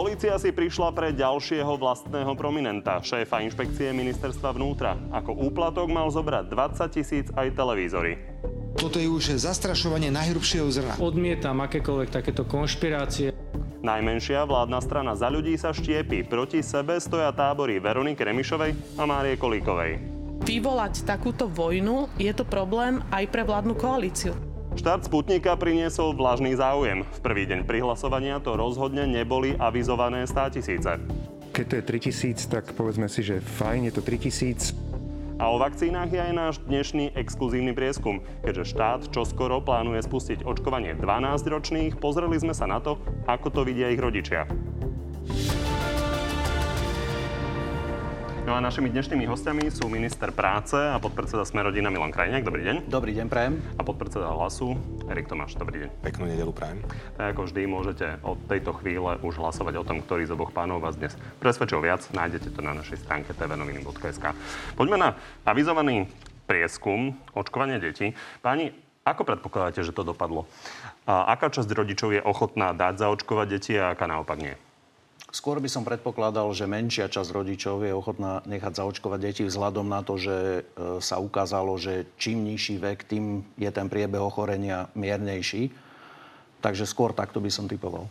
Polícia 0.00 0.32
si 0.40 0.48
prišla 0.48 0.96
pre 0.96 1.12
ďalšieho 1.12 1.76
vlastného 1.76 2.32
prominenta, 2.32 3.04
šéfa 3.04 3.44
inšpekcie 3.44 3.92
ministerstva 3.92 4.56
vnútra. 4.56 4.96
Ako 5.12 5.36
úplatok 5.36 5.92
mal 5.92 6.08
zobrať 6.08 6.48
20 6.48 6.88
tisíc 6.96 7.28
aj 7.36 7.52
televízory. 7.52 8.16
Toto 8.80 8.96
je 8.96 9.04
už 9.04 9.36
zastrašovanie 9.36 10.08
najhrubšieho 10.08 10.64
zrna. 10.72 10.96
Odmietam 11.04 11.60
akékoľvek 11.60 12.16
takéto 12.16 12.48
konšpirácie. 12.48 13.36
Najmenšia 13.84 14.48
vládna 14.48 14.80
strana 14.80 15.12
za 15.12 15.28
ľudí 15.28 15.52
sa 15.60 15.76
štiepi. 15.76 16.24
Proti 16.24 16.64
sebe 16.64 16.96
stoja 16.96 17.28
tábory 17.36 17.76
Veroniky 17.76 18.24
Remišovej 18.24 18.96
a 18.96 19.04
Márie 19.04 19.36
Kolíkovej. 19.36 20.00
Vyvolať 20.48 21.04
takúto 21.04 21.44
vojnu 21.44 22.08
je 22.16 22.32
to 22.32 22.48
problém 22.48 23.04
aj 23.12 23.28
pre 23.28 23.44
vládnu 23.44 23.76
koalíciu. 23.76 24.49
Štart 24.78 25.10
Sputnika 25.10 25.58
priniesol 25.58 26.14
vlažný 26.14 26.54
záujem. 26.54 27.02
V 27.02 27.18
prvý 27.18 27.42
deň 27.50 27.66
prihlasovania 27.66 28.38
to 28.38 28.54
rozhodne 28.54 29.02
neboli 29.02 29.58
avizované 29.58 30.30
100 30.30 30.54
tisíce. 30.54 30.90
Keď 31.50 31.64
to 31.66 31.74
je 31.74 31.82
3000, 31.82 32.46
tak 32.46 32.64
povedzme 32.78 33.10
si, 33.10 33.26
že 33.26 33.42
fajn, 33.42 33.90
je 33.90 33.92
to 33.98 34.02
3000. 34.06 35.42
A 35.42 35.50
o 35.50 35.58
vakcínach 35.58 36.12
je 36.12 36.22
aj 36.22 36.32
náš 36.36 36.54
dnešný 36.62 37.18
exkluzívny 37.18 37.74
prieskum. 37.74 38.22
Keďže 38.46 38.76
štát 38.76 39.00
čoskoro 39.10 39.58
plánuje 39.58 40.06
spustiť 40.06 40.46
očkovanie 40.46 40.94
12-ročných, 40.94 41.98
pozreli 41.98 42.38
sme 42.38 42.54
sa 42.54 42.70
na 42.70 42.78
to, 42.78 43.00
ako 43.26 43.50
to 43.50 43.60
vidia 43.66 43.90
ich 43.90 43.98
rodičia. 43.98 44.46
No 48.50 48.58
a 48.58 48.66
našimi 48.66 48.90
dnešnými 48.90 49.30
hostiami 49.30 49.70
sú 49.70 49.86
minister 49.86 50.34
práce 50.34 50.74
a 50.74 50.98
podpredseda 50.98 51.46
Smerodina 51.46 51.86
Milan 51.86 52.10
Krajniak. 52.10 52.42
Dobrý 52.42 52.66
deň. 52.66 52.90
Dobrý 52.90 53.14
deň, 53.14 53.30
prajem. 53.30 53.62
A 53.78 53.86
podpredseda 53.86 54.26
Hlasu 54.26 54.74
Erik 55.06 55.30
Tomáš. 55.30 55.54
Dobrý 55.54 55.86
deň. 55.86 56.02
Peknú 56.02 56.26
nedelu 56.26 56.50
prajem. 56.50 56.82
Tak 57.14 57.38
ako 57.38 57.46
vždy 57.46 57.70
môžete 57.70 58.18
od 58.26 58.42
tejto 58.50 58.74
chvíle 58.82 59.22
už 59.22 59.38
hlasovať 59.38 59.78
o 59.78 59.86
tom, 59.86 60.02
ktorý 60.02 60.26
z 60.26 60.34
oboch 60.34 60.50
pánov 60.50 60.82
vás 60.82 60.98
dnes 60.98 61.14
presvedčil 61.38 61.78
viac. 61.78 62.02
Nájdete 62.10 62.50
to 62.50 62.58
na 62.58 62.74
našej 62.74 62.98
stránke 63.06 63.30
tvnoviny.sk. 63.38 64.34
Poďme 64.74 64.98
na 64.98 65.08
avizovaný 65.46 66.10
prieskum 66.50 67.14
očkovania 67.30 67.78
detí. 67.78 68.18
Páni, 68.42 68.74
ako 69.06 69.30
predpokladáte, 69.30 69.86
že 69.86 69.94
to 69.94 70.02
dopadlo? 70.02 70.50
A 71.06 71.38
aká 71.38 71.54
časť 71.54 71.70
rodičov 71.70 72.18
je 72.18 72.26
ochotná 72.26 72.74
dať 72.74 72.98
zaočkovať 72.98 73.46
deti 73.46 73.78
a 73.78 73.94
aká 73.94 74.10
naopak 74.10 74.42
nie? 74.42 74.58
Skôr 75.30 75.62
by 75.62 75.70
som 75.70 75.86
predpokladal, 75.86 76.50
že 76.50 76.66
menšia 76.66 77.06
časť 77.06 77.30
rodičov 77.30 77.86
je 77.86 77.94
ochotná 77.94 78.42
nechať 78.50 78.82
zaočkovať 78.82 79.18
deti 79.22 79.42
vzhľadom 79.46 79.86
na 79.86 80.02
to, 80.02 80.18
že 80.18 80.36
e, 80.36 80.62
sa 80.98 81.22
ukázalo, 81.22 81.78
že 81.78 82.10
čím 82.18 82.42
nižší 82.42 82.82
vek, 82.82 83.06
tým 83.06 83.46
je 83.54 83.70
ten 83.70 83.86
priebeh 83.86 84.18
ochorenia 84.18 84.90
miernejší. 84.98 85.70
Takže 86.58 86.82
skôr 86.82 87.14
takto 87.14 87.38
by 87.38 87.46
som 87.46 87.70
typoval. 87.70 88.10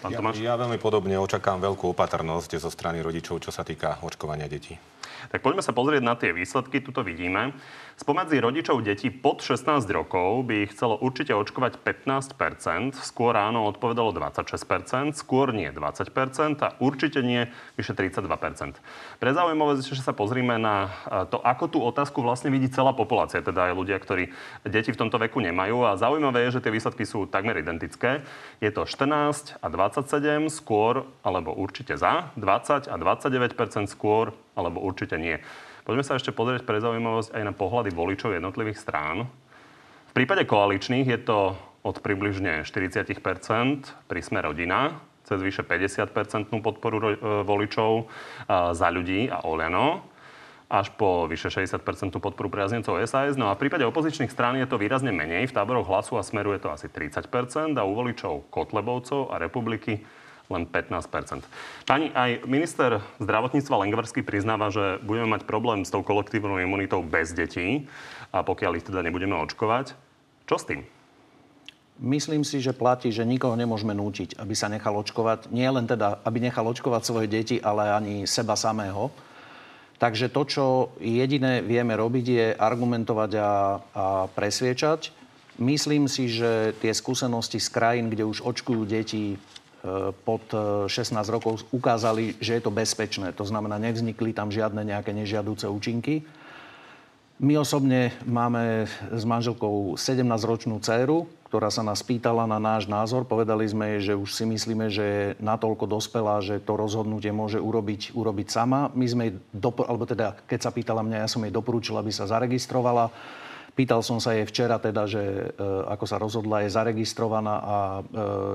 Pán 0.00 0.16
Ja, 0.16 0.56
ja 0.56 0.56
veľmi 0.56 0.80
podobne 0.80 1.20
očakám 1.20 1.60
veľkú 1.60 1.92
opatrnosť 1.92 2.56
zo 2.56 2.72
strany 2.72 3.04
rodičov, 3.04 3.44
čo 3.44 3.52
sa 3.52 3.60
týka 3.60 4.00
očkovania 4.00 4.48
detí. 4.48 4.80
Tak 5.30 5.44
poďme 5.44 5.62
sa 5.62 5.76
pozrieť 5.76 6.02
na 6.02 6.14
tie 6.16 6.34
výsledky. 6.34 6.82
Tuto 6.82 7.06
vidíme. 7.06 7.54
Spomedzi 8.00 8.40
rodičov 8.40 8.80
detí 8.80 9.12
pod 9.12 9.44
16 9.44 9.84
rokov 9.92 10.48
by 10.48 10.64
ich 10.64 10.72
chcelo 10.72 10.96
určite 10.96 11.36
očkovať 11.36 11.84
15% 11.84 12.96
skôr 12.96 13.36
áno 13.36 13.68
odpovedalo 13.68 14.16
26% 14.16 15.12
skôr 15.12 15.52
nie 15.52 15.68
20% 15.68 16.08
a 16.64 16.80
určite 16.80 17.20
nie 17.20 17.44
vyše 17.76 17.92
32 17.92 18.24
Pre 19.20 19.30
zaujímavosť, 19.36 19.92
že 19.92 20.00
sa 20.00 20.16
pozrime 20.16 20.56
na 20.56 20.88
e, 21.04 21.28
to, 21.28 21.44
ako 21.44 21.64
tú 21.68 21.78
otázku 21.84 22.24
vlastne 22.24 22.48
vidí 22.48 22.72
celá 22.72 22.96
populácia, 22.96 23.44
teda 23.44 23.68
aj 23.68 23.76
ľudia, 23.76 24.00
ktorí 24.00 24.32
deti 24.64 24.96
v 24.96 25.00
tomto 25.04 25.20
veku 25.20 25.44
nemajú. 25.44 25.84
A 25.84 26.00
zaujímavé 26.00 26.48
je, 26.48 26.56
že 26.56 26.64
tie 26.64 26.72
výsledky 26.72 27.04
sú 27.04 27.28
takmer 27.28 27.60
identické. 27.60 28.24
Je 28.64 28.72
to 28.72 28.88
14 28.88 29.60
a 29.60 29.66
27 29.68 30.48
skôr 30.48 31.04
alebo 31.20 31.52
určite 31.52 32.00
za, 32.00 32.32
20 32.40 32.88
a 32.88 32.96
29% 32.96 33.92
skôr 33.92 34.32
alebo 34.60 34.84
určite 34.84 35.16
nie. 35.16 35.40
Poďme 35.88 36.04
sa 36.04 36.20
ešte 36.20 36.30
pozrieť 36.36 36.68
pre 36.68 36.78
zaujímavosť 36.78 37.32
aj 37.32 37.42
na 37.42 37.56
pohľady 37.56 37.90
voličov 37.96 38.36
jednotlivých 38.36 38.78
strán. 38.78 39.26
V 40.10 40.12
prípade 40.12 40.44
koaličných 40.44 41.08
je 41.08 41.20
to 41.24 41.56
od 41.80 41.96
približne 42.04 42.68
40 42.68 43.08
pri 44.04 44.20
sme 44.20 44.44
rodina, 44.44 45.00
cez 45.24 45.40
vyše 45.40 45.64
50 45.64 46.60
podporu 46.60 46.96
e, 47.00 47.16
voličov 47.46 47.90
e, 47.96 48.04
za 48.76 48.88
ľudí 48.92 49.32
a 49.32 49.46
Oľano 49.48 50.10
až 50.70 50.94
po 50.94 51.26
vyše 51.26 51.50
60% 51.50 51.82
podporu 52.22 52.46
priaznencov 52.46 52.94
SAS. 53.02 53.34
No 53.34 53.50
a 53.50 53.58
v 53.58 53.66
prípade 53.66 53.82
opozičných 53.82 54.30
strán 54.30 54.54
je 54.54 54.70
to 54.70 54.78
výrazne 54.78 55.10
menej. 55.10 55.50
V 55.50 55.56
táboroch 55.58 55.90
hlasu 55.90 56.14
a 56.14 56.22
smeru 56.22 56.54
je 56.54 56.62
to 56.62 56.70
asi 56.70 56.86
30% 56.86 57.74
a 57.74 57.82
u 57.82 57.92
voličov 57.98 58.46
Kotlebovcov 58.54 59.34
a 59.34 59.42
republiky 59.42 60.06
len 60.50 60.66
15 60.66 61.46
Pani, 61.86 62.10
aj 62.10 62.44
minister 62.44 62.98
zdravotníctva 63.22 63.86
Lengvarský 63.86 64.26
priznáva, 64.26 64.74
že 64.74 64.98
budeme 65.06 65.38
mať 65.38 65.46
problém 65.46 65.86
s 65.86 65.94
tou 65.94 66.02
kolektívnou 66.02 66.58
imunitou 66.58 67.00
bez 67.06 67.30
detí, 67.30 67.86
a 68.30 68.42
pokiaľ 68.42 68.78
ich 68.78 68.86
teda 68.86 69.02
nebudeme 69.02 69.34
očkovať. 69.38 69.94
Čo 70.46 70.56
s 70.58 70.64
tým? 70.66 70.80
Myslím 72.00 72.48
si, 72.48 72.64
že 72.64 72.72
platí, 72.72 73.12
že 73.12 73.28
nikoho 73.28 73.52
nemôžeme 73.60 73.92
nútiť, 73.92 74.40
aby 74.40 74.54
sa 74.56 74.72
nechal 74.72 74.96
očkovať. 74.96 75.52
Nie 75.52 75.68
len 75.68 75.84
teda, 75.84 76.24
aby 76.24 76.40
nechal 76.40 76.64
očkovať 76.64 77.02
svoje 77.04 77.28
deti, 77.28 77.60
ale 77.60 77.92
ani 77.92 78.24
seba 78.24 78.56
samého. 78.56 79.12
Takže 80.00 80.32
to, 80.32 80.42
čo 80.48 80.64
jediné 80.96 81.60
vieme 81.60 81.92
robiť, 81.92 82.24
je 82.24 82.46
argumentovať 82.56 83.30
a, 83.36 83.52
a 83.92 84.04
presviečať. 84.32 85.12
Myslím 85.60 86.08
si, 86.08 86.32
že 86.32 86.72
tie 86.80 86.88
skúsenosti 86.96 87.60
z 87.60 87.68
krajín, 87.68 88.08
kde 88.08 88.24
už 88.24 88.40
očkujú 88.40 88.88
deti 88.88 89.36
pod 90.24 90.44
16 90.88 91.16
e, 91.16 91.30
rokov 91.32 91.64
ukázali, 91.72 92.36
že 92.36 92.60
je 92.60 92.62
to 92.62 92.72
bezpečné. 92.72 93.32
To 93.36 93.44
znamená, 93.48 93.80
nevznikli 93.80 94.36
tam 94.36 94.52
žiadne 94.52 94.84
nejaké 94.84 95.16
nežiaduce 95.16 95.64
účinky. 95.68 96.20
My 97.40 97.56
osobne 97.56 98.12
máme 98.28 98.84
s 99.08 99.24
manželkou 99.24 99.96
17-ročnú 99.96 100.76
dceru, 100.84 101.24
ktorá 101.48 101.72
sa 101.72 101.80
nás 101.80 102.04
pýtala 102.04 102.44
na 102.44 102.60
náš 102.60 102.84
názor. 102.84 103.24
Povedali 103.24 103.64
sme 103.64 103.96
jej, 103.96 104.12
že 104.12 104.20
už 104.20 104.28
si 104.28 104.44
myslíme, 104.44 104.92
že 104.92 105.02
je 105.02 105.24
natoľko 105.40 105.88
dospelá, 105.88 106.44
že 106.44 106.60
to 106.60 106.76
rozhodnutie 106.76 107.32
môže 107.32 107.56
urobiť, 107.56 108.12
urobiť 108.12 108.48
sama. 108.52 108.92
My 108.92 109.06
sme 109.08 109.22
jej, 109.26 109.34
dopor- 109.56 109.88
alebo 109.88 110.04
teda, 110.04 110.36
keď 110.44 110.68
sa 110.68 110.70
pýtala 110.70 111.00
mňa, 111.00 111.24
ja 111.24 111.32
som 111.32 111.40
jej 111.40 111.50
doporučil, 111.50 111.96
aby 111.96 112.12
sa 112.12 112.28
zaregistrovala. 112.28 113.08
Pýtal 113.80 114.04
som 114.04 114.20
sa 114.20 114.36
jej 114.36 114.44
včera 114.44 114.76
teda, 114.76 115.08
že 115.08 115.24
e, 115.24 115.64
ako 115.88 116.04
sa 116.04 116.20
rozhodla, 116.20 116.68
je 116.68 116.76
zaregistrovaná 116.76 117.56
a 117.64 117.76
e, 117.80 118.02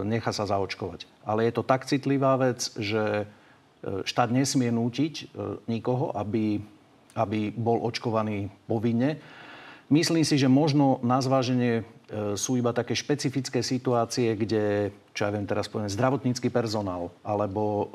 nechá 0.05 0.29
sa 0.29 0.45
zaočkovať. 0.45 1.09
Ale 1.25 1.49
je 1.49 1.53
to 1.57 1.65
tak 1.65 1.89
citlivá 1.89 2.37
vec, 2.37 2.69
že 2.77 3.25
e, 3.81 4.05
štát 4.05 4.29
nesmie 4.29 4.69
nútiť 4.69 5.33
nikoho, 5.65 6.13
aby, 6.13 6.61
aby 7.17 7.49
bol 7.57 7.81
očkovaný 7.89 8.53
povinne. 8.69 9.17
Myslím 9.89 10.21
si, 10.21 10.37
že 10.37 10.45
možno 10.45 11.01
na 11.01 11.17
zváženie 11.17 11.89
sú 12.37 12.61
iba 12.61 12.69
také 12.69 12.93
špecifické 12.93 13.65
situácie, 13.65 14.37
kde, 14.37 14.93
čo 15.09 15.25
ja 15.25 15.33
viem 15.33 15.49
teraz 15.49 15.65
poviem, 15.65 15.89
zdravotnícky 15.89 16.53
personál 16.53 17.09
alebo, 17.25 17.89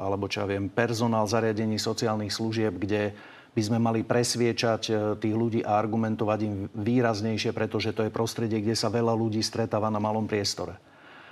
alebo 0.00 0.24
čo 0.24 0.40
ja 0.40 0.48
viem, 0.48 0.72
personál 0.72 1.28
zariadení 1.28 1.76
sociálnych 1.76 2.32
služieb, 2.32 2.80
kde 2.80 3.12
by 3.56 3.62
sme 3.64 3.78
mali 3.80 4.04
presviečať 4.04 4.82
e, 4.86 4.92
tých 5.16 5.32
ľudí 5.32 5.64
a 5.64 5.80
argumentovať 5.80 6.38
im 6.44 6.54
výraznejšie, 6.76 7.56
pretože 7.56 7.96
to 7.96 8.04
je 8.04 8.12
prostredie, 8.12 8.60
kde 8.60 8.76
sa 8.76 8.92
veľa 8.92 9.16
ľudí 9.16 9.40
stretáva 9.40 9.88
na 9.88 9.96
malom 9.96 10.28
priestore. 10.28 10.76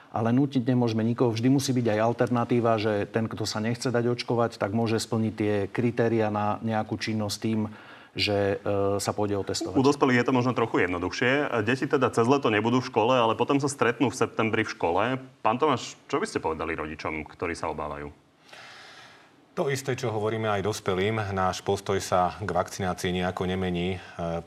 Ale 0.09 0.33
nutiť 0.33 0.65
nemôžeme 0.65 1.05
nikoho. 1.05 1.37
Vždy 1.37 1.53
musí 1.53 1.77
byť 1.77 1.87
aj 1.93 2.01
alternatíva, 2.01 2.81
že 2.81 3.05
ten, 3.13 3.29
kto 3.29 3.45
sa 3.45 3.61
nechce 3.61 3.93
dať 3.93 4.09
očkovať, 4.09 4.57
tak 4.57 4.73
môže 4.73 4.97
splniť 4.97 5.35
tie 5.37 5.55
kritéria 5.69 6.33
na 6.33 6.57
nejakú 6.65 6.97
činnosť 6.97 7.37
tým, 7.45 7.69
že 8.17 8.57
e, 8.57 8.97
sa 9.05 9.13
pôjde 9.13 9.37
otestovať. 9.45 9.77
U 9.77 9.85
dospelých 9.85 10.25
je 10.25 10.27
to 10.31 10.33
možno 10.33 10.57
trochu 10.57 10.87
jednoduchšie. 10.89 11.61
Deti 11.61 11.85
teda 11.85 12.09
cez 12.09 12.25
leto 12.25 12.49
nebudú 12.49 12.81
v 12.81 12.89
škole, 12.89 13.13
ale 13.13 13.37
potom 13.37 13.61
sa 13.61 13.69
stretnú 13.69 14.09
v 14.09 14.17
septembri 14.17 14.65
v 14.65 14.73
škole. 14.73 15.03
Pán 15.45 15.61
Tomáš, 15.61 16.01
čo 16.09 16.23
by 16.23 16.25
ste 16.25 16.41
povedali 16.41 16.73
rodičom, 16.73 17.29
ktorí 17.29 17.53
sa 17.53 17.69
obávajú? 17.69 18.24
To 19.55 19.71
isté, 19.71 19.95
čo 19.95 20.11
hovoríme 20.11 20.51
aj 20.51 20.67
dospelým, 20.67 21.31
náš 21.31 21.63
postoj 21.63 22.03
sa 22.03 22.35
k 22.43 22.51
vakcinácii 22.51 23.23
nejako 23.23 23.47
nemení. 23.47 23.95
E, 23.95 23.99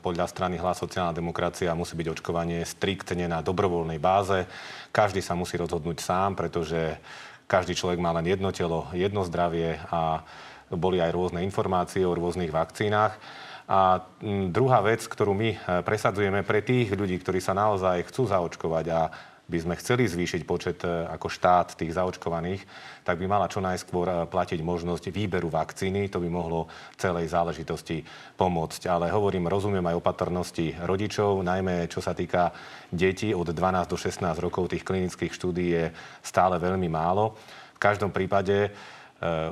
podľa 0.04 0.28
strany 0.28 0.60
Hlas 0.60 0.84
sociálna 0.84 1.16
demokracia 1.16 1.72
musí 1.72 1.96
byť 1.96 2.12
očkovanie 2.12 2.60
striktne 2.68 3.24
na 3.24 3.40
dobrovoľnej 3.40 3.96
báze. 3.96 4.44
Každý 4.92 5.24
sa 5.24 5.32
musí 5.32 5.56
rozhodnúť 5.56 6.04
sám, 6.04 6.36
pretože 6.36 7.00
každý 7.48 7.72
človek 7.72 7.96
má 7.96 8.12
len 8.20 8.28
jedno 8.28 8.52
telo, 8.52 8.84
jedno 8.92 9.24
zdravie 9.24 9.80
a 9.88 10.28
boli 10.68 11.00
aj 11.00 11.16
rôzne 11.16 11.40
informácie 11.40 12.04
o 12.04 12.12
rôznych 12.12 12.52
vakcínach. 12.52 13.16
A 13.64 14.04
druhá 14.52 14.84
vec, 14.84 15.08
ktorú 15.08 15.32
my 15.32 15.56
e, 15.56 15.58
presadzujeme 15.88 16.44
pre 16.44 16.60
tých 16.60 16.92
ľudí, 16.92 17.16
ktorí 17.16 17.40
sa 17.40 17.56
naozaj 17.56 18.12
chcú 18.12 18.28
zaočkovať 18.28 18.84
a 18.92 19.08
by 19.48 19.58
sme 19.64 19.74
chceli 19.80 20.04
zvýšiť 20.04 20.44
počet 20.44 20.84
e, 20.84 21.08
ako 21.08 21.32
štát 21.32 21.72
tých 21.72 21.96
zaočkovaných, 21.96 22.68
tak 23.00 23.16
by 23.16 23.24
mala 23.24 23.48
čo 23.48 23.64
najskôr 23.64 24.06
e, 24.06 24.14
platiť 24.28 24.60
možnosť 24.60 25.08
výberu 25.08 25.48
vakcíny. 25.48 26.12
To 26.12 26.20
by 26.20 26.28
mohlo 26.28 26.68
celej 27.00 27.32
záležitosti 27.32 28.04
pomôcť. 28.36 28.92
Ale 28.92 29.08
hovorím, 29.08 29.48
rozumiem 29.48 29.82
aj 29.88 30.04
opatrnosti 30.04 30.76
rodičov, 30.84 31.40
najmä 31.40 31.88
čo 31.88 32.04
sa 32.04 32.12
týka 32.12 32.52
detí 32.92 33.32
od 33.32 33.48
12 33.48 33.88
do 33.88 33.96
16 33.96 34.20
rokov 34.36 34.68
tých 34.68 34.84
klinických 34.84 35.32
štúdí 35.32 35.66
je 35.72 35.84
stále 36.20 36.60
veľmi 36.60 36.92
málo. 36.92 37.32
V 37.72 37.80
každom 37.80 38.12
prípade 38.12 38.74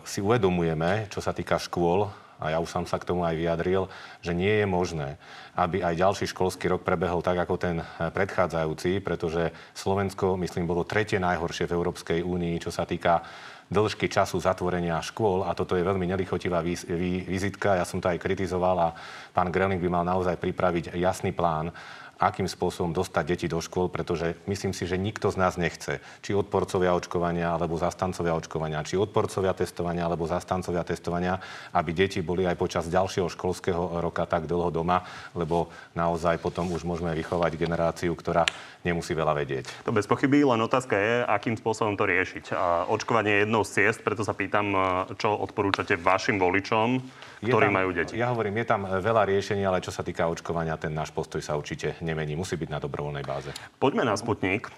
si 0.06 0.19
uvedomujeme, 0.22 1.10
čo 1.10 1.19
sa 1.19 1.34
týka 1.34 1.58
škôl, 1.58 2.06
a 2.36 2.52
ja 2.52 2.58
už 2.60 2.68
som 2.68 2.84
sa 2.84 3.00
k 3.00 3.08
tomu 3.08 3.24
aj 3.24 3.36
vyjadril, 3.36 3.88
že 4.20 4.36
nie 4.36 4.62
je 4.62 4.66
možné, 4.68 5.16
aby 5.56 5.80
aj 5.80 5.96
ďalší 5.96 6.26
školský 6.30 6.68
rok 6.68 6.84
prebehol 6.84 7.24
tak, 7.24 7.40
ako 7.40 7.54
ten 7.56 7.76
predchádzajúci, 7.98 9.00
pretože 9.00 9.50
Slovensko, 9.72 10.36
myslím, 10.36 10.68
bolo 10.68 10.84
tretie 10.84 11.16
najhoršie 11.16 11.64
v 11.68 11.76
Európskej 11.76 12.20
únii, 12.20 12.60
čo 12.60 12.68
sa 12.68 12.84
týka 12.84 13.24
dĺžky 13.66 14.06
času 14.06 14.38
zatvorenia 14.38 15.02
škôl 15.02 15.42
a 15.42 15.50
toto 15.50 15.74
je 15.74 15.82
veľmi 15.82 16.06
nelichotivá 16.06 16.62
vizitka. 16.62 17.74
Ja 17.74 17.82
som 17.82 17.98
to 17.98 18.06
aj 18.06 18.22
kritizoval 18.22 18.78
a 18.78 18.94
pán 19.34 19.50
Greling 19.50 19.82
by 19.82 19.90
mal 19.90 20.04
naozaj 20.06 20.38
pripraviť 20.38 20.94
jasný 20.94 21.34
plán, 21.34 21.74
akým 22.16 22.48
spôsobom 22.48 22.96
dostať 22.96 23.24
deti 23.36 23.46
do 23.46 23.60
škôl, 23.60 23.92
pretože 23.92 24.40
myslím 24.48 24.72
si, 24.72 24.88
že 24.88 24.96
nikto 24.96 25.28
z 25.28 25.36
nás 25.36 25.60
nechce, 25.60 26.00
či 26.24 26.32
odporcovia 26.32 26.96
očkovania 26.96 27.52
alebo 27.52 27.76
zastancovia 27.76 28.32
očkovania, 28.32 28.84
či 28.88 28.96
odporcovia 28.96 29.52
testovania 29.52 30.08
alebo 30.08 30.24
zastancovia 30.24 30.80
testovania, 30.80 31.36
aby 31.76 31.92
deti 31.92 32.24
boli 32.24 32.48
aj 32.48 32.56
počas 32.56 32.84
ďalšieho 32.88 33.28
školského 33.28 34.00
roka 34.00 34.24
tak 34.24 34.48
dlho 34.48 34.72
doma, 34.72 35.04
lebo 35.36 35.68
naozaj 35.92 36.40
potom 36.40 36.72
už 36.72 36.88
môžeme 36.88 37.12
vychovať 37.12 37.52
generáciu, 37.60 38.16
ktorá 38.16 38.48
nemusí 38.80 39.12
veľa 39.12 39.36
vedieť. 39.36 39.84
To 39.84 39.92
bez 39.92 40.08
pochyby, 40.08 40.46
len 40.46 40.62
otázka 40.62 40.94
je, 40.96 41.14
akým 41.26 41.58
spôsobom 41.58 41.98
to 41.98 42.06
riešiť. 42.08 42.54
A 42.54 42.86
očkovanie 42.88 43.32
je 43.34 43.42
jednou 43.44 43.62
z 43.66 43.70
ciest, 43.82 44.00
preto 44.00 44.22
sa 44.22 44.32
pýtam, 44.32 44.72
čo 45.20 45.34
odporúčate 45.36 45.98
vašim 45.98 46.38
voličom, 46.38 47.02
ktorí 47.42 47.66
tam, 47.68 47.76
majú 47.76 47.90
deti. 47.92 48.14
Ja 48.16 48.32
hovorím, 48.32 48.62
je 48.62 48.66
tam 48.70 48.86
veľa 48.86 49.28
riešení, 49.28 49.66
ale 49.66 49.82
čo 49.82 49.92
sa 49.92 50.06
týka 50.06 50.30
očkovania, 50.30 50.78
ten 50.80 50.94
náš 50.94 51.10
postoj 51.12 51.42
sa 51.42 51.58
určite 51.58 51.98
nemení. 52.06 52.38
Musí 52.38 52.54
byť 52.54 52.70
na 52.70 52.78
dobrovoľnej 52.78 53.26
báze. 53.26 53.50
Poďme 53.82 54.06
na 54.06 54.14
Sputnik. 54.14 54.70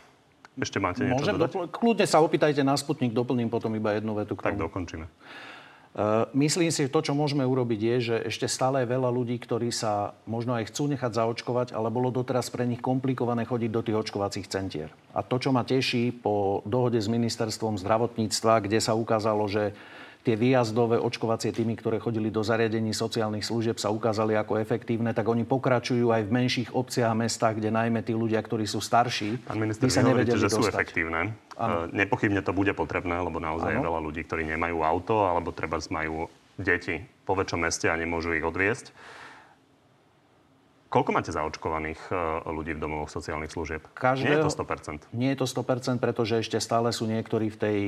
Ešte 0.58 0.82
máte 0.82 1.06
niečo 1.06 1.22
Môžem 1.22 1.36
dodať? 1.38 1.50
Dopl- 1.54 1.70
kľudne 1.70 2.06
sa 2.08 2.18
opýtajte 2.18 2.66
na 2.66 2.74
Sputnik, 2.74 3.14
doplním 3.14 3.52
potom 3.52 3.70
iba 3.76 3.94
jednu 3.94 4.16
vetu 4.16 4.34
k 4.34 4.42
Tak 4.42 4.58
tomu. 4.58 4.66
dokončíme. 4.66 5.06
Uh, 5.98 6.30
myslím 6.36 6.70
si, 6.70 6.86
že 6.86 6.92
to, 6.92 7.00
čo 7.00 7.16
môžeme 7.16 7.42
urobiť, 7.42 7.80
je, 7.80 7.96
že 7.98 8.16
ešte 8.30 8.46
stále 8.46 8.84
je 8.84 8.92
veľa 8.92 9.10
ľudí, 9.10 9.34
ktorí 9.40 9.72
sa 9.72 10.14
možno 10.30 10.54
aj 10.54 10.70
chcú 10.70 10.86
nechať 10.94 11.10
zaočkovať, 11.10 11.68
ale 11.74 11.90
bolo 11.90 12.14
doteraz 12.14 12.52
pre 12.54 12.68
nich 12.68 12.78
komplikované 12.78 13.42
chodiť 13.48 13.70
do 13.72 13.82
tých 13.82 13.98
očkovacích 14.06 14.46
centier. 14.46 14.94
A 15.16 15.26
to, 15.26 15.42
čo 15.42 15.50
ma 15.50 15.66
teší 15.66 16.14
po 16.14 16.62
dohode 16.68 17.00
s 17.02 17.10
ministerstvom 17.10 17.80
zdravotníctva, 17.82 18.68
kde 18.68 18.78
sa 18.78 18.94
ukázalo, 18.94 19.48
že 19.50 19.74
tie 20.26 20.34
výjazdové 20.34 20.98
očkovacie 20.98 21.54
týmy, 21.54 21.78
ktoré 21.78 22.02
chodili 22.02 22.28
do 22.28 22.42
zariadení 22.42 22.92
sociálnych 22.92 23.46
služieb, 23.46 23.80
sa 23.80 23.88
ukázali 23.88 24.34
ako 24.34 24.58
efektívne, 24.60 25.14
tak 25.14 25.24
oni 25.24 25.46
pokračujú 25.46 26.10
aj 26.10 26.26
v 26.26 26.30
menších 26.30 26.68
obciach 26.74 27.14
a 27.14 27.16
mestách, 27.16 27.62
kde 27.62 27.70
najmä 27.72 28.04
tí 28.04 28.12
ľudia, 28.12 28.42
ktorí 28.42 28.66
sú 28.68 28.82
starší, 28.82 29.40
Pán 29.46 29.56
minister, 29.56 29.86
by 29.86 29.92
sa 29.92 30.02
vy 30.02 30.06
hovoríte, 30.10 30.34
nevedeli 30.34 30.44
že 30.44 30.50
sú 30.50 30.62
dostať. 30.66 30.74
efektívne. 30.74 31.20
Ano. 31.58 31.90
Nepochybne 31.90 32.40
to 32.44 32.52
bude 32.52 32.70
potrebné, 32.74 33.18
lebo 33.18 33.38
naozaj 33.40 33.74
je 33.74 33.80
Áno. 33.80 33.88
veľa 33.88 34.00
ľudí, 34.04 34.22
ktorí 34.26 34.46
nemajú 34.46 34.84
auto 34.84 35.26
alebo 35.26 35.50
treba 35.54 35.80
majú 35.90 36.28
deti 36.58 37.02
po 37.22 37.38
väčšom 37.38 37.60
meste 37.62 37.86
a 37.86 37.94
nemôžu 37.94 38.34
ich 38.34 38.42
odviesť. 38.42 38.90
Koľko 40.88 41.12
máte 41.12 41.28
zaočkovaných 41.28 42.00
e, 42.08 42.12
ľudí 42.48 42.72
v 42.72 42.80
domovoch 42.80 43.12
sociálnych 43.12 43.52
služieb? 43.52 43.84
Nie 44.16 44.40
je 44.40 44.48
to 44.48 44.52
100%. 44.52 45.12
Nie 45.12 45.36
je 45.36 45.44
to 45.44 45.46
100%, 45.46 46.00
pretože 46.00 46.40
ešte 46.40 46.56
stále 46.64 46.96
sú 46.96 47.04
niektorí 47.04 47.52
v 47.52 47.58
tej 47.60 47.78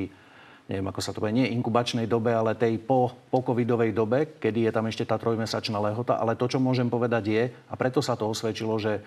neviem, 0.70 0.86
ako 0.86 1.02
sa 1.02 1.10
to 1.10 1.18
povie, 1.18 1.34
nie 1.34 1.50
inkubačnej 1.58 2.06
dobe, 2.06 2.30
ale 2.30 2.54
tej 2.54 2.78
po, 2.78 3.10
po 3.26 3.42
covidovej 3.42 3.90
dobe, 3.90 4.38
kedy 4.38 4.70
je 4.70 4.72
tam 4.72 4.86
ešte 4.86 5.02
tá 5.02 5.18
trojmesačná 5.18 5.82
lehota. 5.82 6.14
Ale 6.14 6.38
to, 6.38 6.46
čo 6.46 6.62
môžem 6.62 6.86
povedať 6.86 7.24
je, 7.26 7.42
a 7.66 7.74
preto 7.74 7.98
sa 7.98 8.14
to 8.14 8.30
osvedčilo, 8.30 8.78
že 8.78 9.02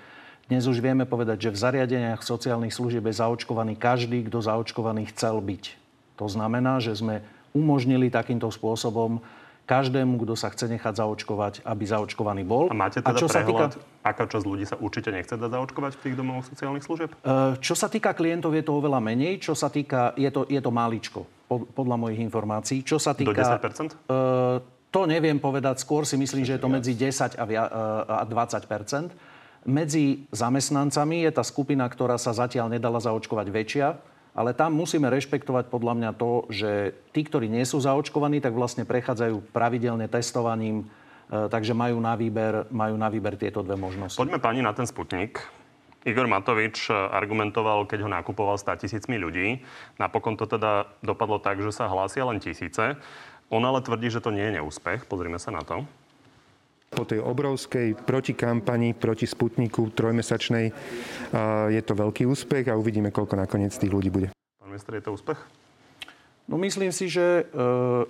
dnes 0.51 0.67
už 0.67 0.83
vieme 0.83 1.07
povedať, 1.07 1.47
že 1.47 1.55
v 1.55 1.61
zariadeniach 1.63 2.19
sociálnych 2.19 2.75
služieb 2.75 3.07
je 3.07 3.15
zaočkovaný 3.15 3.79
každý, 3.79 4.27
kto 4.27 4.43
zaočkovaný 4.43 5.07
chcel 5.15 5.39
byť. 5.39 5.79
To 6.19 6.27
znamená, 6.27 6.83
že 6.83 6.99
sme 6.99 7.23
umožnili 7.55 8.11
takýmto 8.11 8.51
spôsobom 8.51 9.23
každému, 9.63 10.19
kto 10.19 10.35
sa 10.35 10.51
chce 10.51 10.67
nechať 10.67 10.99
zaočkovať, 10.99 11.53
aby 11.63 11.83
zaočkovaný 11.87 12.43
bol. 12.43 12.67
A 12.67 12.75
máte 12.75 12.99
teda 12.99 13.15
prehľad, 13.15 13.79
aká 14.03 14.27
časť 14.27 14.43
ľudí 14.43 14.67
sa 14.67 14.75
určite 14.75 15.15
nechce 15.15 15.39
dať 15.39 15.47
zaočkovať 15.47 15.91
v 15.95 16.01
tých 16.03 16.15
domovoch 16.19 16.43
sociálnych 16.43 16.83
služieb? 16.83 17.09
E, 17.23 17.55
Čo 17.63 17.73
sa 17.79 17.87
týka 17.87 18.11
klientov, 18.11 18.51
je 18.51 18.63
to 18.67 18.75
oveľa 18.75 18.99
menej. 18.99 19.39
Čo 19.39 19.55
sa 19.55 19.71
týka, 19.71 20.11
je 20.19 20.27
to, 20.27 20.43
je 20.51 20.59
to 20.59 20.67
máličko, 20.67 21.23
podľa 21.61 21.97
mojich 21.99 22.21
informácií. 22.23 22.81
Čo 22.81 22.97
sa 22.97 23.13
Do 23.13 23.21
týka... 23.21 23.59
10%? 23.59 23.93
E, 23.93 24.21
to 24.93 25.01
neviem 25.09 25.41
povedať. 25.41 25.81
Skôr 25.81 26.05
si 26.05 26.17
myslím, 26.17 26.45
že 26.45 26.57
je 26.57 26.61
to 26.61 26.69
medzi 26.69 26.93
10 26.93 27.37
a, 27.37 27.43
via, 27.45 27.65
e, 27.65 28.21
a 28.21 28.23
20% 28.25 29.33
Medzi 29.63 30.27
zamestnancami 30.35 31.23
je 31.23 31.31
tá 31.31 31.43
skupina, 31.43 31.87
ktorá 31.87 32.19
sa 32.19 32.35
zatiaľ 32.35 32.67
nedala 32.67 32.99
zaočkovať 32.99 33.47
väčšia, 33.47 33.87
ale 34.35 34.51
tam 34.51 34.75
musíme 34.75 35.07
rešpektovať 35.07 35.71
podľa 35.71 35.93
mňa 35.95 36.11
to, 36.19 36.31
že 36.51 36.71
tí, 37.15 37.23
ktorí 37.23 37.47
nie 37.47 37.63
sú 37.63 37.79
zaočkovaní, 37.79 38.43
tak 38.43 38.51
vlastne 38.51 38.83
prechádzajú 38.83 39.55
pravidelne 39.55 40.11
testovaním, 40.11 40.83
e, 40.83 41.47
takže 41.47 41.71
majú 41.71 41.95
na 42.03 42.19
výber, 42.19 42.67
majú 42.75 42.99
na 42.99 43.07
výber 43.07 43.39
tieto 43.39 43.63
dve 43.63 43.79
možnosti. 43.79 44.19
Poďme 44.19 44.43
pani 44.43 44.59
na 44.59 44.75
ten 44.75 44.83
Sputnik. 44.83 45.39
Igor 46.03 46.27
Matovič 46.27 46.91
e, 46.91 46.93
argumentoval, 46.93 47.87
keď 47.87 48.07
ho 48.07 48.09
nakupoval 48.11 48.59
100 48.59 48.83
tisícmi 48.83 49.15
ľudí. 49.15 49.63
Napokon 49.97 50.35
to 50.35 50.43
teda 50.43 50.87
dopadlo 50.99 51.39
tak, 51.39 51.63
že 51.63 51.71
sa 51.71 51.87
hlásia 51.87 52.27
len 52.27 52.43
tisíce. 52.43 52.99
On 53.47 53.63
ale 53.63 53.79
tvrdí, 53.79 54.11
že 54.11 54.19
to 54.19 54.35
nie 54.35 54.43
je 54.43 54.59
neúspech. 54.59 55.07
Pozrime 55.07 55.39
sa 55.39 55.55
na 55.55 55.63
to. 55.63 55.87
Po 56.93 57.09
tej 57.09 57.25
obrovskej 57.25 57.97
protikampani 58.05 58.93
proti 58.93 59.25
Sputniku 59.25 59.89
trojmesačnej 59.89 60.69
a 61.33 61.65
je 61.73 61.81
to 61.81 61.97
veľký 61.97 62.29
úspech 62.29 62.69
a 62.69 62.77
uvidíme, 62.77 63.09
koľko 63.09 63.33
nakoniec 63.33 63.73
tých 63.73 63.89
ľudí 63.89 64.13
bude. 64.13 64.29
Pán 64.61 64.69
minister, 64.69 64.93
je 64.93 65.09
to 65.09 65.17
úspech? 65.17 65.62
No 66.43 66.59
myslím 66.59 66.91
si, 66.91 67.07
že 67.07 67.23
e, 67.23 67.43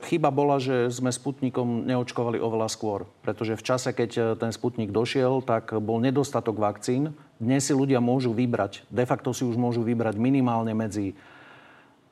chyba 0.09 0.33
bola, 0.33 0.57
že 0.57 0.89
sme 0.89 1.13
Sputnikom 1.13 1.85
neočkovali 1.85 2.41
oveľa 2.41 2.65
skôr. 2.65 3.06
Pretože 3.21 3.53
v 3.53 3.65
čase, 3.65 3.89
keď 3.94 4.12
e, 4.18 4.21
ten 4.41 4.50
Sputnik 4.50 4.89
došiel, 4.89 5.45
tak 5.45 5.77
bol 5.77 6.01
nedostatok 6.01 6.57
vakcín. 6.57 7.13
Dnes 7.38 7.69
si 7.69 7.77
ľudia 7.77 8.01
môžu 8.01 8.33
vybrať, 8.33 8.89
de 8.89 9.06
facto 9.06 9.38
si 9.38 9.45
už 9.45 9.53
môžu 9.53 9.85
vybrať 9.85 10.18
minimálne 10.18 10.74
medzi 10.74 11.13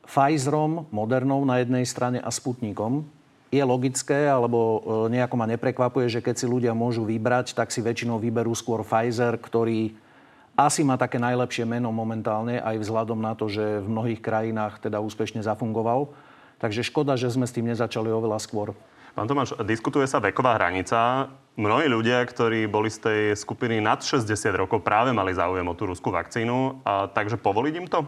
Pfizerom, 0.05 0.85
Modernou 0.93 1.41
na 1.41 1.57
jednej 1.57 1.89
strane 1.89 2.21
a 2.21 2.29
Sputnikom. 2.29 3.01
Je 3.49 3.63
logické, 3.65 4.29
alebo 4.29 4.59
e, 4.61 4.79
nejako 5.17 5.35
ma 5.41 5.49
neprekvapuje, 5.49 6.05
že 6.05 6.21
keď 6.21 6.37
si 6.37 6.45
ľudia 6.45 6.77
môžu 6.77 7.01
vybrať, 7.01 7.57
tak 7.57 7.73
si 7.73 7.81
väčšinou 7.81 8.21
vyberú 8.21 8.53
skôr 8.53 8.85
Pfizer, 8.85 9.41
ktorý 9.41 9.97
asi 10.55 10.83
má 10.83 10.99
také 10.99 11.17
najlepšie 11.17 11.63
meno 11.63 11.89
momentálne, 11.95 12.59
aj 12.59 12.81
vzhľadom 12.81 13.19
na 13.19 13.33
to, 13.33 13.47
že 13.47 13.81
v 13.81 13.87
mnohých 13.87 14.21
krajinách 14.21 14.83
teda 14.83 14.99
úspešne 14.99 15.41
zafungoval. 15.41 16.11
Takže 16.61 16.85
škoda, 16.85 17.17
že 17.17 17.33
sme 17.33 17.49
s 17.49 17.55
tým 17.55 17.71
nezačali 17.73 18.13
oveľa 18.13 18.37
skôr. 18.37 18.77
Pán 19.11 19.27
Tomáš, 19.27 19.57
diskutuje 19.67 20.07
sa 20.07 20.23
veková 20.23 20.55
hranica. 20.55 21.27
Mnohí 21.59 21.91
ľudia, 21.91 22.23
ktorí 22.23 22.63
boli 22.71 22.87
z 22.87 22.99
tej 23.03 23.21
skupiny 23.35 23.83
nad 23.83 23.99
60 23.99 24.23
rokov, 24.55 24.87
práve 24.87 25.11
mali 25.11 25.35
záujem 25.35 25.67
o 25.67 25.75
tú 25.75 25.89
ruskú 25.89 26.15
vakcínu. 26.15 26.79
A, 26.87 27.11
takže 27.11 27.35
povoliť 27.35 27.73
im 27.75 27.87
to? 27.91 28.07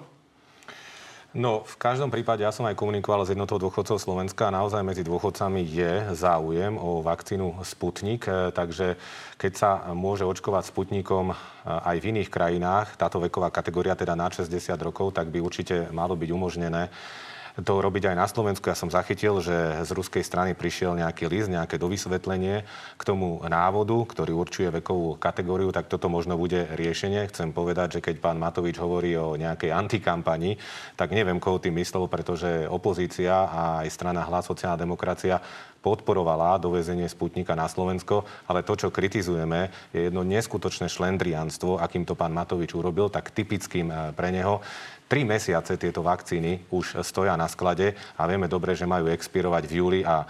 No, 1.34 1.66
v 1.66 1.75
každom 1.82 2.13
prípade 2.13 2.46
ja 2.46 2.54
som 2.54 2.62
aj 2.70 2.78
komunikoval 2.78 3.25
s 3.25 3.34
jednotou 3.34 3.58
dôchodcov 3.58 3.98
Slovenska 3.98 4.48
a 4.48 4.54
naozaj 4.54 4.86
medzi 4.86 5.02
dôchodcami 5.02 5.66
je 5.66 6.13
záujem 6.13 6.78
o 6.78 7.02
vakcínu 7.02 7.58
Sputnik, 7.66 8.30
e, 8.30 8.54
takže 8.54 9.02
keď 9.42 9.52
sa 9.58 9.70
môže 9.98 10.30
očkovať 10.30 10.70
Sputnikom 10.70 11.34
e, 11.34 11.36
aj 11.66 11.98
v 11.98 12.08
iných 12.13 12.30
krajinách, 12.30 13.02
táto 13.02 13.18
veková 13.18 13.50
kategória 13.50 13.98
teda 13.98 14.13
na 14.13 14.30
60 14.30 14.54
rokov, 14.78 15.18
tak 15.18 15.34
by 15.34 15.42
určite 15.42 15.90
malo 15.90 16.13
byť 16.13 16.30
umožnené 16.30 16.94
to 17.62 17.74
robiť 17.77 18.10
aj 18.10 18.15
na 18.17 18.25
Slovensku. 18.25 18.65
Ja 18.65 18.74
som 18.74 18.89
zachytil, 18.89 19.38
že 19.38 19.86
z 19.86 19.89
ruskej 19.93 20.25
strany 20.25 20.57
prišiel 20.57 20.98
nejaký 20.98 21.29
list, 21.29 21.53
nejaké 21.53 21.77
dovysvetlenie 21.77 22.65
k 22.98 23.03
tomu 23.05 23.38
návodu, 23.45 23.93
ktorý 24.10 24.33
určuje 24.33 24.74
vekovú 24.74 25.22
kategóriu, 25.22 25.69
tak 25.69 25.86
toto 25.86 26.10
možno 26.10 26.33
bude 26.33 26.65
riešenie. 26.74 27.29
Chcem 27.29 27.53
povedať, 27.53 28.00
že 28.00 28.03
keď 28.03 28.15
pán 28.17 28.41
Matovič 28.41 28.81
hovorí 28.81 29.13
o 29.13 29.38
nejakej 29.38 29.69
antikampani, 29.69 30.57
tak 30.98 31.13
neviem, 31.13 31.38
koho 31.38 31.62
tým 31.62 31.77
myslel, 31.77 32.10
pretože 32.10 32.65
opozícia 32.65 33.45
a 33.45 33.86
aj 33.86 33.93
strana 33.93 34.25
Hlas 34.25 34.50
sociálna 34.50 34.81
demokracia 34.81 35.38
podporovala 35.83 36.55
dovezenie 36.63 37.12
Sputnika 37.12 37.60
na 37.60 37.67
Slovensko, 37.67 38.24
ale 38.48 38.63
to, 38.63 38.79
čo 38.79 38.88
kritizujeme, 38.88 39.67
je 39.91 40.07
jedno 40.07 40.24
neskutočné 40.24 40.88
šlendrianstvo, 40.88 41.75
akým 41.83 42.07
to 42.07 42.15
pán 42.15 42.31
Matovič 42.31 42.72
urobil, 42.72 43.12
tak 43.12 43.36
typickým 43.36 43.91
eh, 43.91 43.98
pre 44.15 44.31
neho. 44.31 44.63
Tri 45.13 45.29
mesiace 45.29 45.77
tieto 45.77 46.01
vakcíny 46.01 46.74
už 46.74 47.05
stoja 47.05 47.38
na 47.38 47.46
sklade 47.46 47.93
a 48.17 48.25
vieme 48.25 48.50
dobre, 48.50 48.74
že 48.74 48.89
majú 48.89 49.05
expirovať 49.13 49.70
v 49.70 49.74
júli 49.77 50.00
a 50.01 50.25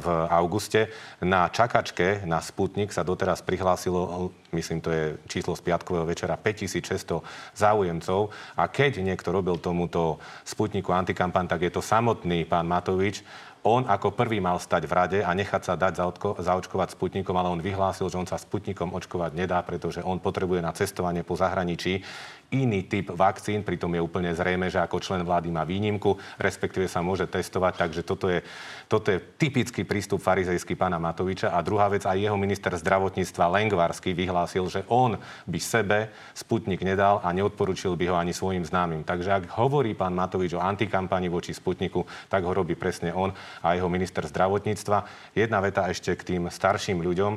v 0.00 0.06
auguste. 0.32 0.88
Na 1.20 1.52
čakačke 1.52 2.24
na 2.24 2.40
Sputnik 2.40 2.88
sa 2.88 3.04
doteraz 3.04 3.44
prihlásilo, 3.44 4.32
myslím, 4.56 4.80
to 4.80 4.88
je 4.88 5.20
číslo 5.28 5.52
z 5.52 5.68
piatkového 5.68 6.08
večera, 6.08 6.40
5600 6.40 7.20
záujemcov. 7.52 8.32
A 8.56 8.64
keď 8.72 9.04
niekto 9.04 9.28
robil 9.28 9.60
tomuto 9.60 10.16
Sputniku 10.40 10.96
antikampan, 10.96 11.44
tak 11.44 11.60
je 11.60 11.76
to 11.76 11.84
samotný 11.84 12.48
pán 12.48 12.64
Matovič. 12.64 13.20
On 13.64 13.80
ako 13.88 14.12
prvý 14.12 14.44
mal 14.44 14.60
stať 14.60 14.84
v 14.84 14.92
rade 14.92 15.18
a 15.24 15.32
nechať 15.32 15.62
sa 15.64 15.72
dať 15.72 15.96
zaočko- 15.96 16.36
zaočkovať 16.36 17.00
Sputnikom, 17.00 17.32
ale 17.32 17.48
on 17.48 17.64
vyhlásil, 17.64 18.12
že 18.12 18.20
on 18.20 18.28
sa 18.28 18.36
Sputnikom 18.36 18.92
očkovať 18.92 19.32
nedá, 19.32 19.56
pretože 19.64 20.04
on 20.04 20.20
potrebuje 20.20 20.60
na 20.60 20.76
cestovanie 20.76 21.24
po 21.24 21.32
zahraničí 21.32 22.04
iný 22.52 22.84
typ 22.84 23.14
vakcín, 23.14 23.64
pritom 23.64 23.92
je 23.94 24.00
úplne 24.04 24.34
zrejme, 24.34 24.68
že 24.68 24.82
ako 24.82 25.00
člen 25.00 25.22
vlády 25.24 25.48
má 25.48 25.64
výnimku, 25.64 26.18
respektíve 26.36 26.90
sa 26.90 27.00
môže 27.00 27.24
testovať, 27.30 27.72
takže 27.80 28.02
toto 28.04 28.28
je, 28.28 28.44
toto 28.90 29.08
je 29.08 29.22
typický 29.40 29.86
prístup 29.86 30.20
farizejský 30.20 30.76
pána 30.76 31.00
Matoviča. 31.00 31.54
A 31.54 31.64
druhá 31.64 31.88
vec, 31.88 32.04
aj 32.04 32.18
jeho 32.18 32.36
minister 32.36 32.74
zdravotníctva 32.74 33.48
Lengvarsky 33.48 34.12
vyhlásil, 34.12 34.66
že 34.68 34.84
on 34.92 35.16
by 35.48 35.58
sebe 35.62 35.98
Sputnik 36.34 36.84
nedal 36.84 37.22
a 37.24 37.32
neodporučil 37.32 37.96
by 37.96 38.04
ho 38.10 38.16
ani 38.18 38.36
svojim 38.36 38.66
známym. 38.66 39.06
Takže 39.06 39.30
ak 39.30 39.44
hovorí 39.56 39.94
pán 39.94 40.12
Matovič 40.12 40.54
o 40.56 40.62
antikampani 40.62 41.30
voči 41.30 41.54
Sputniku, 41.54 42.04
tak 42.28 42.44
ho 42.44 42.52
robí 42.52 42.74
presne 42.74 43.14
on 43.14 43.32
a 43.62 43.74
jeho 43.74 43.88
minister 43.88 44.26
zdravotníctva. 44.26 45.32
Jedna 45.36 45.58
veta 45.62 45.86
ešte 45.86 46.14
k 46.16 46.36
tým 46.36 46.42
starším 46.50 47.00
ľuďom. 47.00 47.32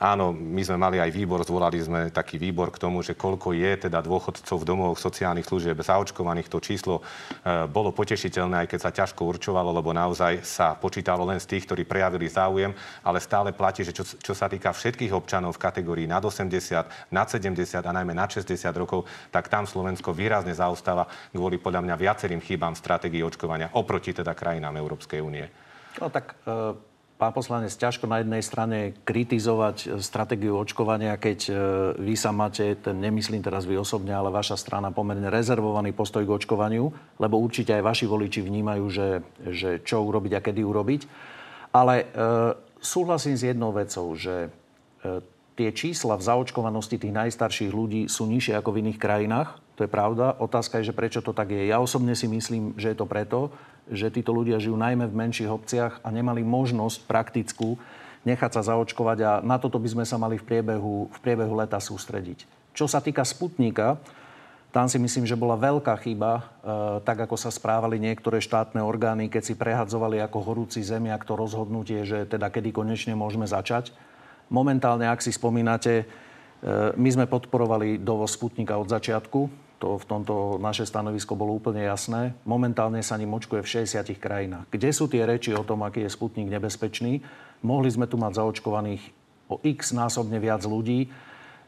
Áno, 0.00 0.32
my 0.32 0.64
sme 0.64 0.80
mali 0.80 0.96
aj 0.96 1.12
výbor, 1.12 1.44
zvolali 1.44 1.76
sme 1.76 2.08
taký 2.08 2.40
výbor 2.40 2.72
k 2.72 2.80
tomu, 2.80 3.04
že 3.04 3.12
koľko 3.12 3.52
je 3.52 3.84
teda 3.84 4.00
dôchodcov 4.00 4.56
v 4.56 4.64
domovoch 4.64 4.96
sociálnych 4.96 5.44
služieb 5.44 5.76
zaočkovaných. 5.76 6.48
To 6.48 6.56
číslo 6.56 7.04
e, 7.44 7.68
bolo 7.68 7.92
potešiteľné, 7.92 8.64
aj 8.64 8.68
keď 8.72 8.80
sa 8.80 8.96
ťažko 8.96 9.28
určovalo, 9.28 9.68
lebo 9.76 9.92
naozaj 9.92 10.40
sa 10.40 10.72
počítalo 10.72 11.28
len 11.28 11.36
z 11.36 11.52
tých, 11.52 11.68
ktorí 11.68 11.84
prejavili 11.84 12.32
záujem, 12.32 12.72
ale 13.04 13.20
stále 13.20 13.52
platí, 13.52 13.84
že 13.84 13.92
čo, 13.92 14.08
čo 14.08 14.32
sa 14.32 14.48
týka 14.48 14.72
všetkých 14.72 15.12
občanov 15.12 15.60
v 15.60 15.68
kategórii 15.68 16.08
nad 16.08 16.24
80, 16.24 17.12
nad 17.12 17.28
70 17.28 17.60
a 17.84 17.92
najmä 17.92 18.16
nad 18.16 18.32
60 18.32 18.56
rokov, 18.72 19.04
tak 19.28 19.52
tam 19.52 19.68
Slovensko 19.68 20.16
výrazne 20.16 20.56
zaostáva 20.56 21.04
kvôli 21.28 21.60
podľa 21.60 21.84
mňa 21.84 22.00
viacerým 22.00 22.40
chybám 22.40 22.72
v 22.72 22.80
stratégii 22.80 23.20
očkovania 23.20 23.76
oproti 23.76 24.16
teda 24.16 24.32
krajinám 24.32 24.80
Európskej 24.80 25.20
únie. 25.20 25.44
No 26.00 26.08
tak 26.08 26.40
e, 26.48 26.88
pán 27.20 27.36
poslanec, 27.36 27.76
ťažko 27.76 28.08
na 28.08 28.24
jednej 28.24 28.40
strane 28.40 28.96
kritizovať 29.04 29.76
e, 29.84 29.86
stratégiu 30.00 30.56
očkovania, 30.56 31.20
keď 31.20 31.38
e, 31.46 31.52
vy 32.00 32.16
sa 32.16 32.32
máte, 32.32 32.80
ten 32.80 32.96
nemyslím 32.96 33.44
teraz 33.44 33.68
vy 33.68 33.76
osobne, 33.76 34.16
ale 34.16 34.32
vaša 34.32 34.56
strana 34.56 34.88
pomerne 34.88 35.28
rezervovaný 35.28 35.92
postoj 35.92 36.24
k 36.24 36.32
očkovaniu, 36.32 36.88
lebo 37.20 37.36
určite 37.36 37.76
aj 37.76 37.84
vaši 37.84 38.08
voliči 38.08 38.40
vnímajú, 38.40 38.84
že, 38.88 39.08
že 39.52 39.70
čo 39.84 40.00
urobiť 40.00 40.32
a 40.32 40.40
kedy 40.40 40.64
urobiť. 40.64 41.00
Ale 41.76 41.94
e, 42.00 42.04
súhlasím 42.80 43.36
s 43.36 43.44
jednou 43.44 43.76
vecou, 43.76 44.16
že 44.16 44.48
e, 45.04 45.20
tie 45.60 45.76
čísla 45.76 46.16
v 46.16 46.24
zaočkovanosti 46.24 46.96
tých 46.96 47.12
najstarších 47.12 47.68
ľudí 47.68 48.08
sú 48.08 48.24
nižšie 48.24 48.56
ako 48.56 48.72
v 48.72 48.80
iných 48.88 48.96
krajinách. 48.96 49.60
To 49.76 49.84
je 49.84 49.92
pravda. 49.92 50.40
Otázka 50.40 50.80
je, 50.80 50.88
že 50.88 50.96
prečo 50.96 51.20
to 51.20 51.36
tak 51.36 51.52
je. 51.52 51.68
Ja 51.68 51.84
osobne 51.84 52.16
si 52.16 52.24
myslím, 52.32 52.72
že 52.80 52.92
je 52.92 52.96
to 52.96 53.04
preto, 53.04 53.52
že 53.90 54.14
títo 54.14 54.30
ľudia 54.30 54.62
žijú 54.62 54.78
najmä 54.78 55.10
v 55.10 55.18
menších 55.18 55.50
obciach 55.50 56.00
a 56.00 56.08
nemali 56.14 56.46
možnosť 56.46 57.04
praktickú 57.10 57.76
nechať 58.24 58.50
sa 58.52 58.62
zaočkovať 58.72 59.18
a 59.24 59.32
na 59.40 59.56
toto 59.56 59.80
by 59.80 59.88
sme 59.88 60.04
sa 60.04 60.20
mali 60.20 60.36
v 60.36 60.44
priebehu, 60.44 61.08
v 61.08 61.18
priebehu 61.24 61.56
leta 61.56 61.80
sústrediť. 61.80 62.44
Čo 62.76 62.84
sa 62.86 63.00
týka 63.00 63.24
Sputnika, 63.24 63.96
tam 64.70 64.86
si 64.86 65.02
myslím, 65.02 65.26
že 65.26 65.34
bola 65.34 65.58
veľká 65.58 65.98
chyba, 65.98 66.32
e, 66.38 66.42
tak 67.02 67.26
ako 67.26 67.34
sa 67.34 67.50
správali 67.50 67.98
niektoré 67.98 68.38
štátne 68.38 68.78
orgány, 68.78 69.26
keď 69.26 69.42
si 69.42 69.54
prehadzovali 69.58 70.22
ako 70.22 70.38
horúci 70.46 70.78
zemiak 70.84 71.26
to 71.26 71.34
rozhodnutie, 71.34 72.06
že 72.06 72.28
teda 72.30 72.52
kedy 72.54 72.70
konečne 72.70 73.18
môžeme 73.18 73.50
začať. 73.50 73.90
Momentálne, 74.46 75.10
ak 75.10 75.26
si 75.26 75.34
spomínate, 75.34 76.04
e, 76.04 76.94
my 76.94 77.10
sme 77.10 77.26
podporovali 77.26 77.98
dovoz 77.98 78.38
Sputnika 78.38 78.78
od 78.78 78.86
začiatku. 78.86 79.69
To 79.80 79.96
v 79.96 80.04
tomto 80.04 80.60
naše 80.60 80.84
stanovisko 80.84 81.32
bolo 81.32 81.56
úplne 81.56 81.88
jasné. 81.88 82.36
Momentálne 82.44 83.00
sa 83.00 83.16
ním 83.16 83.32
očkuje 83.32 83.64
v 83.64 83.72
60 83.88 84.12
krajinách. 84.20 84.68
Kde 84.68 84.90
sú 84.92 85.08
tie 85.08 85.24
reči 85.24 85.56
o 85.56 85.64
tom, 85.64 85.80
aký 85.80 86.04
je 86.04 86.12
Sputnik 86.12 86.52
nebezpečný? 86.52 87.24
Mohli 87.64 87.88
sme 87.88 88.04
tu 88.04 88.20
mať 88.20 88.44
zaočkovaných 88.44 89.02
o 89.48 89.56
x 89.64 89.96
násobne 89.96 90.36
viac 90.36 90.60
ľudí 90.68 91.08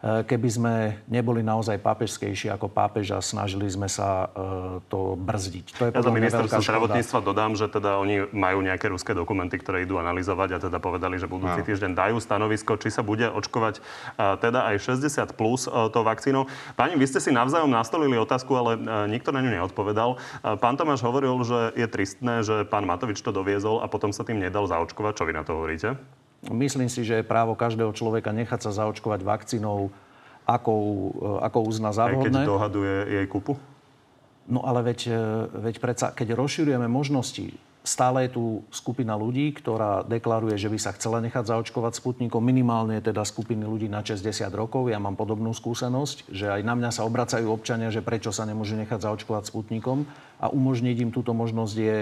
keby 0.02 0.49
sme 0.50 0.75
neboli 1.06 1.47
naozaj 1.47 1.78
pápežskejší 1.78 2.50
ako 2.50 2.66
pápež 2.66 3.14
a 3.14 3.23
snažili 3.23 3.71
sme 3.71 3.87
sa 3.87 4.26
eh, 4.26 4.82
to 4.90 5.14
brzdiť. 5.14 5.66
To 5.78 5.82
je 5.87 5.90
ja 5.94 6.02
to 6.02 6.11
ministerstvo 6.11 6.59
zdravotníctva 6.59 7.18
dodám, 7.23 7.54
že 7.54 7.71
teda 7.71 8.02
oni 8.02 8.26
majú 8.35 8.66
nejaké 8.66 8.90
ruské 8.90 9.14
dokumenty, 9.14 9.62
ktoré 9.62 9.87
idú 9.87 10.02
analyzovať 10.02 10.59
a 10.59 10.62
teda 10.66 10.78
povedali, 10.82 11.23
že 11.23 11.30
budúci 11.30 11.62
no. 11.62 11.66
týždeň 11.66 11.94
dajú 11.94 12.16
stanovisko, 12.18 12.75
či 12.82 12.90
sa 12.90 13.06
bude 13.06 13.30
očkovať 13.30 13.78
eh, 13.78 14.35
teda 14.42 14.75
aj 14.75 14.76
60 14.82 15.38
plus 15.38 15.71
to 15.71 16.00
vakcínou. 16.02 16.50
Pani, 16.75 16.99
vy 16.99 17.06
ste 17.06 17.23
si 17.23 17.30
navzájom 17.30 17.71
nastolili 17.71 18.18
otázku, 18.18 18.50
ale 18.59 18.75
nikto 19.06 19.30
na 19.30 19.40
ňu 19.40 19.62
neodpovedal. 19.62 20.18
Pán 20.59 20.75
Tomáš 20.75 21.06
hovoril, 21.06 21.32
že 21.47 21.73
je 21.78 21.87
tristné, 21.87 22.42
že 22.42 22.66
pán 22.66 22.85
Matovič 22.85 23.23
to 23.23 23.30
doviezol 23.30 23.80
a 23.80 23.87
potom 23.87 24.11
sa 24.11 24.26
tým 24.26 24.42
nedal 24.42 24.66
zaočkovať. 24.66 25.12
Čo 25.14 25.25
vy 25.28 25.32
na 25.32 25.42
to 25.47 25.54
hovoríte? 25.54 25.94
Myslím 26.50 26.90
si, 26.90 27.06
že 27.06 27.22
je 27.22 27.28
právo 27.28 27.54
každého 27.54 27.94
človeka 27.94 28.34
nechať 28.34 28.66
sa 28.66 28.75
zaočkovať 28.75 29.22
vakcínou, 29.22 29.94
ako, 30.42 30.75
ako 31.38 31.58
uzná 31.70 31.94
za 31.94 32.11
vhodné. 32.11 32.42
Aj 32.42 32.46
keď 32.46 32.50
dohaduje 32.50 32.94
jej 33.14 33.26
kupu? 33.30 33.54
No 34.50 34.66
ale 34.66 34.82
veď, 34.82 35.14
veď 35.54 35.78
predsa, 35.78 36.11
keď 36.11 36.34
rozširujeme 36.34 36.90
možnosti, 36.90 37.54
stále 37.87 38.26
je 38.26 38.34
tu 38.34 38.44
skupina 38.75 39.14
ľudí, 39.14 39.54
ktorá 39.54 40.02
deklaruje, 40.02 40.58
že 40.58 40.66
by 40.66 40.78
sa 40.82 40.90
chcela 40.99 41.22
nechať 41.22 41.46
zaočkovať 41.46 42.02
Sputnikom. 42.02 42.42
Minimálne 42.42 42.99
teda 42.99 43.22
skupiny 43.22 43.62
ľudí 43.62 43.87
na 43.87 44.02
60 44.02 44.26
rokov. 44.54 44.90
Ja 44.90 44.99
mám 44.99 45.14
podobnú 45.14 45.54
skúsenosť, 45.54 46.30
že 46.30 46.50
aj 46.50 46.62
na 46.66 46.75
mňa 46.75 46.90
sa 46.90 47.06
obracajú 47.06 47.46
občania, 47.50 47.94
že 47.94 48.02
prečo 48.02 48.34
sa 48.34 48.42
nemôžu 48.46 48.75
nechať 48.82 48.99
zaočkovať 48.99 49.50
Sputnikom 49.50 50.06
a 50.42 50.50
umožniť 50.50 51.06
im 51.06 51.11
túto 51.14 51.34
možnosť 51.38 51.75
je 51.78 51.99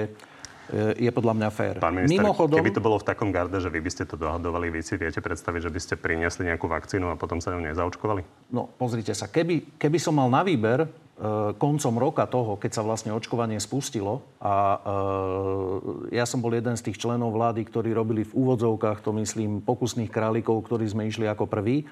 je 0.73 1.11
podľa 1.11 1.35
mňa 1.37 1.49
fér. 1.50 1.75
Pán 1.83 1.99
minister, 1.99 2.23
Mimochodom, 2.23 2.59
keby 2.62 2.75
to 2.75 2.83
bolo 2.83 2.97
v 3.03 3.07
takom 3.07 3.35
garde, 3.35 3.59
že 3.59 3.71
vy 3.71 3.83
by 3.83 3.91
ste 3.91 4.05
to 4.07 4.15
dohadovali, 4.15 4.71
vy 4.71 4.81
si 4.87 4.95
viete 4.95 5.19
predstaviť, 5.19 5.61
že 5.67 5.71
by 5.71 5.81
ste 5.83 5.95
priniesli 5.99 6.47
nejakú 6.47 6.71
vakcínu 6.71 7.11
a 7.11 7.19
potom 7.19 7.43
sa 7.43 7.50
ňou 7.50 7.62
nezaučkovali? 7.67 8.53
No, 8.55 8.71
pozrite 8.71 9.11
sa, 9.12 9.27
keby, 9.27 9.77
keby 9.79 9.99
som 9.99 10.15
mal 10.15 10.31
na 10.31 10.47
výber 10.47 10.87
e, 10.87 10.89
koncom 11.59 11.95
roka 11.99 12.25
toho, 12.31 12.55
keď 12.55 12.71
sa 12.79 12.83
vlastne 12.87 13.11
očkovanie 13.11 13.59
spustilo 13.59 14.23
a 14.39 14.55
e, 14.55 14.79
ja 16.15 16.25
som 16.25 16.39
bol 16.39 16.55
jeden 16.55 16.79
z 16.79 16.87
tých 16.87 17.03
členov 17.03 17.35
vlády, 17.35 17.67
ktorí 17.67 17.91
robili 17.91 18.23
v 18.23 18.33
úvodzovkách, 18.33 19.03
to 19.03 19.11
myslím, 19.19 19.67
pokusných 19.67 20.11
králikov, 20.12 20.62
ktorí 20.62 20.87
sme 20.87 21.11
išli 21.11 21.27
ako 21.27 21.50
prví, 21.50 21.91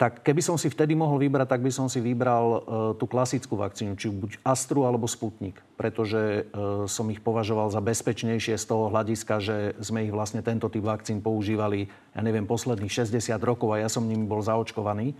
tak 0.00 0.24
keby 0.24 0.40
som 0.40 0.56
si 0.56 0.72
vtedy 0.72 0.96
mohol 0.96 1.20
vybrať, 1.20 1.44
tak 1.44 1.60
by 1.60 1.68
som 1.68 1.84
si 1.84 2.00
vybral 2.00 2.46
e, 2.48 2.58
tú 2.96 3.04
klasickú 3.04 3.60
vakcínu, 3.60 4.00
či 4.00 4.08
buď 4.08 4.40
Astru 4.40 4.88
alebo 4.88 5.04
Sputnik, 5.04 5.60
pretože 5.76 6.48
e, 6.48 6.88
som 6.88 7.04
ich 7.12 7.20
považoval 7.20 7.68
za 7.68 7.84
bezpečnejšie 7.84 8.56
z 8.56 8.64
toho 8.64 8.88
hľadiska, 8.88 9.44
že 9.44 9.56
sme 9.76 10.08
ich 10.08 10.12
vlastne 10.16 10.40
tento 10.40 10.72
typ 10.72 10.88
vakcín 10.88 11.20
používali, 11.20 11.92
ja 12.16 12.24
neviem, 12.24 12.48
posledných 12.48 12.88
60 12.88 13.12
rokov 13.44 13.76
a 13.76 13.84
ja 13.84 13.92
som 13.92 14.08
nimi 14.08 14.24
bol 14.24 14.40
zaočkovaný. 14.40 15.12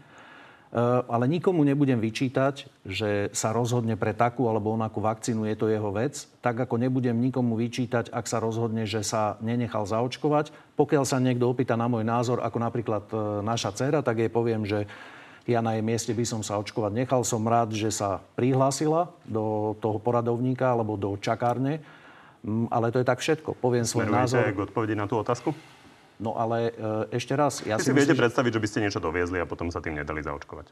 Eh, 0.70 0.78
ale 1.10 1.26
nikomu 1.26 1.66
nebudem 1.66 1.98
vyčítať, 1.98 2.70
že 2.86 3.26
sa 3.34 3.50
rozhodne 3.50 3.98
pre 3.98 4.14
takú 4.14 4.46
alebo 4.46 4.70
onakú 4.70 5.02
vakcínu, 5.02 5.42
je 5.50 5.58
to 5.58 5.66
jeho 5.66 5.90
vec. 5.90 6.30
Tak 6.38 6.62
ako 6.62 6.78
nebudem 6.78 7.18
nikomu 7.18 7.58
vyčítať, 7.58 8.14
ak 8.14 8.30
sa 8.30 8.38
rozhodne, 8.38 8.86
že 8.86 9.02
sa 9.02 9.34
nenechal 9.42 9.82
zaočkovať. 9.82 10.54
Pokiaľ 10.78 11.02
sa 11.02 11.18
niekto 11.18 11.50
opýta 11.50 11.74
na 11.74 11.90
môj 11.90 12.06
názor, 12.06 12.38
ako 12.38 12.62
napríklad 12.62 13.02
eh, 13.10 13.18
naša 13.42 13.74
dcera, 13.74 13.98
tak 14.06 14.22
jej 14.22 14.30
poviem, 14.30 14.62
že 14.62 14.86
ja 15.50 15.58
na 15.58 15.74
jej 15.74 15.82
mieste 15.82 16.14
by 16.14 16.22
som 16.22 16.46
sa 16.46 16.54
očkovať 16.62 16.94
nechal. 16.94 17.26
Som 17.26 17.50
rád, 17.50 17.74
že 17.74 17.90
sa 17.90 18.22
prihlásila 18.38 19.10
do 19.26 19.74
toho 19.82 19.98
poradovníka 19.98 20.70
alebo 20.70 20.94
do 20.94 21.18
čakárne. 21.18 21.82
Mm, 22.46 22.70
ale 22.70 22.94
to 22.94 23.02
je 23.02 23.10
tak 23.10 23.18
všetko. 23.18 23.58
Poviem 23.58 23.82
svoj 23.82 24.06
Smerujete 24.06 24.22
názor. 24.22 24.54
k 24.54 24.64
odpovedi 24.70 24.94
na 24.94 25.10
tú 25.10 25.18
otázku? 25.18 25.50
No 26.20 26.36
ale 26.36 26.76
e, 26.76 27.16
ešte 27.16 27.32
raz... 27.32 27.64
Ja 27.64 27.80
si, 27.80 27.88
si 27.88 27.96
viete 27.96 28.12
že... 28.12 28.20
predstaviť, 28.20 28.52
že 28.52 28.60
by 28.60 28.68
ste 28.68 28.78
niečo 28.84 29.00
doviezli 29.00 29.40
a 29.40 29.48
potom 29.48 29.72
sa 29.72 29.80
tým 29.80 29.96
nedali 29.96 30.20
zaočkovať? 30.20 30.68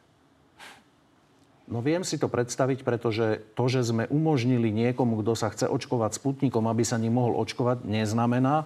No 1.68 1.84
viem 1.84 2.00
si 2.04 2.16
to 2.16 2.28
predstaviť, 2.28 2.84
pretože 2.84 3.44
to, 3.52 3.64
že 3.68 3.92
sme 3.92 4.04
umožnili 4.08 4.72
niekomu, 4.72 5.20
kto 5.20 5.32
sa 5.36 5.52
chce 5.52 5.68
očkovať 5.68 6.16
Sputnikom, 6.16 6.64
aby 6.64 6.84
sa 6.84 6.96
ním 6.96 7.16
mohol 7.20 7.36
očkovať, 7.44 7.84
neznamená, 7.84 8.64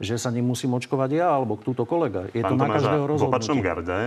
že 0.00 0.16
sa 0.16 0.32
ním 0.32 0.48
musím 0.48 0.72
očkovať 0.76 1.10
ja 1.12 1.28
alebo 1.32 1.60
túto 1.60 1.84
kolega. 1.84 2.24
Je 2.32 2.40
pán 2.40 2.56
to 2.56 2.60
Tomáš, 2.60 2.68
na 2.68 2.76
každého 2.80 3.04
rozhodnutie. 3.04 3.28
V 3.28 3.36
opačnom 3.36 3.60
garde 3.60 3.98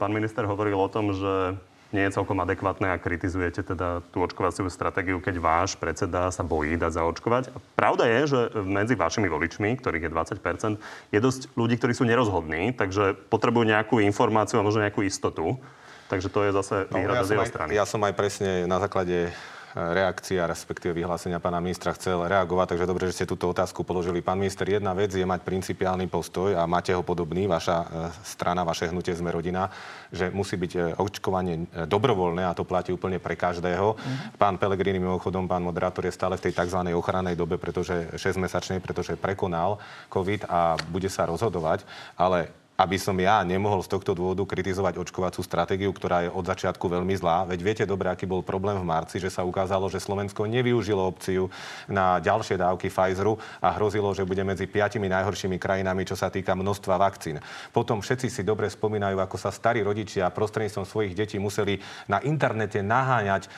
pán 0.00 0.12
minister 0.12 0.44
hovoril 0.48 0.76
o 0.80 0.88
tom, 0.88 1.12
že 1.12 1.60
nie 1.92 2.08
je 2.08 2.16
celkom 2.16 2.40
adekvátne 2.40 2.90
a 2.90 3.00
kritizujete 3.00 3.62
teda 3.62 4.00
tú 4.10 4.24
očkovaciu 4.24 4.66
stratégiu, 4.72 5.20
keď 5.20 5.36
váš 5.38 5.70
predseda 5.76 6.32
sa 6.32 6.42
bojí 6.42 6.80
dať 6.80 6.98
zaočkovať. 6.98 7.52
Pravda 7.76 8.08
je, 8.08 8.20
že 8.26 8.40
medzi 8.64 8.96
vašimi 8.96 9.28
voličmi, 9.28 9.76
ktorých 9.78 10.08
je 10.08 10.10
20% 10.10 11.12
je 11.12 11.20
dosť 11.20 11.52
ľudí, 11.54 11.76
ktorí 11.76 11.92
sú 11.92 12.08
nerozhodní, 12.08 12.72
takže 12.72 13.14
potrebujú 13.28 13.68
nejakú 13.68 14.00
informáciu 14.00 14.58
a 14.58 14.66
možno 14.66 14.82
nejakú 14.82 15.04
istotu. 15.04 15.60
Takže 16.08 16.28
to 16.28 16.40
je 16.44 16.50
zase 16.52 16.76
no, 16.92 16.96
výhrada 17.00 17.20
no, 17.20 17.24
ja 17.24 17.28
z 17.28 17.32
jeho 17.36 17.46
strany. 17.48 17.70
Ja 17.72 17.84
som 17.88 18.00
aj 18.04 18.12
presne 18.12 18.68
na 18.68 18.76
základe 18.76 19.32
reakcia, 19.74 20.44
respektíve 20.44 20.92
vyhlásenia 20.92 21.40
pána 21.40 21.56
ministra 21.60 21.96
chcel 21.96 22.28
reagovať, 22.28 22.76
takže 22.76 22.88
dobre, 22.88 23.08
že 23.08 23.22
ste 23.22 23.30
túto 23.30 23.48
otázku 23.48 23.84
položili. 23.84 24.20
Pán 24.20 24.36
minister, 24.36 24.68
jedna 24.68 24.92
vec 24.92 25.12
je 25.12 25.24
mať 25.24 25.40
principiálny 25.40 26.12
postoj 26.12 26.52
a 26.52 26.68
máte 26.68 26.92
ho 26.92 27.00
podobný, 27.00 27.48
vaša 27.48 27.76
e, 27.80 27.86
strana, 28.24 28.68
vaše 28.68 28.92
hnutie 28.92 29.16
sme 29.16 29.32
rodina, 29.32 29.72
že 30.12 30.28
musí 30.28 30.60
byť 30.60 30.72
e, 30.76 30.80
očkovanie 31.00 31.88
dobrovoľné 31.88 32.44
a 32.44 32.56
to 32.56 32.68
platí 32.68 32.92
úplne 32.92 33.16
pre 33.16 33.32
každého. 33.32 33.96
Mm-hmm. 33.96 34.36
Pán 34.36 34.60
Pelegrini, 34.60 35.00
mimochodom, 35.00 35.48
pán 35.48 35.64
moderátor 35.64 36.04
je 36.04 36.12
stále 36.12 36.36
v 36.36 36.48
tej 36.48 36.52
tzv. 36.52 36.92
ochrannej 36.92 37.34
dobe, 37.34 37.56
pretože 37.56 38.12
6-mesačnej, 38.16 38.84
pretože 38.84 39.16
prekonal 39.16 39.80
COVID 40.12 40.48
a 40.52 40.76
bude 40.92 41.08
sa 41.08 41.24
rozhodovať, 41.24 41.88
ale 42.20 42.61
aby 42.82 42.98
som 42.98 43.14
ja 43.14 43.46
nemohol 43.46 43.78
z 43.86 43.94
tohto 43.94 44.10
dôvodu 44.18 44.42
kritizovať 44.42 44.98
očkovacú 44.98 45.38
stratégiu, 45.46 45.94
ktorá 45.94 46.26
je 46.26 46.34
od 46.34 46.42
začiatku 46.42 46.82
veľmi 46.90 47.14
zlá. 47.14 47.46
Veď 47.46 47.60
viete 47.62 47.84
dobre, 47.86 48.10
aký 48.10 48.26
bol 48.26 48.42
problém 48.42 48.74
v 48.74 48.82
marci, 48.82 49.22
že 49.22 49.30
sa 49.30 49.46
ukázalo, 49.46 49.86
že 49.86 50.02
Slovensko 50.02 50.50
nevyužilo 50.50 50.98
opciu 50.98 51.46
na 51.86 52.18
ďalšie 52.18 52.58
dávky 52.58 52.90
Pfizeru 52.90 53.38
a 53.62 53.70
hrozilo, 53.78 54.10
že 54.10 54.26
bude 54.26 54.42
medzi 54.42 54.66
piatimi 54.66 55.06
najhoršími 55.06 55.62
krajinami, 55.62 56.02
čo 56.02 56.18
sa 56.18 56.26
týka 56.26 56.58
množstva 56.58 56.98
vakcín. 56.98 57.38
Potom 57.70 58.02
všetci 58.02 58.26
si 58.26 58.42
dobre 58.42 58.66
spomínajú, 58.66 59.22
ako 59.22 59.36
sa 59.38 59.54
starí 59.54 59.86
rodičia 59.86 60.34
prostredníctvom 60.34 60.82
svojich 60.82 61.14
detí 61.14 61.38
museli 61.38 61.78
na 62.10 62.18
internete 62.26 62.82
naháňať 62.82 63.46
e, 63.46 63.48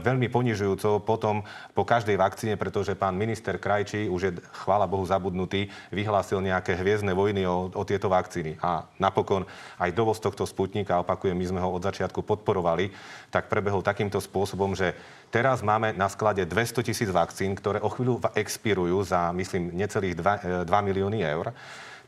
veľmi 0.00 0.32
ponižujúco 0.32 1.04
potom 1.04 1.44
po 1.76 1.84
každej 1.84 2.16
vakcíne, 2.16 2.56
pretože 2.56 2.96
pán 2.96 3.18
minister 3.18 3.60
Krajčí, 3.60 4.08
už 4.08 4.20
je 4.24 4.32
chvála 4.64 4.88
Bohu 4.88 5.04
zabudnutý, 5.04 5.68
vyhlásil 5.92 6.40
nejaké 6.40 6.78
hviezdne 6.78 7.12
vojny 7.12 7.44
o, 7.44 7.68
o 7.68 7.82
tieto 7.82 8.08
vakcíny 8.08 8.56
a 8.62 8.69
napokon 8.98 9.46
aj 9.78 9.90
dovoz 9.94 10.18
tohto 10.22 10.46
sputnika, 10.46 11.02
opakujem, 11.02 11.36
my 11.36 11.46
sme 11.46 11.60
ho 11.60 11.70
od 11.70 11.82
začiatku 11.82 12.22
podporovali, 12.22 12.92
tak 13.28 13.50
prebehol 13.50 13.82
takýmto 13.82 14.22
spôsobom, 14.22 14.74
že 14.74 14.94
teraz 15.34 15.62
máme 15.62 15.94
na 15.94 16.06
sklade 16.10 16.42
200 16.46 16.86
tisíc 16.86 17.10
vakcín, 17.10 17.54
ktoré 17.58 17.82
o 17.82 17.90
chvíľu 17.90 18.22
expirujú 18.34 19.02
za, 19.02 19.34
myslím, 19.34 19.74
necelých 19.74 20.14
2, 20.18 20.66
2 20.66 20.70
e, 20.70 20.82
milióny 20.86 21.18
eur. 21.24 21.50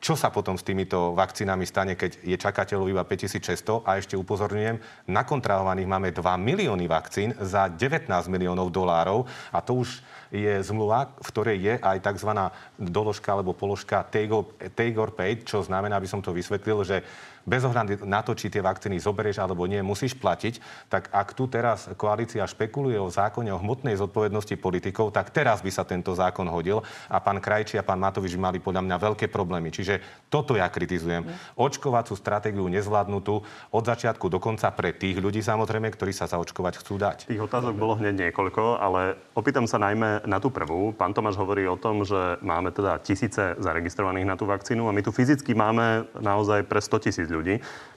Čo 0.03 0.19
sa 0.19 0.35
potom 0.35 0.59
s 0.59 0.67
týmito 0.67 1.15
vakcínami 1.15 1.63
stane, 1.63 1.95
keď 1.95 2.27
je 2.27 2.35
čakateľov 2.35 2.91
iba 2.91 3.07
5600? 3.07 3.87
A 3.87 4.03
ešte 4.03 4.19
upozorňujem, 4.19 5.07
nakontrahovaných 5.07 5.87
máme 5.87 6.11
2 6.11 6.27
milióny 6.43 6.91
vakcín 6.91 7.31
za 7.39 7.71
19 7.71 8.11
miliónov 8.27 8.75
dolárov 8.75 9.31
a 9.55 9.63
to 9.63 9.87
už 9.87 10.03
je 10.35 10.59
zmluva, 10.67 11.07
v 11.23 11.29
ktorej 11.31 11.59
je 11.63 11.75
aj 11.79 12.03
tzv. 12.03 12.35
doložka 12.83 13.31
alebo 13.31 13.55
položka 13.55 14.03
take 14.11 14.99
or 14.99 15.11
paid, 15.15 15.47
čo 15.47 15.63
znamená, 15.63 16.03
aby 16.03 16.11
som 16.11 16.19
to 16.19 16.35
vysvetlil, 16.35 16.83
že 16.83 17.07
bez 17.43 17.63
ohľadu 17.67 18.07
na 18.07 18.23
to, 18.23 18.33
či 18.37 18.49
tie 18.51 18.63
vakcíny 18.63 18.99
zoberieš 19.03 19.43
alebo 19.43 19.67
nie, 19.67 19.83
musíš 19.83 20.15
platiť, 20.19 20.87
tak 20.87 21.11
ak 21.11 21.35
tu 21.35 21.51
teraz 21.51 21.91
koalícia 21.99 22.47
špekuluje 22.47 22.99
o 22.99 23.11
zákone 23.11 23.51
o 23.51 23.59
hmotnej 23.59 23.99
zodpovednosti 23.99 24.55
politikov, 24.59 25.11
tak 25.11 25.35
teraz 25.35 25.61
by 25.61 25.71
sa 25.71 25.83
tento 25.83 26.15
zákon 26.15 26.47
hodil 26.47 26.81
a 27.11 27.19
pán 27.19 27.43
Krajči 27.43 27.79
a 27.79 27.87
pán 27.87 27.99
Matovič 27.99 28.39
mali 28.39 28.63
podľa 28.63 28.87
mňa 28.87 28.97
veľké 28.99 29.27
problémy. 29.27 29.75
Čiže 29.75 29.99
toto 30.31 30.55
ja 30.55 30.71
kritizujem. 30.71 31.27
Očkovacú 31.59 32.15
stratégiu 32.15 32.65
nezvládnutú 32.71 33.35
od 33.75 33.83
začiatku 33.83 34.31
do 34.31 34.39
konca 34.39 34.71
pre 34.71 34.95
tých 34.95 35.19
ľudí 35.19 35.43
samozrejme, 35.43 35.91
ktorí 35.91 36.15
sa 36.15 36.31
zaočkovať 36.31 36.79
chcú 36.79 36.95
dať. 37.01 37.19
Tých 37.27 37.43
otázok 37.43 37.75
bolo 37.75 37.99
hneď 37.99 38.29
niekoľko, 38.29 38.79
ale 38.79 39.19
opýtam 39.35 39.67
sa 39.67 39.83
najmä 39.83 40.25
na 40.29 40.39
tú 40.39 40.55
prvú. 40.55 40.95
Pán 40.95 41.13
Tomáš 41.17 41.41
hovorí 41.41 41.67
o 41.67 41.81
tom, 41.81 42.07
že 42.07 42.39
máme 42.45 42.71
teda 42.71 43.01
tisíce 43.03 43.57
zaregistrovaných 43.59 44.29
na 44.29 44.37
tú 44.39 44.47
vakcínu 44.47 44.87
a 44.87 44.95
my 44.95 45.03
tu 45.03 45.11
fyzicky 45.11 45.57
máme 45.57 46.07
naozaj 46.21 46.65
pre 46.69 46.79
100 46.79 47.05
tisíc 47.09 47.29
ľudí. 47.33 47.55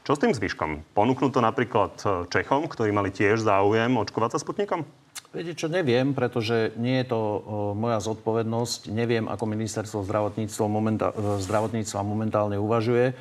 Čo 0.07 0.15
s 0.15 0.21
tým 0.21 0.31
zvyškom? 0.31 0.95
Ponúknú 0.95 1.33
to 1.33 1.43
napríklad 1.43 1.97
e, 2.01 2.29
Čechom, 2.31 2.71
ktorí 2.71 2.95
mali 2.95 3.11
tiež 3.11 3.43
záujem 3.43 3.91
očkovať 3.99 4.37
sa 4.37 4.39
Sputnikom? 4.39 4.87
Viete 5.35 5.51
čo, 5.51 5.67
neviem, 5.67 6.15
pretože 6.15 6.71
nie 6.79 7.03
je 7.03 7.11
to 7.11 7.19
o, 7.19 7.39
moja 7.75 7.99
zodpovednosť. 7.99 8.87
Neviem, 8.87 9.27
ako 9.27 9.43
ministerstvo 9.43 10.07
zdravotníctva, 10.07 10.65
momentá- 10.71 11.11
e, 11.11 11.43
zdravotníctva 11.43 11.99
momentálne 12.07 12.55
uvažuje. 12.55 13.11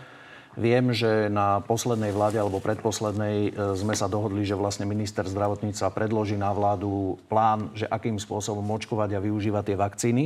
Viem, 0.54 0.94
že 0.94 1.26
na 1.26 1.58
poslednej 1.66 2.14
vláde 2.14 2.38
alebo 2.38 2.62
predposlednej 2.62 3.50
e, 3.50 3.74
sme 3.74 3.98
sa 3.98 4.06
dohodli, 4.06 4.46
že 4.46 4.54
vlastne 4.54 4.86
minister 4.86 5.26
zdravotníctva 5.26 5.90
predloží 5.90 6.38
na 6.38 6.54
vládu 6.54 7.18
plán, 7.26 7.74
že 7.74 7.90
akým 7.90 8.22
spôsobom 8.22 8.62
očkovať 8.62 9.18
a 9.18 9.24
využívať 9.24 9.74
tie 9.74 9.76
vakcíny. 9.80 10.24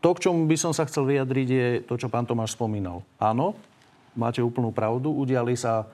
To, 0.00 0.16
k 0.16 0.30
čomu 0.30 0.48
by 0.48 0.56
som 0.56 0.72
sa 0.72 0.88
chcel 0.88 1.04
vyjadriť, 1.04 1.48
je 1.52 1.66
to, 1.84 1.94
čo 2.00 2.08
pán 2.08 2.24
Tomáš 2.24 2.56
spomínal. 2.56 3.04
Áno, 3.20 3.52
máte 4.16 4.40
úplnú 4.44 4.72
pravdu, 4.72 5.12
udiali 5.12 5.56
sa 5.56 5.88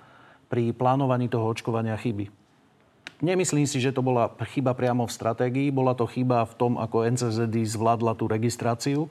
pri 0.48 0.72
plánovaní 0.72 1.28
toho 1.28 1.44
očkovania 1.48 1.94
chyby. 1.94 2.32
Nemyslím 3.18 3.66
si, 3.66 3.82
že 3.82 3.90
to 3.90 3.98
bola 3.98 4.30
chyba 4.54 4.78
priamo 4.78 5.02
v 5.02 5.14
stratégii, 5.14 5.74
bola 5.74 5.98
to 5.98 6.06
chyba 6.06 6.46
v 6.46 6.54
tom, 6.54 6.72
ako 6.78 7.02
NCZD 7.02 7.66
zvládla 7.66 8.14
tú 8.14 8.30
registráciu. 8.30 9.10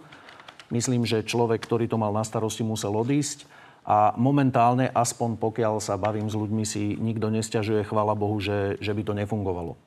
Myslím, 0.72 1.04
že 1.04 1.28
človek, 1.28 1.60
ktorý 1.60 1.92
to 1.92 2.00
mal 2.00 2.16
na 2.16 2.24
starosti, 2.24 2.64
musel 2.64 2.96
odísť. 2.96 3.48
A 3.88 4.12
momentálne, 4.20 4.92
aspoň 4.92 5.40
pokiaľ 5.40 5.80
sa 5.80 5.96
bavím 5.96 6.28
s 6.28 6.36
ľuďmi, 6.36 6.64
si 6.68 6.96
nikto 7.00 7.32
nestiažuje, 7.32 7.88
chvála 7.88 8.20
Bohu, 8.20 8.36
že, 8.40 8.76
že 8.84 8.92
by 8.92 9.02
to 9.04 9.14
nefungovalo. 9.16 9.80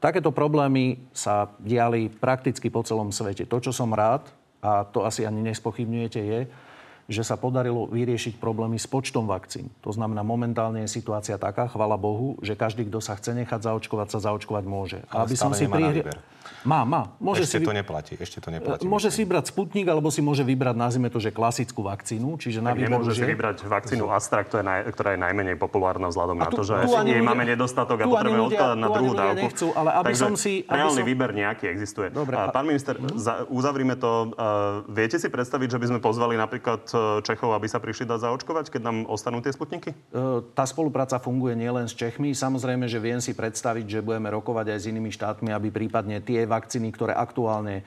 Takéto 0.00 0.32
problémy 0.32 1.00
sa 1.16 1.52
diali 1.60 2.12
prakticky 2.12 2.68
po 2.68 2.84
celom 2.84 3.08
svete. 3.08 3.48
To, 3.48 3.56
čo 3.60 3.72
som 3.72 3.92
rád, 3.92 4.28
a 4.60 4.84
to 4.84 5.04
asi 5.04 5.24
ani 5.24 5.44
nespochybňujete, 5.48 6.20
je, 6.20 6.40
že 7.08 7.24
sa 7.24 7.40
podarilo 7.40 7.88
vyriešiť 7.88 8.36
problémy 8.36 8.76
s 8.76 8.84
počtom 8.84 9.24
vakcín. 9.24 9.72
To 9.80 9.88
znamená, 9.96 10.20
momentálne 10.20 10.84
je 10.84 10.92
situácia 10.92 11.40
taká, 11.40 11.64
chvala 11.64 11.96
Bohu, 11.96 12.36
že 12.44 12.52
každý, 12.52 12.84
kto 12.84 13.00
sa 13.00 13.16
chce 13.16 13.32
nechať 13.32 13.64
zaočkovať, 13.64 14.08
sa 14.12 14.20
zaočkovať 14.28 14.64
môže. 14.68 15.00
Ale 15.08 15.24
aby 15.24 15.36
som 15.36 15.56
si 15.56 15.64
prihri... 15.64 16.04
Má, 16.66 16.82
má. 16.84 17.14
Môže 17.22 17.46
ešte 17.46 17.62
si... 17.62 17.66
to 17.66 17.72
neplatí. 17.72 18.14
Ešte 18.18 18.38
to 18.42 18.48
neplatí. 18.52 18.84
Môže 18.84 19.08
si 19.08 19.22
vybrať 19.24 19.54
Sputnik, 19.54 19.86
alebo 19.88 20.12
si 20.12 20.20
môže 20.20 20.42
vybrať, 20.44 20.74
nazvime 20.76 21.08
to, 21.08 21.22
že 21.22 21.32
klasickú 21.32 21.86
vakcínu. 21.86 22.36
Čiže 22.36 22.60
na 22.60 22.76
výber 22.76 22.90
nemôže 22.92 23.16
si 23.16 23.24
vybrať 23.24 23.64
vakcínu 23.64 24.10
Astra, 24.12 24.44
ktorá 24.44 24.60
je, 24.60 24.66
naj, 24.66 24.80
ktorá 24.92 25.08
je 25.16 25.20
najmenej 25.22 25.56
populárna 25.56 26.06
vzhľadom 26.12 26.36
na 26.36 26.50
to, 26.52 26.62
že 26.66 26.74
jej 27.08 27.22
máme 27.24 27.44
nedostatok 27.48 28.02
a 28.02 28.04
potrebujeme 28.04 28.44
odkladať 28.52 28.78
na 28.78 28.88
druhú 28.92 29.12
dávku. 29.16 29.46
Nechcú, 29.48 29.66
ale 29.72 29.90
aby 29.96 30.06
Takže 30.12 30.22
som 30.22 30.34
si... 30.36 30.52
Aby 30.68 30.78
reálny 30.78 31.02
som... 31.02 31.08
výber 31.08 31.30
nejaký 31.34 31.64
existuje. 31.72 32.08
Dobre, 32.12 32.34
a... 32.36 32.52
Pán 32.52 32.66
minister, 32.68 32.94
mm-hmm. 33.00 33.18
za, 33.18 33.34
uzavrime 33.48 33.94
to. 33.96 34.34
Uh, 34.36 34.84
viete 34.92 35.16
si 35.16 35.28
predstaviť, 35.32 35.68
že 35.74 35.78
by 35.80 35.86
sme 35.94 35.98
pozvali 36.02 36.34
napríklad 36.38 36.82
e, 36.90 37.20
Čechov, 37.24 37.54
aby 37.56 37.66
sa 37.66 37.82
prišli 37.82 38.06
dať 38.06 38.28
zaočkovať, 38.28 38.70
keď 38.70 38.82
nám 38.84 38.96
ostanú 39.08 39.40
tie 39.40 39.50
sputniky? 39.50 39.94
Uh, 40.12 40.44
tá 40.54 40.68
spolupráca 40.68 41.18
funguje 41.18 41.56
nielen 41.58 41.88
s 41.88 41.94
Čechmi. 41.96 42.36
Samozrejme, 42.36 42.86
že 42.86 43.00
viem 43.02 43.18
si 43.18 43.32
predstaviť, 43.34 43.98
že 43.98 44.04
budeme 44.04 44.30
rokovať 44.30 44.74
aj 44.74 44.78
s 44.78 44.84
inými 44.90 45.10
štátmi, 45.10 45.50
aby 45.50 45.68
prípadne 45.72 46.20
tie 46.22 46.37
vakcíny, 46.44 46.92
ktoré 46.92 47.16
aktuálne 47.16 47.80
e, 47.80 47.84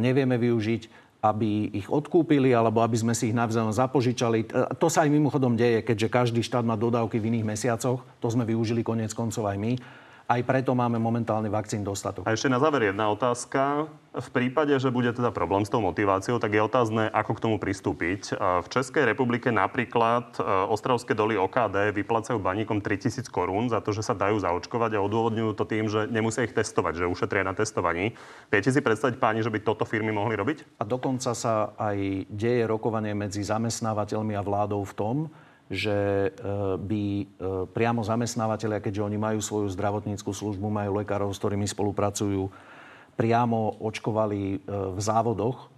nevieme 0.00 0.40
využiť, 0.40 1.04
aby 1.24 1.72
ich 1.72 1.88
odkúpili 1.88 2.52
alebo 2.52 2.84
aby 2.84 3.00
sme 3.00 3.16
si 3.16 3.32
ich 3.32 3.36
navzájom 3.36 3.72
zapožičali. 3.72 4.44
E, 4.44 4.46
to 4.80 4.90
sa 4.90 5.06
aj 5.06 5.14
mimochodom 5.14 5.54
deje, 5.54 5.86
keďže 5.86 6.08
každý 6.08 6.40
štát 6.42 6.66
má 6.66 6.74
dodávky 6.74 7.20
v 7.20 7.30
iných 7.30 7.48
mesiacoch. 7.48 8.02
To 8.20 8.28
sme 8.28 8.48
využili 8.48 8.80
konec 8.80 9.14
koncov 9.14 9.46
aj 9.46 9.56
my. 9.60 9.72
Aj 10.24 10.40
preto 10.40 10.72
máme 10.72 10.96
momentálne 10.96 11.52
vakcín 11.52 11.84
dostatok. 11.84 12.24
A 12.24 12.32
ešte 12.32 12.48
na 12.48 12.56
záver 12.56 12.88
jedna 12.88 13.12
otázka. 13.12 13.92
V 14.14 14.28
prípade, 14.32 14.72
že 14.80 14.88
bude 14.88 15.12
teda 15.12 15.28
problém 15.34 15.66
s 15.66 15.72
tou 15.74 15.84
motiváciou, 15.84 16.40
tak 16.40 16.54
je 16.54 16.62
otázne, 16.64 17.12
ako 17.12 17.36
k 17.36 17.42
tomu 17.44 17.56
pristúpiť. 17.60 18.32
V 18.38 18.68
Českej 18.72 19.04
republike 19.10 19.50
napríklad 19.50 20.38
e, 20.38 20.40
Ostravské 20.70 21.12
doly 21.18 21.34
OKD 21.34 21.92
vyplacajú 21.92 22.38
baníkom 22.38 22.78
3000 22.80 23.26
korún 23.28 23.68
za 23.68 23.82
to, 23.84 23.90
že 23.90 24.06
sa 24.06 24.14
dajú 24.14 24.38
zaočkovať 24.40 24.96
a 24.96 25.04
odôvodňujú 25.04 25.52
to 25.58 25.64
tým, 25.66 25.90
že 25.90 26.06
nemusia 26.08 26.46
ich 26.46 26.54
testovať, 26.56 27.04
že 27.04 27.10
ušetria 27.10 27.42
na 27.44 27.52
testovaní. 27.52 28.14
Viete 28.48 28.70
si 28.70 28.80
predstaviť, 28.80 29.18
páni, 29.18 29.44
že 29.44 29.52
by 29.52 29.60
toto 29.60 29.84
firmy 29.84 30.14
mohli 30.14 30.38
robiť? 30.38 30.80
A 30.80 30.86
dokonca 30.88 31.34
sa 31.36 31.74
aj 31.76 32.30
deje 32.30 32.64
rokovanie 32.64 33.12
medzi 33.12 33.42
zamestnávateľmi 33.44 34.38
a 34.38 34.46
vládou 34.46 34.86
v 34.86 34.94
tom, 34.94 35.16
že 35.72 36.28
e, 36.28 36.30
by 36.76 37.04
e, 37.20 37.24
priamo 37.72 38.04
zamestnávateľia, 38.04 38.84
keďže 38.84 39.04
oni 39.04 39.18
majú 39.18 39.40
svoju 39.40 39.68
zdravotníckú 39.72 40.30
službu, 40.30 40.68
majú 40.68 41.00
lekárov, 41.00 41.32
s 41.32 41.40
ktorými 41.40 41.64
spolupracujú, 41.64 42.52
priamo 43.16 43.80
očkovali 43.80 44.40
e, 44.54 44.56
v 44.68 45.00
závodoch 45.00 45.73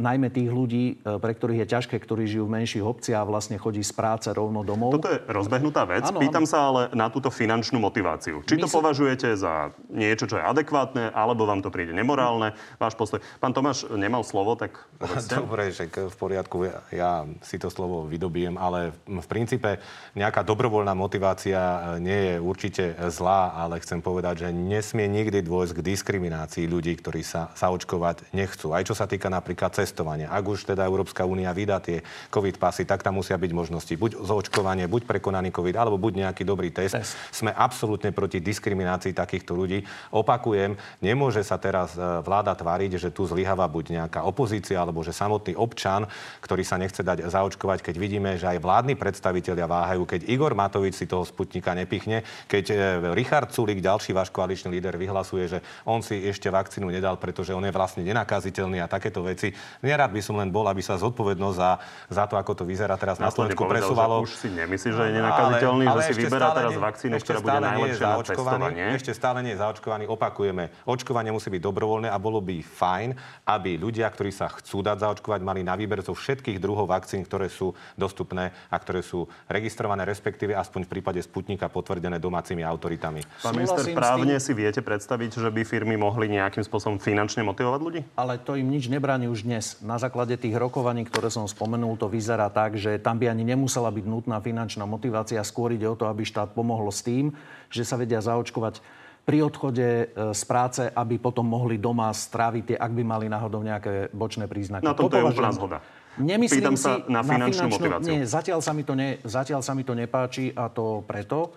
najmä 0.00 0.32
tých 0.32 0.48
ľudí, 0.48 0.84
e, 1.04 1.20
pre 1.20 1.36
ktorých 1.36 1.64
je 1.64 1.68
ťažké, 1.68 1.96
ktorí 2.00 2.24
žijú 2.24 2.48
v 2.48 2.56
menších 2.56 2.80
obciach 2.80 3.20
a 3.20 3.28
vlastne 3.28 3.60
chodí 3.60 3.84
z 3.84 3.92
práce 3.92 4.32
rovno 4.32 4.64
domov. 4.64 4.96
Toto 4.96 5.12
je 5.12 5.20
rozbehnutá 5.28 5.84
vec. 5.84 6.08
Ano, 6.08 6.16
Pýtam 6.24 6.48
ano. 6.48 6.50
sa 6.50 6.58
ale 6.72 6.82
na 6.96 7.12
túto 7.12 7.28
finančnú 7.28 7.76
motiváciu. 7.76 8.40
Či 8.48 8.56
My 8.56 8.64
to 8.64 8.68
si... 8.72 8.76
považujete 8.80 9.28
za 9.36 9.76
niečo, 9.92 10.24
čo 10.24 10.40
je 10.40 10.44
adekvátne, 10.44 11.12
alebo 11.12 11.44
vám 11.44 11.60
to 11.60 11.68
príde 11.68 11.92
nemorálne? 11.92 12.56
Váš 12.80 12.96
postoj. 12.96 13.20
Pán 13.44 13.52
Tomáš 13.52 13.84
nemal 13.92 14.24
slovo, 14.24 14.56
tak 14.56 14.72
povedzte. 14.96 15.36
Dobre, 15.44 15.68
že 15.68 15.84
v 15.92 16.16
poriadku, 16.16 16.64
ja 16.88 17.28
si 17.44 17.60
to 17.60 17.68
slovo 17.68 18.08
vydobiem, 18.08 18.56
ale 18.56 18.96
v 19.04 19.26
princípe 19.28 19.84
nejaká 20.16 20.48
dobrovoľná 20.48 20.96
motivácia 20.96 21.60
e, 21.60 21.78
nie 22.00 22.20
je 22.24 22.34
určite 22.40 22.84
zlá, 23.12 23.52
ale 23.52 23.84
chcem 23.84 24.00
povedať, 24.00 24.48
že 24.48 24.56
nesmie 24.56 25.04
nikdy 25.04 25.44
dôjsť 25.44 25.76
k 25.76 25.86
diskriminácii 25.92 26.64
ľudí, 26.64 26.96
ktorí 26.96 27.20
sa 27.20 27.52
zaočkovať 27.52 28.32
nechcú. 28.32 28.72
Aj 28.72 28.80
čo 28.80 28.96
sa 28.96 29.04
týka 29.04 29.28
napríklad 29.28 29.57
napríklad 29.58 29.74
cestovanie. 29.74 30.26
Ak 30.30 30.46
už 30.46 30.70
teda 30.70 30.86
Európska 30.86 31.26
únia 31.26 31.50
vydá 31.50 31.82
tie 31.82 32.06
COVID 32.30 32.62
pasy, 32.62 32.86
tak 32.86 33.02
tam 33.02 33.18
musia 33.18 33.34
byť 33.34 33.50
možnosti 33.50 33.90
buď 33.90 34.22
zoočkovanie, 34.22 34.86
buď 34.86 35.02
prekonaný 35.10 35.50
COVID, 35.50 35.74
alebo 35.74 35.98
buď 35.98 36.22
nejaký 36.30 36.46
dobrý 36.46 36.70
test. 36.70 36.94
test. 36.94 37.18
Sme 37.34 37.50
absolútne 37.50 38.14
proti 38.14 38.38
diskriminácii 38.38 39.10
takýchto 39.10 39.58
ľudí. 39.58 39.82
Opakujem, 40.14 40.78
nemôže 41.02 41.42
sa 41.42 41.58
teraz 41.58 41.98
e, 41.98 42.22
vláda 42.22 42.54
tváriť, 42.54 43.02
že 43.02 43.10
tu 43.10 43.26
zlyháva 43.26 43.66
buď 43.66 43.98
nejaká 43.98 44.22
opozícia, 44.22 44.78
alebo 44.78 45.02
že 45.02 45.10
samotný 45.10 45.58
občan, 45.58 46.06
ktorý 46.38 46.62
sa 46.62 46.78
nechce 46.78 47.02
dať 47.02 47.26
zaočkovať, 47.26 47.82
keď 47.82 47.94
vidíme, 47.98 48.30
že 48.38 48.46
aj 48.46 48.62
vládni 48.62 48.94
predstavitelia 48.94 49.66
váhajú, 49.66 50.06
keď 50.06 50.30
Igor 50.30 50.54
Matovič 50.54 50.94
si 50.94 51.10
toho 51.10 51.26
sputnika 51.26 51.74
nepichne, 51.74 52.22
keď 52.46 52.64
e, 52.70 52.74
Richard 53.18 53.50
Sulik, 53.50 53.82
ďalší 53.82 54.14
váš 54.14 54.30
koaličný 54.30 54.70
líder, 54.70 54.94
vyhlasuje, 54.94 55.50
že 55.50 55.58
on 55.82 55.98
si 55.98 56.30
ešte 56.30 56.46
vakcínu 56.46 56.86
nedal, 56.94 57.18
pretože 57.18 57.50
on 57.50 57.66
je 57.66 57.74
vlastne 57.74 58.06
nenakaziteľný 58.06 58.78
a 58.78 58.86
takéto 58.86 59.26
veci. 59.26 59.47
Nerad 59.82 60.10
by 60.10 60.20
som 60.22 60.36
len 60.36 60.48
bol, 60.48 60.66
aby 60.66 60.80
sa 60.82 60.98
zodpovednosť 60.98 61.56
za, 61.56 61.70
za 62.08 62.24
to, 62.26 62.34
ako 62.36 62.52
to 62.58 62.64
vyzerá 62.66 62.94
teraz 62.96 63.20
na 63.20 63.30
Slovensku 63.30 63.64
presúvalo. 63.68 64.24
Už 64.24 64.34
si 64.34 64.48
nemyslí, 64.50 64.90
že 64.90 65.02
je 65.08 65.12
nenakaziteľný, 65.18 65.84
ale, 65.86 65.92
ale 65.92 66.00
že 66.02 66.12
si 66.14 66.22
vyberá 66.24 66.48
teraz 66.56 66.74
vakcínu, 66.74 67.14
ktorá 67.20 67.38
bude 67.44 67.60
najlepšia 67.60 68.06
na 68.08 68.16
testovanie. 68.24 68.84
Ešte 68.96 69.12
stále 69.14 69.38
nie 69.44 69.52
je 69.54 69.60
zaočkovaný. 69.60 70.04
Opakujeme, 70.08 70.72
očkovanie 70.88 71.30
musí 71.30 71.48
byť 71.52 71.62
dobrovoľné 71.62 72.08
a 72.08 72.18
bolo 72.18 72.40
by 72.40 72.60
fajn, 72.64 73.08
aby 73.46 73.70
ľudia, 73.78 74.08
ktorí 74.08 74.32
sa 74.34 74.48
chcú 74.48 74.80
dať 74.82 75.04
zaočkovať, 75.04 75.40
mali 75.44 75.60
na 75.62 75.76
výber 75.76 76.00
zo 76.00 76.16
všetkých 76.16 76.58
druhov 76.58 76.88
vakcín, 76.88 77.22
ktoré 77.22 77.52
sú 77.52 77.76
dostupné 77.94 78.50
a 78.72 78.76
ktoré 78.80 79.04
sú 79.04 79.28
registrované, 79.46 80.08
respektíve 80.08 80.56
aspoň 80.56 80.88
v 80.88 80.90
prípade 80.98 81.20
Sputnika 81.20 81.68
potvrdené 81.68 82.16
domácimi 82.18 82.64
autoritami. 82.64 83.22
Pán 83.44 83.54
minister, 83.54 83.84
právne 83.92 84.36
si 84.40 84.52
viete 84.56 84.80
predstaviť, 84.80 85.38
že 85.38 85.50
by 85.52 85.62
firmy 85.62 85.94
mohli 86.00 86.32
nejakým 86.32 86.64
spôsobom 86.64 86.96
finančne 86.98 87.44
motivovať 87.44 87.80
ľudí? 87.80 88.00
Ale 88.16 88.40
to 88.40 88.56
im 88.56 88.66
nič 88.66 88.88
nebráni 88.88 89.28
už 89.28 89.37
dnes. 89.44 89.78
Na 89.84 89.98
základe 89.98 90.38
tých 90.38 90.56
rokovaní, 90.56 91.04
ktoré 91.06 91.28
som 91.28 91.44
spomenul, 91.44 91.98
to 91.98 92.06
vyzerá 92.10 92.48
tak, 92.48 92.78
že 92.78 92.96
tam 92.98 93.18
by 93.18 93.30
ani 93.30 93.44
nemusela 93.44 93.90
byť 93.90 94.06
nutná 94.06 94.38
finančná 94.38 94.86
motivácia. 94.88 95.42
Skôr 95.42 95.74
ide 95.74 95.86
o 95.86 95.98
to, 95.98 96.06
aby 96.06 96.24
štát 96.24 96.54
pomohol 96.54 96.88
s 96.88 97.02
tým, 97.04 97.34
že 97.68 97.84
sa 97.84 97.98
vedia 97.98 98.22
zaočkovať 98.22 98.80
pri 99.28 99.44
odchode 99.44 99.84
e, 99.84 100.04
z 100.32 100.42
práce, 100.48 100.88
aby 100.88 101.20
potom 101.20 101.44
mohli 101.44 101.76
doma 101.76 102.08
stráviť 102.08 102.62
tie, 102.72 102.76
ak 102.80 102.92
by 102.96 103.02
mali 103.04 103.26
náhodou 103.28 103.60
nejaké 103.60 104.08
bočné 104.16 104.48
príznaky. 104.48 104.88
Na 104.88 104.96
tom 104.96 105.12
to 105.12 105.20
je 105.20 105.24
úplná 105.28 105.52
zhoda. 105.52 105.78
Nemyslím 106.16 106.64
Pýtam 106.64 106.76
sa 106.80 106.98
si 106.98 107.12
na 107.12 107.20
finančnú, 107.20 107.20
na 107.20 107.22
finančnú 107.22 107.66
motiváciu. 107.76 108.10
Nie, 108.10 108.24
zatiaľ 108.24 108.60
sa, 108.64 108.72
mi 108.72 108.82
to 108.88 108.96
ne, 108.96 109.20
zatiaľ 109.22 109.60
sa 109.60 109.72
mi 109.76 109.84
to 109.84 109.92
nepáči 109.92 110.50
a 110.56 110.72
to 110.72 111.04
preto, 111.04 111.52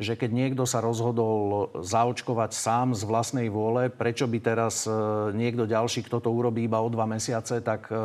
že 0.00 0.16
keď 0.16 0.30
niekto 0.32 0.64
sa 0.64 0.80
rozhodol 0.80 1.68
zaočkovať 1.78 2.50
sám 2.56 2.96
z 2.96 3.02
vlastnej 3.04 3.46
vôle, 3.52 3.92
prečo 3.92 4.24
by 4.24 4.38
teraz 4.40 4.88
e, 4.88 4.92
niekto 5.36 5.68
ďalší, 5.68 6.06
kto 6.08 6.24
to 6.24 6.30
urobí 6.32 6.64
iba 6.64 6.80
o 6.80 6.88
dva 6.88 7.04
mesiace, 7.04 7.60
tak, 7.60 7.92
e, 7.92 8.04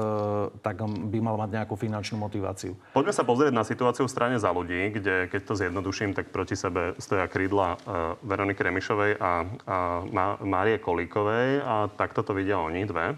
tak 0.60 0.84
by 0.84 1.20
mal 1.24 1.40
mať 1.40 1.50
nejakú 1.58 1.80
finančnú 1.80 2.20
motiváciu. 2.20 2.76
Poďme 2.92 3.14
sa 3.16 3.24
pozrieť 3.24 3.54
na 3.56 3.64
situáciu 3.64 4.06
v 4.06 4.14
strane 4.14 4.38
za 4.38 4.52
ľudí, 4.52 4.92
kde, 4.92 5.32
keď 5.32 5.42
to 5.48 5.54
zjednoduším, 5.56 6.12
tak 6.12 6.30
proti 6.30 6.60
sebe 6.60 6.98
stoja 7.00 7.26
krídla 7.32 7.76
e, 7.76 7.78
Veroniky 8.28 8.62
Remišovej 8.62 9.12
a, 9.18 9.32
a 9.66 9.78
Márie 10.44 10.78
Kolíkovej 10.78 11.64
a 11.64 11.88
takto 11.94 12.22
to 12.22 12.36
vidia 12.36 12.60
oni 12.60 12.84
dve. 12.84 13.16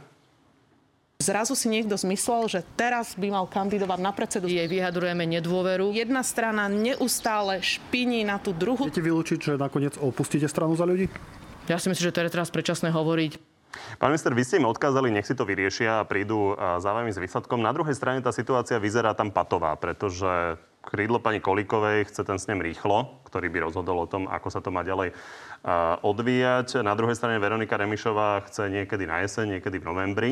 Zrazu 1.20 1.52
si 1.52 1.68
niekto 1.68 2.00
zmyslel, 2.00 2.48
že 2.48 2.64
teraz 2.80 3.12
by 3.20 3.28
mal 3.28 3.44
kandidovať 3.44 4.00
na 4.00 4.16
predsedu. 4.16 4.48
Jej 4.48 4.72
vyjadrujeme 4.72 5.28
nedôveru. 5.28 5.92
Jedna 5.92 6.24
strana 6.24 6.72
neustále 6.72 7.60
špiní 7.60 8.24
na 8.24 8.40
tú 8.40 8.56
druhú. 8.56 8.88
Viete 8.88 9.04
vylúčiť, 9.04 9.36
že 9.36 9.54
nakoniec 9.60 10.00
opustíte 10.00 10.48
stranu 10.48 10.80
za 10.80 10.88
ľudí? 10.88 11.12
Ja 11.68 11.76
si 11.76 11.92
myslím, 11.92 12.08
že 12.08 12.16
to 12.16 12.24
je 12.24 12.32
teraz 12.32 12.48
predčasné 12.48 12.96
hovoriť. 12.96 13.36
Pán 14.00 14.16
minister, 14.16 14.32
vy 14.32 14.48
ste 14.48 14.64
im 14.64 14.72
odkázali, 14.72 15.12
nech 15.12 15.28
si 15.28 15.36
to 15.36 15.44
vyriešia 15.44 16.00
a 16.00 16.08
prídu 16.08 16.56
za 16.56 16.88
vami 16.96 17.12
s 17.12 17.20
výsledkom. 17.20 17.60
Na 17.60 17.76
druhej 17.76 18.00
strane 18.00 18.24
tá 18.24 18.32
situácia 18.32 18.80
vyzerá 18.80 19.12
tam 19.12 19.36
patová, 19.36 19.76
pretože 19.76 20.56
krídlo 20.88 21.20
pani 21.20 21.44
Kolíkovej 21.44 22.08
chce 22.08 22.24
ten 22.24 22.40
snem 22.40 22.64
rýchlo, 22.64 23.20
ktorý 23.28 23.52
by 23.52 23.68
rozhodol 23.68 24.08
o 24.08 24.08
tom, 24.08 24.24
ako 24.32 24.48
sa 24.56 24.64
to 24.64 24.72
má 24.72 24.88
ďalej 24.88 25.12
odvíjať. 26.00 26.80
Na 26.80 26.96
druhej 26.96 27.20
strane 27.20 27.44
Veronika 27.44 27.76
Remišová 27.76 28.40
chce 28.48 28.72
niekedy 28.72 29.04
na 29.04 29.20
jeseň, 29.28 29.60
niekedy 29.60 29.84
v 29.84 29.86
novembri. 29.92 30.32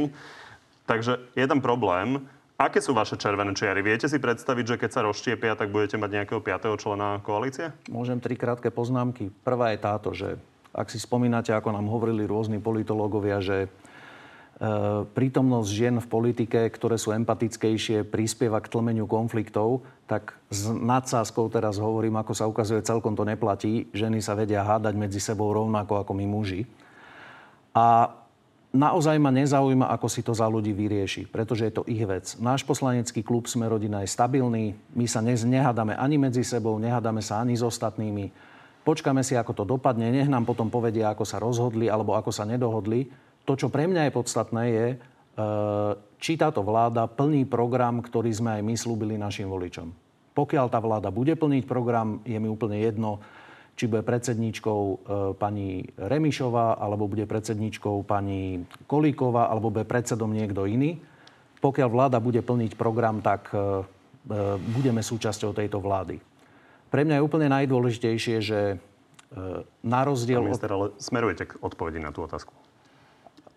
Takže 0.88 1.36
je 1.36 1.46
tam 1.46 1.60
problém. 1.60 2.26
Aké 2.58 2.82
sú 2.82 2.98
vaše 2.98 3.22
červené 3.22 3.54
čiary? 3.54 3.86
Viete 3.86 4.10
si 4.10 4.18
predstaviť, 4.18 4.66
že 4.66 4.80
keď 4.82 4.90
sa 4.90 5.06
rozštiepia, 5.06 5.54
tak 5.54 5.70
budete 5.70 6.02
mať 6.02 6.10
nejakého 6.10 6.42
piatého 6.42 6.74
člena 6.74 7.22
koalície? 7.22 7.70
Môžem 7.86 8.18
tri 8.18 8.34
krátke 8.34 8.74
poznámky. 8.74 9.30
Prvá 9.46 9.78
je 9.78 9.80
táto, 9.84 10.10
že 10.18 10.42
ak 10.74 10.90
si 10.90 10.98
spomínate, 10.98 11.54
ako 11.54 11.70
nám 11.70 11.86
hovorili 11.86 12.26
rôzni 12.26 12.58
politológovia, 12.58 13.38
že 13.46 13.58
e, 13.66 13.70
prítomnosť 15.06 15.70
žien 15.70 15.96
v 16.02 16.08
politike, 16.10 16.66
ktoré 16.74 16.98
sú 16.98 17.14
empatickejšie, 17.14 18.10
prispieva 18.10 18.58
k 18.58 18.74
tlmeniu 18.74 19.06
konfliktov, 19.06 19.86
tak 20.10 20.34
s 20.50 20.66
nadsázkou 20.74 21.54
teraz 21.54 21.78
hovorím, 21.78 22.18
ako 22.18 22.34
sa 22.34 22.50
ukazuje, 22.50 22.82
celkom 22.82 23.14
to 23.14 23.22
neplatí. 23.22 23.86
Ženy 23.94 24.18
sa 24.18 24.34
vedia 24.34 24.66
hádať 24.66 24.98
medzi 24.98 25.22
sebou 25.22 25.54
rovnako 25.54 26.02
ako 26.02 26.18
my 26.18 26.26
muži. 26.26 26.66
A 27.78 28.10
naozaj 28.76 29.16
ma 29.20 29.32
nezaujíma, 29.32 29.88
ako 29.92 30.08
si 30.12 30.22
to 30.24 30.36
za 30.36 30.48
ľudí 30.48 30.76
vyrieši, 30.76 31.28
pretože 31.28 31.68
je 31.68 31.74
to 31.74 31.84
ich 31.88 32.04
vec. 32.04 32.36
Náš 32.40 32.68
poslanecký 32.68 33.24
klub 33.24 33.48
Sme 33.48 33.68
rodina 33.72 34.04
je 34.04 34.10
stabilný, 34.12 34.76
my 34.96 35.06
sa 35.08 35.24
nehádame 35.24 35.96
ani 35.96 36.20
medzi 36.20 36.44
sebou, 36.44 36.76
nehádame 36.82 37.24
sa 37.24 37.40
ani 37.40 37.56
s 37.56 37.64
ostatnými. 37.64 38.32
Počkáme 38.88 39.20
si, 39.20 39.36
ako 39.36 39.52
to 39.52 39.64
dopadne, 39.68 40.08
nech 40.08 40.32
nám 40.32 40.48
potom 40.48 40.72
povedia, 40.72 41.12
ako 41.12 41.28
sa 41.28 41.44
rozhodli 41.44 41.92
alebo 41.92 42.16
ako 42.16 42.32
sa 42.32 42.48
nedohodli. 42.48 43.12
To, 43.44 43.56
čo 43.56 43.68
pre 43.68 43.84
mňa 43.84 44.08
je 44.08 44.16
podstatné, 44.16 44.64
je, 44.72 44.88
e, 44.92 44.98
či 46.24 46.40
táto 46.40 46.64
vláda 46.64 47.04
plní 47.04 47.44
program, 47.44 48.00
ktorý 48.00 48.32
sme 48.32 48.60
aj 48.60 48.62
my 48.64 48.76
slúbili 48.80 49.20
našim 49.20 49.52
voličom. 49.52 49.92
Pokiaľ 50.32 50.66
tá 50.72 50.80
vláda 50.80 51.12
bude 51.12 51.36
plniť 51.36 51.68
program, 51.68 52.24
je 52.24 52.40
mi 52.40 52.48
úplne 52.48 52.80
jedno, 52.80 53.20
či 53.78 53.86
bude 53.86 54.02
predsedníčkou 54.02 54.82
e, 54.82 54.96
pani 55.38 55.86
Remišová, 56.02 56.82
alebo 56.82 57.06
bude 57.06 57.30
predsedníčkou 57.30 58.02
pani 58.02 58.66
Kolíková, 58.90 59.54
alebo 59.54 59.70
bude 59.70 59.86
predsedom 59.86 60.34
niekto 60.34 60.66
iný. 60.66 60.98
Pokiaľ 61.62 61.90
vláda 61.94 62.18
bude 62.18 62.42
plniť 62.42 62.74
program, 62.74 63.22
tak 63.22 63.54
e, 63.54 63.58
e, 63.58 63.62
budeme 64.74 65.06
súčasťou 65.06 65.54
tejto 65.54 65.78
vlády. 65.78 66.18
Pre 66.90 67.02
mňa 67.06 67.22
je 67.22 67.26
úplne 67.26 67.48
najdôležitejšie, 67.54 68.38
že 68.42 68.60
na 69.84 70.08
rozdiel... 70.08 70.40
Pán 70.40 70.56
minister, 70.56 70.72
ale 70.72 70.96
smerujete 71.04 71.44
k 71.52 71.52
odpovedi 71.60 72.00
na 72.00 72.16
tú 72.16 72.24
otázku. 72.24 72.56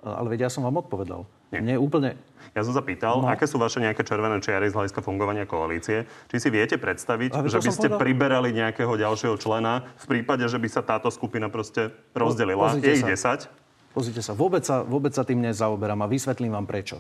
Ale 0.03 0.27
veď 0.35 0.47
ja 0.47 0.51
som 0.51 0.67
vám 0.67 0.83
odpovedal. 0.83 1.31
Nie. 1.51 1.75
Nie 1.75 1.77
úplne... 1.79 2.15
Ja 2.51 2.67
som 2.67 2.75
sa 2.75 2.83
pýtal, 2.83 3.23
no. 3.23 3.31
aké 3.31 3.47
sú 3.47 3.63
vaše 3.63 3.79
nejaké 3.79 4.03
červené 4.03 4.43
čiary 4.43 4.67
z 4.67 4.75
hľadiska 4.75 5.07
fungovania 5.07 5.47
koalície. 5.47 6.03
Či 6.35 6.37
si 6.43 6.49
viete 6.51 6.83
predstaviť, 6.83 7.47
že 7.47 7.63
by 7.63 7.71
ste 7.71 7.87
povedal? 7.87 8.03
priberali 8.03 8.51
nejakého 8.51 8.91
ďalšieho 8.99 9.39
člena 9.39 9.87
v 10.03 10.07
prípade, 10.19 10.43
že 10.51 10.59
by 10.59 10.67
sa 10.67 10.83
táto 10.83 11.15
skupina 11.15 11.47
proste 11.47 11.95
rozdelila? 12.11 12.75
Pozrite 12.75 12.91
Je 12.91 12.95
ich 12.99 13.07
10? 13.07 13.47
Pozrite 13.95 14.23
sa 14.23 14.35
vôbec, 14.35 14.67
sa, 14.67 14.83
vôbec 14.83 15.15
sa 15.15 15.23
tým 15.23 15.39
nezaoberám 15.47 16.03
a 16.03 16.11
vysvetlím 16.11 16.51
vám 16.51 16.67
prečo. 16.67 16.99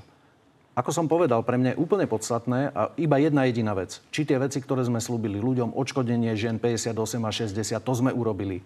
Ako 0.79 0.95
som 0.95 1.11
povedal, 1.11 1.43
pre 1.43 1.59
mňa 1.59 1.75
je 1.75 1.81
úplne 1.83 2.07
podstatné 2.07 2.71
a 2.71 2.95
iba 2.95 3.19
jedna 3.19 3.43
jediná 3.51 3.75
vec. 3.75 3.99
Či 4.15 4.23
tie 4.23 4.39
veci, 4.39 4.63
ktoré 4.63 4.87
sme 4.87 5.03
slúbili 5.03 5.43
ľuďom, 5.43 5.75
odškodnenie 5.75 6.31
žien 6.39 6.63
58 6.63 6.95
a 7.27 7.31
60, 7.35 7.59
to 7.83 7.93
sme 7.99 8.15
urobili. 8.15 8.63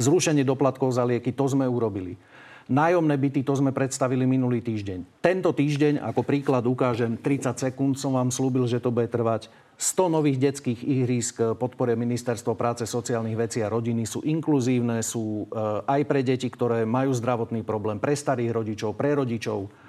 Zrušenie 0.00 0.48
doplatkov 0.48 0.96
za 0.96 1.04
lieky, 1.04 1.28
to 1.36 1.44
sme 1.44 1.68
urobili. 1.68 2.16
Nájomné 2.70 3.18
byty, 3.18 3.42
to 3.42 3.58
sme 3.58 3.74
predstavili 3.74 4.22
minulý 4.22 4.62
týždeň. 4.62 5.22
Tento 5.24 5.50
týždeň, 5.50 5.98
ako 5.98 6.22
príklad 6.22 6.62
ukážem, 6.68 7.18
30 7.18 7.58
sekúnd 7.58 7.94
som 7.98 8.14
vám 8.14 8.30
slúbil, 8.30 8.66
že 8.70 8.78
to 8.78 8.94
bude 8.94 9.10
trvať. 9.10 9.50
100 9.80 10.14
nových 10.14 10.38
detských 10.38 10.78
ihrísk 10.78 11.58
podporuje 11.58 11.98
Ministerstvo 11.98 12.54
práce, 12.54 12.86
sociálnych 12.86 13.34
vecí 13.34 13.58
a 13.66 13.72
rodiny. 13.72 14.06
Sú 14.06 14.22
inkluzívne, 14.22 15.02
sú 15.02 15.50
eh, 15.50 15.82
aj 15.90 16.00
pre 16.06 16.22
deti, 16.22 16.46
ktoré 16.46 16.86
majú 16.86 17.10
zdravotný 17.10 17.66
problém, 17.66 17.98
pre 17.98 18.14
starých 18.14 18.54
rodičov, 18.54 18.94
pre 18.94 19.18
rodičov 19.18 19.66
E, 19.66 19.81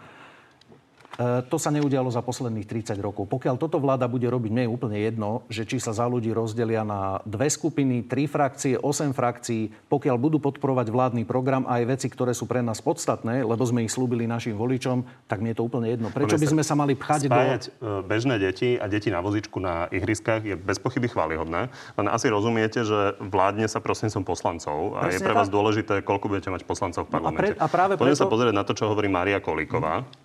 to 1.22 1.58
sa 1.62 1.70
neudialo 1.70 2.10
za 2.10 2.26
posledných 2.26 2.66
30 2.66 2.98
rokov. 2.98 3.30
Pokiaľ 3.30 3.62
toto 3.62 3.78
vláda 3.78 4.10
bude 4.10 4.26
robiť, 4.26 4.50
mne 4.50 4.64
je 4.66 4.74
úplne 4.74 4.98
jedno, 4.98 5.46
že 5.46 5.64
či 5.64 5.78
sa 5.78 5.94
za 5.94 6.10
ľudí 6.10 6.34
rozdelia 6.34 6.82
na 6.82 7.22
dve 7.24 7.54
skupiny, 7.54 8.10
tri 8.10 8.26
frakcie, 8.26 8.82
osem 8.82 9.14
frakcií, 9.14 9.70
pokiaľ 9.94 10.16
budú 10.18 10.38
podporovať 10.42 10.90
vládny 10.90 11.24
program 11.30 11.70
a 11.70 11.78
aj 11.78 11.86
veci, 11.86 12.08
ktoré 12.10 12.34
sú 12.34 12.50
pre 12.50 12.66
nás 12.66 12.82
podstatné, 12.82 13.46
lebo 13.46 13.62
sme 13.62 13.86
ich 13.86 13.94
slúbili 13.94 14.26
našim 14.26 14.58
voličom, 14.58 15.06
tak 15.30 15.40
mi 15.40 15.54
je 15.54 15.62
to 15.62 15.64
úplne 15.70 15.86
jedno. 15.94 16.10
Prečo 16.10 16.42
by 16.42 16.48
sme 16.50 16.64
sa 16.66 16.74
mali 16.74 16.98
pchať 16.98 17.30
Spájať 17.30 17.64
do... 17.78 18.02
E, 18.02 18.10
bežné 18.10 18.36
deti 18.42 18.76
a 18.82 18.90
deti 18.90 19.14
na 19.14 19.22
vozičku 19.22 19.62
na 19.62 19.86
ihriskách 19.94 20.42
je 20.42 20.56
bez 20.58 20.82
pochyby 20.82 21.14
chválihodné. 21.14 21.70
Len 21.70 22.08
asi 22.10 22.34
rozumiete, 22.34 22.82
že 22.82 23.22
vládne 23.22 23.70
sa 23.70 23.78
prosím 23.78 24.10
som 24.10 24.26
poslancov 24.26 24.98
a 24.98 25.08
Presne 25.08 25.22
je 25.22 25.26
pre 25.30 25.34
vás 25.38 25.48
tak. 25.48 25.56
dôležité, 25.56 25.94
koľko 26.02 26.26
budete 26.34 26.50
mať 26.50 26.66
poslancov 26.66 27.06
v 27.06 27.10
parlamente. 27.14 27.54
No 27.54 27.62
a, 27.62 27.62
pre, 27.62 27.62
a 27.62 27.68
práve 27.70 27.94
Poďme 28.02 28.18
preto... 28.18 28.24
sa 28.26 28.32
pozrieť 28.34 28.54
na 28.58 28.64
to, 28.66 28.74
čo 28.74 28.90
hovorí 28.90 29.08
Mária 29.08 29.38
Kolíková. 29.38 30.02
Hmm 30.02 30.23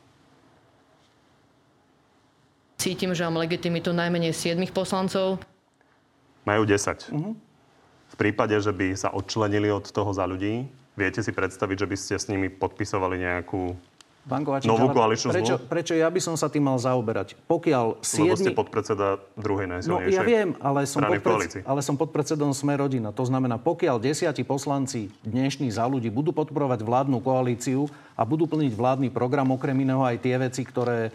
Cítim, 2.79 3.11
že 3.11 3.27
mám 3.27 3.43
legitimitu 3.43 3.91
najmenej 3.91 4.31
7 4.31 4.63
poslancov. 4.71 5.43
Majú 6.47 6.63
10. 6.63 7.11
Uh-huh. 7.11 7.35
V 8.09 8.15
prípade, 8.15 8.55
že 8.55 8.71
by 8.71 8.95
sa 8.95 9.11
odčlenili 9.11 9.67
od 9.67 9.91
toho 9.91 10.15
za 10.15 10.23
ľudí, 10.23 10.63
viete 10.95 11.19
si 11.19 11.35
predstaviť, 11.35 11.75
že 11.75 11.87
by 11.91 11.97
ste 11.99 12.15
s 12.15 12.31
nimi 12.31 12.47
podpisovali 12.47 13.19
nejakú 13.19 13.75
novú 14.69 14.93
koaličnú 14.93 15.33
prečo, 15.33 15.57
zmluvu? 15.57 15.73
prečo 15.73 15.93
ja 15.97 16.07
by 16.13 16.21
som 16.21 16.37
sa 16.37 16.53
tým 16.53 16.69
mal 16.69 16.77
zaoberať? 16.77 17.33
Pokiaľ 17.49 17.87
Lebo 17.99 18.05
ste 18.05 18.23
siedmi... 18.29 18.53
podpredseda 18.53 19.17
druhej 19.41 19.67
No 19.67 19.81
najsilnejšej 19.81 20.15
ja 20.15 20.23
viem, 20.23 20.53
ale 20.61 20.85
som, 20.85 21.01
podpred, 21.01 21.65
ale 21.65 21.81
som 21.81 21.97
podpredsedom 21.97 22.53
Sme 22.53 22.77
rodina. 22.77 23.09
To 23.11 23.25
znamená, 23.25 23.57
pokiaľ 23.57 23.97
desiati 23.99 24.45
poslanci 24.45 25.09
dnešní 25.25 25.73
za 25.73 25.89
ľudí 25.89 26.13
budú 26.13 26.37
podporovať 26.37 26.85
vládnu 26.85 27.25
koalíciu 27.25 27.89
a 28.15 28.23
budú 28.29 28.45
plniť 28.45 28.73
vládny 28.77 29.09
program, 29.09 29.49
okrem 29.49 29.81
iného 29.81 30.05
aj 30.05 30.21
tie 30.21 30.37
veci, 30.37 30.61
ktoré 30.61 31.09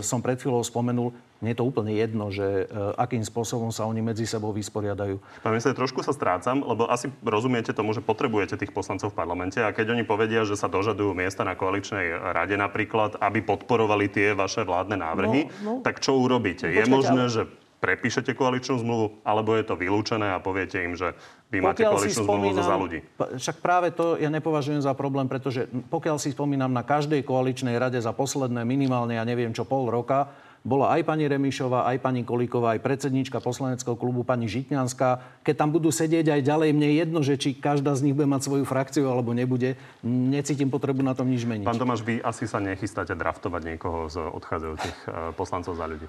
som 0.00 0.18
pred 0.20 0.36
chvíľou 0.36 0.64
spomenul, 0.64 1.12
mne 1.38 1.52
je 1.52 1.60
to 1.60 1.68
úplne 1.68 1.92
jedno, 1.92 2.32
že 2.32 2.64
e, 2.64 2.64
akým 2.96 3.20
spôsobom 3.20 3.68
sa 3.68 3.84
oni 3.84 4.00
medzi 4.00 4.24
sebou 4.24 4.48
vysporiadajú. 4.56 5.20
Pán 5.44 5.52
minister, 5.52 5.76
trošku 5.76 6.00
sa 6.00 6.16
strácam, 6.16 6.64
lebo 6.64 6.88
asi 6.88 7.12
rozumiete 7.20 7.76
tomu, 7.76 7.92
že 7.92 8.00
potrebujete 8.00 8.56
tých 8.56 8.72
poslancov 8.72 9.12
v 9.12 9.18
parlamente 9.20 9.60
a 9.60 9.68
keď 9.68 9.92
oni 9.92 10.08
povedia, 10.08 10.48
že 10.48 10.56
sa 10.56 10.72
dožadujú 10.72 11.12
miesta 11.12 11.44
na 11.44 11.52
koaličnej 11.52 12.16
rade 12.32 12.56
napríklad, 12.56 13.20
aby 13.20 13.44
podporovali 13.44 14.08
tie 14.08 14.32
vaše 14.32 14.64
vládne 14.64 14.96
návrhy, 14.96 15.52
No, 15.60 15.60
no. 15.60 15.72
tak 15.84 16.00
čo 16.00 16.16
urobíte? 16.16 16.64
Je 16.64 16.80
počkajte, 16.80 16.94
možné, 16.96 17.22
ale- 17.28 17.34
že 17.36 17.42
prepíšete 17.84 18.32
koaličnú 18.32 18.80
zmluvu, 18.80 19.20
alebo 19.28 19.52
je 19.52 19.64
to 19.68 19.76
vylúčené 19.76 20.32
a 20.32 20.40
poviete 20.40 20.80
im, 20.80 20.96
že 20.96 21.12
vy 21.54 21.60
máte 21.62 21.86
koaličnú 21.86 22.26
zmluvu 22.26 22.58
za 22.58 22.74
ľudí? 22.74 22.98
však 23.14 23.62
práve 23.62 23.94
to 23.94 24.18
ja 24.18 24.28
nepovažujem 24.28 24.82
za 24.82 24.90
problém, 24.98 25.30
pretože 25.30 25.70
pokiaľ 25.88 26.18
si 26.18 26.34
spomínam 26.34 26.74
na 26.74 26.82
každej 26.82 27.22
koaličnej 27.22 27.78
rade 27.78 28.02
za 28.02 28.10
posledné 28.10 28.66
minimálne, 28.66 29.14
ja 29.14 29.22
neviem 29.22 29.54
čo, 29.54 29.62
pol 29.62 29.86
roka, 29.86 30.34
bola 30.64 30.96
aj 30.96 31.04
pani 31.04 31.28
Remišová, 31.28 31.84
aj 31.92 32.00
pani 32.00 32.24
Kolíková, 32.24 32.72
aj 32.72 32.80
predsednička 32.80 33.36
poslaneckého 33.44 34.00
klubu 34.00 34.24
pani 34.24 34.48
Žitňanská. 34.48 35.44
Keď 35.44 35.54
tam 35.60 35.68
budú 35.68 35.92
sedieť 35.92 36.32
aj 36.32 36.40
ďalej, 36.40 36.68
mne 36.72 36.88
je 36.88 36.96
jedno, 36.96 37.20
že 37.20 37.36
či 37.36 37.52
každá 37.52 37.92
z 37.92 38.08
nich 38.08 38.16
bude 38.16 38.24
mať 38.24 38.48
svoju 38.48 38.64
frakciu 38.64 39.04
alebo 39.12 39.36
nebude. 39.36 39.76
Necítim 40.00 40.72
potrebu 40.72 41.04
na 41.04 41.12
tom 41.12 41.28
nič 41.28 41.44
meniť. 41.44 41.68
Pán 41.68 41.76
Tomáš, 41.76 42.00
vy 42.00 42.24
asi 42.24 42.48
sa 42.48 42.64
nechystáte 42.64 43.12
draftovať 43.12 43.76
niekoho 43.76 44.08
z 44.08 44.24
odchádzajúcich 44.24 44.96
eh, 45.04 45.12
poslancov 45.36 45.76
za 45.76 45.84
ľudí. 45.84 46.08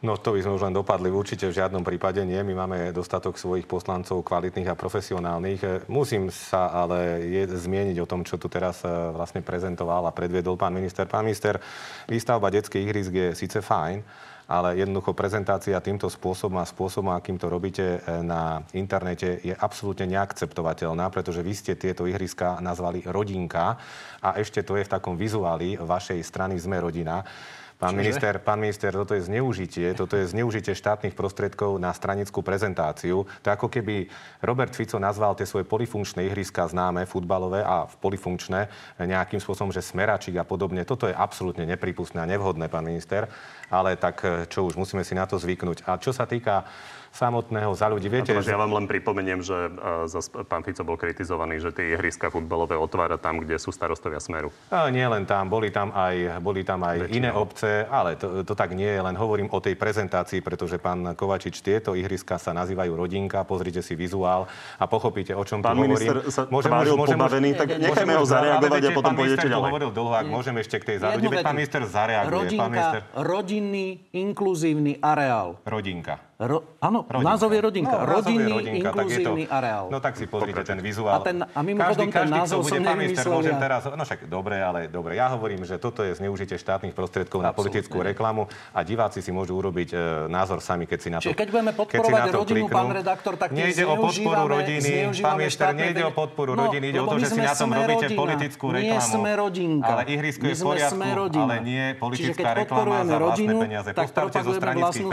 No 0.00 0.16
to 0.16 0.32
by 0.32 0.40
sme 0.40 0.56
už 0.56 0.64
len 0.64 0.72
dopadli 0.72 1.12
určite 1.12 1.44
v 1.44 1.60
žiadnom 1.60 1.84
prípade 1.84 2.24
nie. 2.24 2.40
My 2.40 2.64
máme 2.64 2.88
dostatok 2.88 3.36
svojich 3.36 3.68
poslancov 3.68 4.24
kvalitných 4.24 4.72
a 4.72 4.78
profesionálnych. 4.78 5.84
Musím 5.92 6.32
sa 6.32 6.72
ale 6.72 7.20
je, 7.28 7.44
zmieniť 7.44 8.00
o 8.00 8.08
tom, 8.08 8.24
čo 8.24 8.40
tu 8.40 8.48
teraz 8.48 8.80
e, 8.80 8.88
vlastne 8.88 9.44
prezentoval 9.44 10.08
a 10.08 10.16
predviedol 10.16 10.56
pán 10.56 10.72
minister. 10.72 11.04
Pán 11.04 11.28
minister, 11.28 11.60
výstavba 12.08 12.48
detských 12.48 12.88
ihrisk 12.88 13.12
je 13.12 13.28
síce 13.36 13.60
fajn, 13.60 14.00
ale 14.48 14.80
jednoducho 14.80 15.12
prezentácia 15.12 15.76
týmto 15.84 16.08
spôsobom 16.08 16.56
a 16.56 16.64
spôsobom, 16.64 17.12
akým 17.12 17.36
to 17.36 17.52
robíte 17.52 18.00
e, 18.00 18.24
na 18.24 18.64
internete, 18.72 19.36
je 19.44 19.52
absolútne 19.52 20.08
neakceptovateľná, 20.16 21.12
pretože 21.12 21.44
vy 21.44 21.52
ste 21.52 21.76
tieto 21.76 22.08
ihriska 22.08 22.56
nazvali 22.64 23.04
rodinka 23.04 23.76
a 24.24 24.40
ešte 24.40 24.64
to 24.64 24.80
je 24.80 24.88
v 24.88 24.92
takom 24.96 25.20
vizuáli 25.20 25.76
vašej 25.76 26.24
strany 26.24 26.56
Sme 26.56 26.80
rodina. 26.80 27.20
Pán 27.80 27.96
minister, 27.96 28.36
pán 28.44 28.60
minister, 28.60 28.92
toto 28.92 29.16
je 29.16 29.24
zneužitie, 29.24 29.96
toto 29.96 30.12
je 30.12 30.28
zneužitie 30.28 30.76
štátnych 30.76 31.16
prostriedkov 31.16 31.80
na 31.80 31.88
stranickú 31.96 32.44
prezentáciu. 32.44 33.24
To 33.40 33.48
ako 33.48 33.72
keby 33.72 34.04
Robert 34.44 34.76
Fico 34.76 35.00
nazval 35.00 35.32
tie 35.32 35.48
svoje 35.48 35.64
polifunkčné 35.64 36.28
ihriska 36.28 36.68
známe, 36.68 37.08
futbalové 37.08 37.64
a 37.64 37.88
polifunkčné 37.88 38.68
nejakým 39.00 39.40
spôsobom, 39.40 39.72
že 39.72 39.80
smeračík 39.80 40.36
a 40.36 40.44
podobne. 40.44 40.84
Toto 40.84 41.08
je 41.08 41.16
absolútne 41.16 41.64
nepripustné 41.64 42.20
a 42.20 42.28
nevhodné, 42.28 42.68
pán 42.68 42.84
minister. 42.84 43.32
Ale 43.72 43.96
tak 43.96 44.28
čo 44.52 44.68
už, 44.68 44.76
musíme 44.76 45.00
si 45.00 45.16
na 45.16 45.24
to 45.24 45.40
zvyknúť. 45.40 45.88
A 45.88 45.96
čo 45.96 46.12
sa 46.12 46.28
týka 46.28 46.68
samotného 47.10 47.74
za 47.74 47.90
ľudí, 47.90 48.06
viete... 48.06 48.30
Tomáš, 48.30 48.46
ja 48.46 48.58
vám 48.58 48.70
len 48.70 48.86
pripomeniem, 48.86 49.42
že 49.42 49.54
uh, 49.68 50.06
zas 50.06 50.30
pán 50.30 50.62
Fico 50.62 50.86
bol 50.86 50.94
kritizovaný, 50.94 51.58
že 51.58 51.74
tie 51.74 51.98
ihriska 51.98 52.30
futbalové 52.30 52.78
otvára 52.78 53.18
tam, 53.18 53.42
kde 53.42 53.58
sú 53.58 53.74
starostovia 53.74 54.22
Smeru. 54.22 54.54
A 54.70 54.86
nie 54.94 55.02
len 55.02 55.26
tam, 55.26 55.50
boli 55.50 55.74
tam 55.74 55.90
aj, 55.90 56.38
boli 56.38 56.62
tam 56.62 56.86
aj 56.86 57.06
Väčšinou. 57.10 57.18
iné 57.18 57.30
obce, 57.34 57.84
ale 57.90 58.14
to, 58.14 58.46
to 58.46 58.54
tak 58.54 58.72
nie 58.72 58.86
je, 58.86 59.00
len 59.02 59.18
hovorím 59.18 59.50
o 59.50 59.58
tej 59.58 59.74
prezentácii, 59.74 60.38
pretože 60.40 60.78
pán 60.78 61.18
Kovačič, 61.18 61.60
tieto 61.60 61.98
ihriska 61.98 62.38
sa 62.38 62.54
nazývajú 62.54 62.94
rodinka, 62.94 63.42
pozrite 63.42 63.82
si 63.82 63.98
vizuál 63.98 64.46
a 64.78 64.84
pochopíte, 64.86 65.34
o 65.34 65.42
čom 65.42 65.60
Pán 65.60 65.74
tu 65.76 65.90
minister 65.90 66.14
hovorím. 66.22 66.30
sa 66.30 66.46
tváril 66.46 66.94
pobavený, 66.94 67.50
tak 67.58 67.68
nechajme 67.74 68.14
ho 68.16 68.24
zareagovať 68.24 68.80
a 68.86 68.90
potom 68.94 69.12
pán 69.12 69.18
pôjdete 69.18 69.34
minister 69.34 69.50
ďalej. 69.50 69.66
hovoril 69.66 69.90
dlho, 69.90 70.12
ak 70.14 70.26
môžem 70.30 70.54
ešte 70.62 70.76
k 70.78 70.84
tej 70.94 70.96
veď 71.02 71.42
pán 71.42 71.56
minister 71.58 71.82
zareaguje. 71.84 72.30
Rodinka, 72.30 72.62
Pán 72.62 72.70
minister, 72.70 73.00
rodinný, 73.16 73.86
inkluzívny 74.14 74.92
areál. 75.02 75.58
rodinka. 75.66 76.29
Ro, 76.40 76.80
áno, 76.80 77.04
Rodinka. 77.04 77.28
názov 77.28 77.52
je 77.52 77.60
rodinka. 77.60 77.92
No, 77.92 78.08
rodinný, 78.08 78.48
rodinka, 78.48 78.88
tak 78.90 79.12
je 79.12 79.20
to- 79.20 79.36
inkluzívny 79.36 79.44
areál. 79.44 79.92
No 79.92 80.00
tak 80.00 80.16
si 80.16 80.24
pozrite 80.24 80.64
ten 80.64 80.80
vizuál. 80.80 81.12
A 81.12 81.18
ten- 81.20 81.44
a 81.44 81.60
mimochodom 81.60 82.08
ten 82.08 82.32
názov 82.32 82.58
kto 82.58 82.64
bude 82.64 82.72
som 82.72 82.80
pán 82.80 82.96
minister, 82.96 83.26
môžem 83.28 83.54
ja. 83.54 83.60
teraz, 83.60 83.80
no 83.84 84.00
však 84.00 84.20
dobre, 84.24 84.56
ale 84.56 84.88
dobre. 84.88 85.20
Ja 85.20 85.28
hovorím, 85.28 85.68
že 85.68 85.76
toto 85.76 86.00
je 86.00 86.16
zneužitie 86.16 86.56
štátnych 86.56 86.96
prostriedkov 86.96 87.44
na 87.44 87.52
politickú 87.52 88.00
nie. 88.00 88.16
reklamu 88.16 88.48
a 88.72 88.80
diváci 88.80 89.20
si 89.20 89.28
môžu 89.28 89.60
urobiť 89.60 89.92
e, 89.92 89.96
názor 90.32 90.64
sami, 90.64 90.88
keď 90.88 90.98
si 90.98 91.08
na 91.12 91.20
to 91.20 91.28
Čiže 91.28 91.36
keď 91.36 91.48
budeme 91.52 91.72
keď 91.72 91.78
podporovať 91.78 92.20
to 92.24 92.32
rodinu, 92.32 92.64
kliknú. 92.64 92.72
pán 92.72 92.88
redaktor, 92.88 93.32
tak 93.36 93.48
Nejde 93.52 93.84
o 93.84 93.96
podporu 94.00 94.44
rodiny, 94.48 94.90
pán 95.20 95.36
minister, 95.36 95.66
nejde 95.76 96.02
o 96.08 96.12
podporu 96.16 96.50
No, 96.56 96.72
rodiny, 96.72 96.84
ide 96.88 97.00
o 97.00 97.06
to, 97.06 97.16
že 97.20 97.36
si 97.36 97.40
na 97.42 97.52
tom 97.52 97.68
robíte 97.68 98.06
politickú 98.16 98.72
Nie 98.72 98.96
reklamu. 98.96 99.12
sme 99.12 99.30
rodinka. 99.36 99.92
Ale 99.92 100.02
ihrisko 100.08 100.44
je 100.48 100.56
v 100.56 100.62
poriadku, 100.64 101.02
ale 101.36 101.56
nie 101.60 101.84
politická 102.00 102.32
keď 102.32 102.64
reklama 102.64 103.04
za 103.04 103.12
vlastné 103.12 103.18
rodinu, 103.20 103.56
peniaze. 103.60 103.90
tak 103.92 104.08
Postavte 104.08 104.38
zo 104.40 104.52
stranických 104.56 104.80
vlastnú 104.80 105.12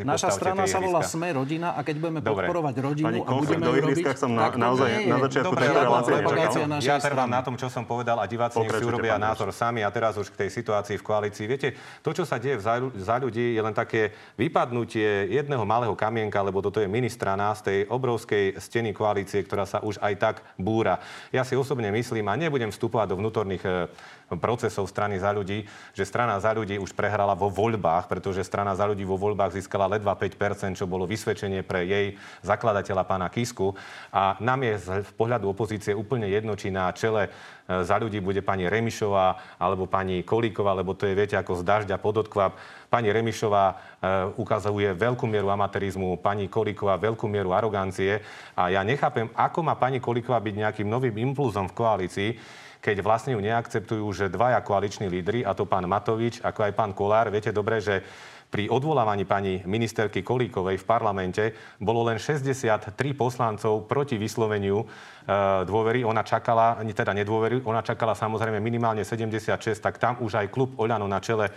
peňazí 0.00 0.08
Naša 0.08 0.30
strana 0.32 0.64
sa 0.64 0.78
volá. 0.80 1.00
Sme 1.04 1.28
rodina 1.34 1.76
a 1.76 1.80
keď 1.84 1.96
budeme 2.00 2.20
Dobre. 2.24 2.48
podporovať 2.48 2.74
rodinu 2.80 3.06
Pani 3.08 3.20
a 3.20 3.30
budeme 3.36 3.64
do 3.64 3.72
robiť, 3.76 4.04
som 4.16 4.30
na- 4.32 4.54
naozaj 4.54 4.88
nie 4.88 5.10
na 5.10 5.18
začiatku 5.20 5.52
Dobre, 5.52 5.64
tejto 5.68 5.80
relácie 5.82 6.62
ja 6.82 6.96
trvám 6.98 7.30
na 7.30 7.40
tom, 7.44 7.54
čo 7.58 7.68
som 7.68 7.84
povedal 7.84 8.16
a 8.18 8.24
diváci 8.24 8.56
nech 8.58 8.72
si 8.72 8.84
urobia 8.84 9.20
názor 9.20 9.52
sami. 9.52 9.84
A 9.84 9.90
teraz 9.92 10.16
už 10.16 10.32
k 10.32 10.46
tej 10.46 10.50
situácii 10.50 10.96
v 10.96 11.04
koalícii. 11.04 11.44
Viete, 11.44 11.68
to, 12.00 12.10
čo 12.16 12.24
sa 12.24 12.40
deje 12.40 12.56
v 12.58 12.62
za, 12.96 13.16
ľudí, 13.18 13.54
je 13.54 13.62
len 13.62 13.74
také 13.74 14.14
vypadnutie 14.38 15.28
jedného 15.30 15.62
malého 15.66 15.92
kamienka, 15.94 16.40
lebo 16.40 16.62
toto 16.64 16.80
je 16.80 16.88
ministrana 16.88 17.52
z 17.58 17.60
tej 17.62 17.78
obrovskej 17.90 18.56
steny 18.58 18.90
koalície, 18.94 19.42
ktorá 19.44 19.66
sa 19.68 19.82
už 19.82 19.98
aj 20.00 20.14
tak 20.16 20.36
búra. 20.56 21.02
Ja 21.34 21.42
si 21.42 21.58
osobne 21.58 21.90
myslím, 21.92 22.30
a 22.30 22.38
nebudem 22.38 22.70
vstupovať 22.72 23.12
do 23.12 23.16
vnútorných 23.18 23.64
e, 23.64 23.70
procesov 24.38 24.88
strany 24.88 25.18
za 25.18 25.32
ľudí, 25.32 25.64
že 25.96 26.04
strana 26.04 26.38
za 26.38 26.52
ľudí 26.52 26.76
už 26.78 26.92
prehrala 26.92 27.32
vo 27.32 27.50
voľbách, 27.50 28.06
pretože 28.06 28.46
strana 28.46 28.76
za 28.76 28.84
ľudí 28.84 29.02
vo 29.02 29.16
voľbách 29.16 29.56
získala 29.58 29.90
ledva 29.90 30.14
5%, 30.14 30.78
čo 30.78 30.88
bolo 30.88 31.08
vysvedčenie 31.08 31.64
pre 31.64 31.84
jej 31.88 32.06
zakladateľa 32.46 33.02
pána 33.08 33.28
Kisku. 33.32 33.74
A 34.12 34.36
nám 34.38 34.62
je 34.62 34.74
z 34.78 34.88
pohľadu 35.16 35.48
opozície 35.48 35.96
úplne 35.96 36.28
jedno, 36.28 36.54
či 36.54 36.68
na 36.68 36.92
čele 36.92 37.28
e, 37.28 37.30
za 37.82 37.96
ľudí 37.96 38.20
bude 38.20 38.44
pani 38.44 38.68
Remišová 38.68 39.58
alebo 39.58 39.88
pani 39.88 40.22
Kolíková, 40.22 40.76
lebo 40.76 40.92
to 40.94 41.08
je, 41.08 41.16
viete, 41.16 41.34
ako 41.34 41.60
z 41.60 41.62
dažďa 41.66 41.96
pododkvap. 41.98 42.52
Pani 42.92 43.08
Remišová 43.08 43.64
e, 43.68 43.74
ukazuje 44.36 44.92
veľkú 44.92 45.24
mieru 45.24 45.48
amatérizmu, 45.48 46.20
pani 46.20 46.46
Kolíková 46.52 47.00
veľkú 47.00 47.24
mieru 47.26 47.56
arogancie. 47.56 48.20
A 48.52 48.68
ja 48.68 48.84
nechápem, 48.84 49.32
ako 49.32 49.64
má 49.64 49.74
pani 49.80 49.98
Kolíková 49.98 50.38
byť 50.44 50.54
nejakým 50.54 50.88
novým 50.88 51.32
impulzom 51.32 51.68
v 51.72 51.76
koalícii, 51.76 52.30
keď 52.82 52.98
vlastne 52.98 53.38
ju 53.38 53.40
neakceptujú, 53.40 54.02
že 54.10 54.34
dvaja 54.34 54.58
koaliční 54.58 55.06
lídry, 55.06 55.46
a 55.46 55.54
to 55.54 55.70
pán 55.70 55.86
Matovič, 55.86 56.42
ako 56.42 56.66
aj 56.66 56.72
pán 56.74 56.90
Kolár, 56.90 57.30
viete 57.30 57.54
dobre, 57.54 57.78
že 57.78 58.02
pri 58.52 58.68
odvolávaní 58.68 59.24
pani 59.24 59.64
ministerky 59.64 60.20
Kolíkovej 60.20 60.76
v 60.76 60.84
parlamente 60.84 61.56
bolo 61.80 62.04
len 62.04 62.20
63 62.20 62.92
poslancov 63.16 63.88
proti 63.88 64.20
vysloveniu 64.20 64.84
e, 64.84 64.86
dôvery. 65.64 66.04
Ona 66.04 66.20
čakala, 66.20 66.76
teda 66.84 67.16
nedôvery, 67.16 67.64
ona 67.64 67.80
čakala 67.80 68.12
samozrejme 68.12 68.60
minimálne 68.60 69.08
76, 69.08 69.56
tak 69.80 69.96
tam 69.96 70.20
už 70.20 70.36
aj 70.36 70.52
klub 70.52 70.76
Oľano 70.76 71.08
na 71.08 71.22
čele 71.24 71.48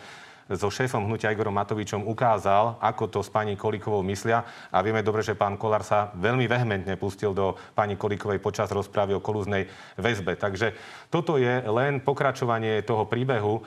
so 0.54 0.70
šéfom 0.70 1.10
hnutia 1.10 1.34
Igorom 1.34 1.58
Matovičom 1.58 2.06
ukázal, 2.06 2.78
ako 2.78 3.10
to 3.10 3.20
s 3.26 3.34
pani 3.34 3.58
Kolíkovou 3.58 4.06
myslia. 4.06 4.46
A 4.70 4.86
vieme 4.86 5.02
dobre, 5.02 5.26
že 5.26 5.34
pán 5.34 5.58
Kolár 5.58 5.82
sa 5.82 6.14
veľmi 6.14 6.46
vehementne 6.46 6.94
pustil 7.02 7.34
do 7.34 7.58
pani 7.74 7.98
Kolíkovej 7.98 8.38
počas 8.38 8.70
rozprávy 8.70 9.18
o 9.18 9.26
kolúznej 9.26 9.66
väzbe. 9.98 10.38
Takže 10.38 10.78
toto 11.10 11.42
je 11.42 11.66
len 11.66 11.98
pokračovanie 11.98 12.86
toho 12.86 13.10
príbehu 13.10 13.66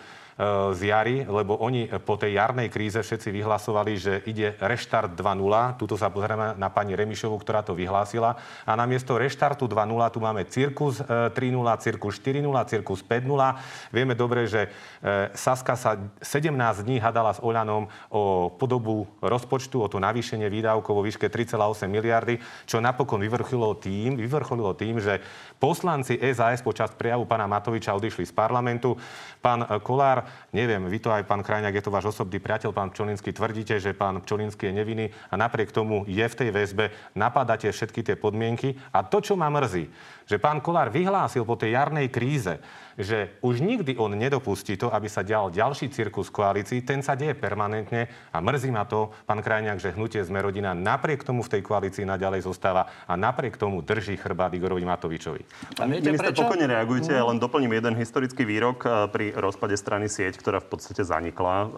z 0.72 0.80
jary, 0.86 1.26
lebo 1.26 1.58
oni 1.58 1.90
po 2.06 2.14
tej 2.14 2.38
jarnej 2.38 2.70
kríze 2.70 3.02
všetci 3.02 3.34
vyhlasovali, 3.34 3.92
že 3.98 4.22
ide 4.30 4.54
reštart 4.62 5.18
2.0. 5.18 5.82
Tuto 5.82 5.98
sa 5.98 6.14
pozrieme 6.14 6.54
na 6.54 6.70
pani 6.70 6.94
Remišovu, 6.94 7.42
ktorá 7.42 7.66
to 7.66 7.74
vyhlásila. 7.74 8.38
A 8.62 8.78
namiesto 8.78 9.18
reštartu 9.18 9.66
2.0 9.66 10.14
tu 10.14 10.22
máme 10.22 10.46
cirkus 10.46 11.02
e, 11.02 11.34
3.0, 11.34 11.58
cirkus 11.82 12.22
4.0, 12.22 12.54
cirkus 12.70 13.00
5.0. 13.02 13.90
Vieme 13.90 14.14
dobre, 14.14 14.46
že 14.46 14.70
e, 15.02 15.34
Saska 15.34 15.74
sa 15.74 15.98
17 16.22 16.54
dní 16.86 17.02
hadala 17.02 17.34
s 17.34 17.42
Oľanom 17.42 17.90
o 18.14 18.54
podobu 18.54 19.10
rozpočtu, 19.18 19.82
o 19.82 19.90
to 19.90 19.98
navýšenie 19.98 20.46
výdavkov 20.46 20.94
vo 20.94 21.02
výške 21.02 21.26
3,8 21.26 21.90
miliardy, 21.90 22.38
čo 22.62 22.78
napokon 22.78 23.18
vyvrcholilo 23.18 23.74
tým, 23.74 24.14
vyvrcholilo 24.14 24.70
tým, 24.78 25.02
že 25.02 25.18
poslanci 25.58 26.14
SAS 26.30 26.62
počas 26.62 26.94
prejavu 26.94 27.26
pána 27.26 27.50
Matoviča 27.50 27.90
odišli 27.98 28.22
z 28.22 28.30
parlamentu. 28.30 28.94
Pán 29.42 29.66
Kolár 29.82 30.27
Neviem, 30.50 30.88
vy 30.88 30.98
to 30.98 31.12
aj 31.12 31.28
pán 31.28 31.44
Krajňák, 31.44 31.76
je 31.76 31.84
to 31.84 31.94
váš 31.94 32.10
osobný 32.16 32.40
priateľ, 32.40 32.72
pán 32.72 32.88
Pčolinský, 32.88 33.36
tvrdíte, 33.36 33.76
že 33.76 33.92
pán 33.92 34.24
Pčolinský 34.24 34.72
je 34.72 34.78
nevinný 34.80 35.06
a 35.28 35.34
napriek 35.36 35.70
tomu 35.70 36.08
je 36.08 36.24
v 36.24 36.38
tej 36.38 36.50
väzbe, 36.54 36.90
napadáte 37.12 37.68
všetky 37.68 38.00
tie 38.00 38.16
podmienky. 38.16 38.74
A 38.92 39.04
to, 39.04 39.20
čo 39.20 39.36
ma 39.36 39.52
mrzí, 39.52 39.88
že 40.24 40.40
pán 40.40 40.64
Kolár 40.64 40.88
vyhlásil 40.88 41.44
po 41.44 41.56
tej 41.56 41.76
jarnej 41.76 42.08
kríze, 42.08 42.60
že 42.98 43.38
už 43.46 43.62
nikdy 43.62 43.94
on 43.94 44.18
nedopustí 44.18 44.74
to, 44.74 44.90
aby 44.90 45.06
sa 45.06 45.22
dial 45.22 45.54
ďalší 45.54 45.94
cirkus 45.94 46.34
koalícií. 46.34 46.82
Ten 46.82 46.98
sa 46.98 47.14
deje 47.14 47.38
permanentne 47.38 48.10
a 48.34 48.42
mrzí 48.42 48.74
ma 48.74 48.82
to, 48.90 49.14
pán 49.22 49.38
Krajňák, 49.38 49.78
že 49.78 49.94
hnutie 49.94 50.18
sme 50.26 50.42
rodina 50.42 50.74
napriek 50.74 51.22
tomu 51.22 51.46
v 51.46 51.58
tej 51.58 51.62
koalícii 51.62 52.02
naďalej 52.02 52.42
zostáva 52.42 52.90
a 53.06 53.14
napriek 53.14 53.54
tomu 53.54 53.86
drží 53.86 54.18
chrbát 54.18 54.50
Igorovi 54.50 54.82
Matovičovi. 54.82 55.46
Pán 55.78 55.94
minister, 55.94 56.34
pokojne 56.34 56.66
reagujte, 56.66 57.14
ja 57.14 57.22
len 57.22 57.38
doplním 57.38 57.78
jeden 57.78 57.94
historický 57.94 58.42
výrok 58.42 58.82
eh, 58.82 58.90
pri 59.06 59.26
rozpade 59.38 59.78
strany 59.78 60.10
sieť, 60.10 60.34
ktorá 60.34 60.58
v 60.58 60.68
podstate 60.74 61.06
zanikla 61.06 61.56
eh, 61.62 61.68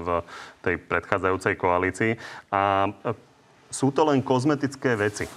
v 0.00 0.08
tej 0.64 0.74
predchádzajúcej 0.80 1.54
koalícii. 1.60 2.12
A 2.48 2.88
eh, 2.88 3.12
sú 3.68 3.92
to 3.92 4.08
len 4.08 4.24
kozmetické 4.24 4.96
veci. 4.96 5.28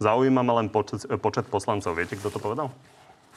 Zaujíma 0.00 0.42
ma 0.42 0.58
len 0.58 0.72
počet, 0.72 1.06
počet 1.20 1.46
poslancov. 1.46 1.92
Viete, 1.94 2.16
kto 2.16 2.32
to 2.32 2.40
povedal? 2.40 2.72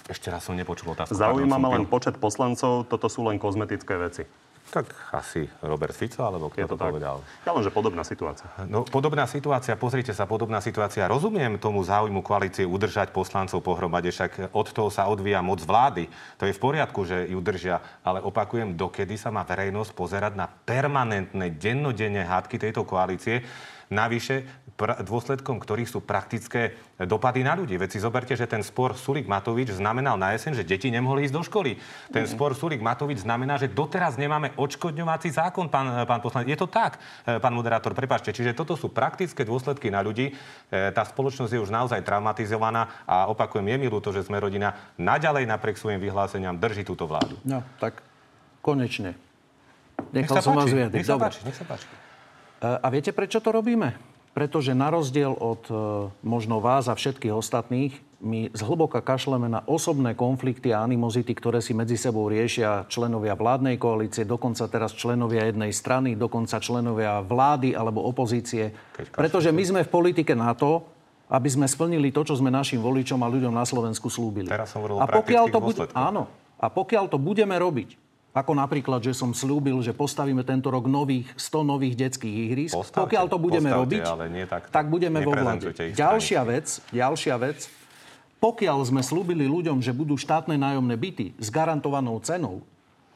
Ešte 0.08 0.28
raz 0.28 0.44
som 0.44 0.56
nepočul 0.56 0.92
otázku. 0.92 1.16
Zaujíma 1.16 1.56
ma 1.56 1.80
len 1.80 1.88
počet 1.88 2.20
poslancov, 2.20 2.88
toto 2.92 3.08
sú 3.08 3.24
len 3.24 3.40
kozmetické 3.40 3.96
veci. 3.96 4.28
Tak 4.74 4.90
asi 5.14 5.46
Robert 5.62 5.94
Fico, 5.94 6.26
alebo 6.26 6.50
kto 6.50 6.58
Je 6.58 6.66
to 6.66 6.74
to, 6.74 6.82
tak. 6.82 6.90
povedal? 6.90 7.22
Ja 7.46 7.54
len, 7.54 7.62
že 7.62 7.70
podobná 7.70 8.02
situácia. 8.02 8.50
No, 8.66 8.82
podobná 8.82 9.30
situácia, 9.30 9.78
pozrite 9.78 10.18
sa, 10.18 10.26
podobná 10.26 10.66
situácia. 10.66 11.06
Rozumiem 11.06 11.62
tomu 11.62 11.86
záujmu 11.86 12.26
koalície 12.26 12.66
udržať 12.66 13.14
poslancov 13.14 13.62
pohromade, 13.62 14.10
však 14.10 14.50
od 14.50 14.68
toho 14.74 14.90
sa 14.90 15.06
odvíja 15.12 15.46
moc 15.46 15.62
vlády. 15.62 16.10
To 16.42 16.50
je 16.50 16.58
v 16.58 16.64
poriadku, 16.64 17.06
že 17.06 17.30
ju 17.30 17.38
držia, 17.38 17.86
ale 18.02 18.26
opakujem, 18.26 18.74
dokedy 18.74 19.14
sa 19.14 19.30
má 19.30 19.46
verejnosť 19.46 19.94
pozerať 19.94 20.34
na 20.34 20.50
permanentné, 20.50 21.54
dennodenné 21.54 22.26
hádky 22.26 22.58
tejto 22.58 22.82
koalície, 22.82 23.46
Navyše, 23.94 24.63
dôsledkom 24.78 25.62
ktorých 25.62 25.86
sú 25.86 26.02
praktické 26.02 26.74
dopady 26.98 27.46
na 27.46 27.54
ľudí. 27.54 27.78
Veď 27.78 27.94
si 27.94 28.00
zoberte, 28.02 28.34
že 28.34 28.50
ten 28.50 28.66
spor 28.66 28.98
Sulik-Matovič 28.98 29.70
znamenal 29.78 30.18
na 30.18 30.34
jeseň, 30.34 30.58
že 30.58 30.64
deti 30.66 30.90
nemohli 30.90 31.30
ísť 31.30 31.36
do 31.38 31.44
školy. 31.46 31.78
Ten 32.10 32.26
spor 32.26 32.58
Sulik-Matovič 32.58 33.22
znamená, 33.22 33.62
že 33.62 33.70
doteraz 33.70 34.18
nemáme 34.18 34.50
odškodňovací 34.58 35.30
zákon, 35.30 35.70
pán, 35.70 36.10
pán 36.10 36.20
poslanec. 36.20 36.50
Je 36.50 36.58
to 36.58 36.66
tak, 36.66 36.98
e, 37.24 37.38
pán 37.38 37.54
moderátor, 37.54 37.94
prepačte. 37.94 38.34
Čiže 38.34 38.58
toto 38.58 38.74
sú 38.74 38.90
praktické 38.90 39.46
dôsledky 39.46 39.94
na 39.94 40.02
ľudí. 40.02 40.34
E, 40.70 40.90
Tá 40.90 41.06
spoločnosť 41.06 41.54
je 41.54 41.62
už 41.62 41.70
naozaj 41.70 42.02
traumatizovaná 42.02 43.06
a 43.06 43.30
opakujem, 43.30 43.66
je 43.70 43.78
mi 43.78 43.88
ľúto, 43.88 44.10
že 44.10 44.26
sme 44.26 44.42
rodina 44.42 44.74
naďalej 44.98 45.46
napriek 45.46 45.78
svojim 45.78 46.02
vyhláseniam 46.02 46.58
drží 46.58 46.82
túto 46.82 47.06
vládu. 47.06 47.38
No, 47.46 47.62
tak 47.78 48.02
konečne. 48.62 49.14
Nech 50.14 50.26
Nechal 50.26 50.38
sa 50.38 50.42
som 50.42 50.58
vás 50.58 50.66
páči, 50.66 50.76
vyjadriť. 50.76 50.98
nech 50.98 51.06
sa 51.06 51.14
Dobre. 51.14 51.26
páči, 51.30 51.40
nech 51.46 51.58
sa 51.58 51.66
páči. 51.66 51.86
E, 51.86 52.68
A 52.82 52.88
viete, 52.90 53.14
prečo 53.14 53.38
to 53.38 53.54
robíme? 53.54 54.13
Pretože 54.34 54.74
na 54.74 54.90
rozdiel 54.90 55.38
od 55.38 55.64
e, 55.70 55.74
možno 56.26 56.58
vás 56.58 56.90
a 56.90 56.98
všetkých 56.98 57.34
ostatných, 57.34 57.94
my 58.24 58.50
zhlboka 58.56 59.04
kašleme 59.04 59.52
na 59.52 59.62
osobné 59.68 60.16
konflikty 60.16 60.72
a 60.72 60.82
animozity, 60.82 61.36
ktoré 61.36 61.60
si 61.60 61.76
medzi 61.76 62.00
sebou 62.00 62.32
riešia 62.32 62.88
členovia 62.88 63.36
vládnej 63.36 63.76
koalície, 63.76 64.24
dokonca 64.24 64.66
teraz 64.72 64.96
členovia 64.96 65.46
jednej 65.52 65.76
strany, 65.76 66.16
dokonca 66.16 66.58
členovia 66.64 67.20
vlády 67.20 67.76
alebo 67.76 68.02
opozície. 68.08 68.72
Pretože 69.14 69.52
my 69.52 69.64
sme 69.68 69.82
v 69.84 69.92
politike 69.92 70.34
na 70.34 70.56
to, 70.56 70.88
aby 71.30 71.50
sme 71.52 71.68
splnili 71.68 72.16
to, 72.16 72.24
čo 72.24 72.40
sme 72.40 72.48
našim 72.48 72.80
voličom 72.80 73.20
a 73.22 73.28
ľuďom 73.28 73.54
na 73.54 73.68
Slovensku 73.68 74.08
slúbili. 74.08 74.48
Teraz 74.48 74.72
som 74.72 74.82
hovoril 74.82 75.04
a 75.04 75.06
pokiaľ 75.06 75.46
to 75.52 75.60
bude, 75.60 75.80
áno, 75.92 76.32
a 76.58 76.68
pokiaľ 76.72 77.12
to 77.12 77.20
budeme 77.20 77.54
robiť, 77.60 78.03
ako 78.34 78.58
napríklad, 78.58 79.06
že 79.06 79.14
som 79.14 79.30
slúbil, 79.30 79.78
že 79.86 79.94
postavíme 79.94 80.42
tento 80.42 80.74
rok 80.74 80.90
nových 80.90 81.30
100 81.38 81.70
nových 81.70 81.96
detských 81.96 82.36
ihrísk. 82.50 82.74
Postavte, 82.74 83.06
Pokiaľ 83.06 83.26
to 83.30 83.38
budeme 83.38 83.70
postavte, 83.70 83.86
robiť, 83.86 84.04
ale 84.10 84.26
nie 84.34 84.46
takto. 84.50 84.70
tak 84.74 84.86
budeme 84.90 85.22
vo 85.22 85.38
vláde. 85.38 85.70
Ďalšia 85.94 86.42
vec, 86.42 86.82
ďalšia 86.90 87.36
vec, 87.38 87.70
pokiaľ 88.42 88.90
sme 88.90 89.06
slúbili 89.06 89.46
ľuďom, 89.46 89.80
že 89.80 89.94
budú 89.94 90.18
štátne 90.18 90.58
nájomné 90.58 90.98
byty 90.98 91.38
s 91.38 91.48
garantovanou 91.54 92.18
cenou, 92.26 92.66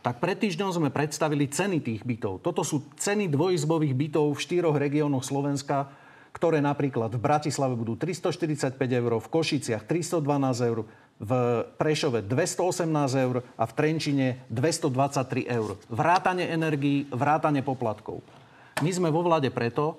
tak 0.06 0.23
pred 0.23 0.39
týždňom 0.39 0.71
sme 0.71 0.89
predstavili 0.93 1.49
ceny 1.49 1.84
tých 1.84 2.06
bytov. 2.06 2.39
Toto 2.39 2.63
sú 2.63 2.86
ceny 2.95 3.27
dvojizbových 3.27 3.91
bytov 3.91 4.38
v 4.38 4.39
štyroch 4.39 4.77
regiónoch 4.80 5.25
Slovenska, 5.25 5.91
ktoré 6.32 6.62
napríklad 6.62 7.12
v 7.12 7.19
Bratislave 7.19 7.73
budú 7.73 7.97
345 7.97 8.77
eur, 8.77 9.17
v 9.17 9.27
Košiciach 9.27 9.84
312 9.89 10.69
eur, 10.69 10.86
v 11.17 11.32
Prešove 11.82 12.21
218 12.21 13.25
eur 13.25 13.41
a 13.58 13.63
v 13.65 13.71
Trenčine 13.73 14.27
223 14.53 15.49
eur. 15.49 15.82
Vrátane 15.89 16.45
energií, 16.45 17.10
vrátane 17.10 17.65
poplatkov. 17.65 18.21
My 18.86 18.93
sme 18.93 19.10
vo 19.10 19.25
vláde 19.25 19.49
preto, 19.49 19.97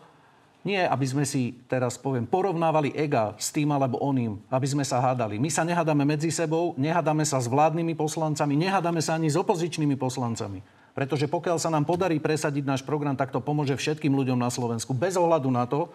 nie 0.62 0.78
aby 0.78 1.07
sme 1.07 1.24
si 1.26 1.54
teraz 1.66 1.98
poviem 1.98 2.26
porovnávali 2.26 2.94
ega 2.94 3.35
s 3.38 3.50
tým 3.54 3.70
alebo 3.70 3.98
oným, 3.98 4.38
aby 4.50 4.66
sme 4.66 4.85
sa 4.87 4.98
hádali. 5.02 5.38
My 5.38 5.50
sa 5.50 5.66
nehádame 5.66 6.02
medzi 6.07 6.31
sebou, 6.31 6.74
nehádame 6.78 7.22
sa 7.26 7.38
s 7.38 7.46
vládnymi 7.46 7.94
poslancami, 7.94 8.54
nehádame 8.59 9.02
sa 9.02 9.18
ani 9.18 9.31
s 9.31 9.38
opozičnými 9.38 9.94
poslancami. 9.98 10.62
Pretože 10.98 11.31
pokiaľ 11.31 11.62
sa 11.62 11.70
nám 11.70 11.87
podarí 11.87 12.18
presadiť 12.18 12.66
náš 12.66 12.83
program, 12.83 13.14
tak 13.14 13.31
to 13.31 13.38
pomôže 13.38 13.78
všetkým 13.78 14.11
ľuďom 14.18 14.35
na 14.35 14.50
Slovensku. 14.50 14.90
Bez 14.90 15.14
ohľadu 15.14 15.46
na 15.46 15.62
to, 15.62 15.87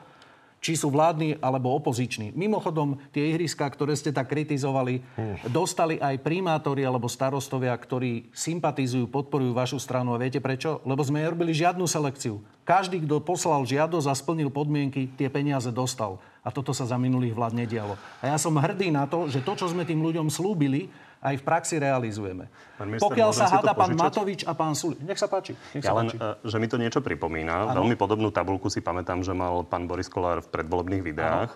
či 0.63 0.79
sú 0.79 0.87
vládni 0.87 1.43
alebo 1.43 1.75
opoziční. 1.75 2.31
Mimochodom, 2.31 2.95
tie 3.11 3.35
ihriska, 3.35 3.67
ktoré 3.67 3.99
ste 3.99 4.15
tak 4.15 4.31
kritizovali, 4.31 5.03
dostali 5.51 5.99
aj 5.99 6.23
primátori 6.23 6.87
alebo 6.87 7.11
starostovia, 7.11 7.75
ktorí 7.75 8.31
sympatizujú, 8.31 9.11
podporujú 9.11 9.51
vašu 9.51 9.75
stranu. 9.83 10.15
A 10.15 10.21
viete 10.23 10.39
prečo? 10.39 10.79
Lebo 10.87 11.03
sme 11.03 11.19
nerobili 11.19 11.51
žiadnu 11.51 11.83
selekciu. 11.83 12.39
Každý, 12.63 13.03
kto 13.03 13.19
poslal 13.19 13.67
žiadosť 13.67 14.07
a 14.07 14.15
splnil 14.15 14.47
podmienky, 14.47 15.11
tie 15.19 15.27
peniaze 15.27 15.67
dostal. 15.67 16.23
A 16.39 16.47
toto 16.47 16.71
sa 16.71 16.87
za 16.87 16.95
minulých 16.95 17.35
vlád 17.35 17.59
nedialo. 17.59 17.99
A 18.23 18.31
ja 18.31 18.37
som 18.39 18.55
hrdý 18.55 18.87
na 18.87 19.03
to, 19.03 19.27
že 19.27 19.43
to, 19.43 19.59
čo 19.59 19.67
sme 19.67 19.83
tým 19.83 19.99
ľuďom 19.99 20.31
slúbili, 20.31 20.87
aj 21.23 21.35
v 21.39 21.43
praxi 21.43 21.75
realizujeme. 21.79 22.51
Pán 22.75 22.91
minister, 22.91 23.07
Pokiaľ 23.07 23.29
sa 23.31 23.47
háda 23.47 23.71
pán? 23.71 23.95
Matovič 23.95 24.43
a 24.43 24.51
pán 24.51 24.75
Sulik. 24.75 24.99
Nech 24.99 25.15
sa 25.15 25.31
páči. 25.31 25.55
Nech 25.71 25.81
Ja 25.81 25.95
sa 25.95 26.03
len, 26.03 26.11
páči. 26.11 26.19
e, 26.19 26.51
že 26.51 26.57
mi 26.59 26.67
to 26.67 26.75
niečo 26.75 26.99
pripomína. 26.99 27.71
Áno. 27.71 27.83
Veľmi 27.83 27.95
podobnú 27.95 28.27
tabulku 28.29 28.67
si 28.67 28.83
pamätám, 28.83 29.23
že 29.23 29.31
mal 29.31 29.63
pán 29.63 29.87
Boris 29.87 30.11
Kolár 30.11 30.43
v 30.43 30.51
predvolebných 30.51 31.03
videách. 31.03 31.55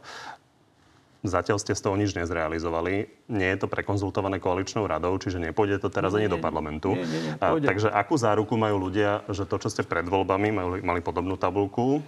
Zatiaľ 1.26 1.58
ste 1.60 1.76
z 1.76 1.82
toho 1.84 1.98
nič 2.00 2.16
nezrealizovali. 2.16 3.10
Nie 3.28 3.58
je 3.58 3.60
to 3.60 3.68
prekonzultované 3.68 4.40
koaličnou 4.40 4.88
radou, 4.88 5.18
čiže 5.20 5.42
nepôjde 5.42 5.82
to 5.84 5.90
teraz 5.92 6.16
ani 6.16 6.32
do 6.32 6.40
parlamentu. 6.40 6.94
Nie, 6.96 7.04
nie, 7.04 7.22
nie, 7.28 7.34
A, 7.42 7.58
takže 7.58 7.92
akú 7.92 8.16
záruku 8.16 8.56
majú 8.56 8.88
ľudia, 8.88 9.26
že 9.28 9.44
to, 9.44 9.60
čo 9.60 9.68
ste 9.68 9.84
pred 9.84 10.06
voľbami 10.08 10.48
mali, 10.54 10.80
mali 10.86 11.02
podobnú 11.04 11.36
tabulku, 11.36 12.00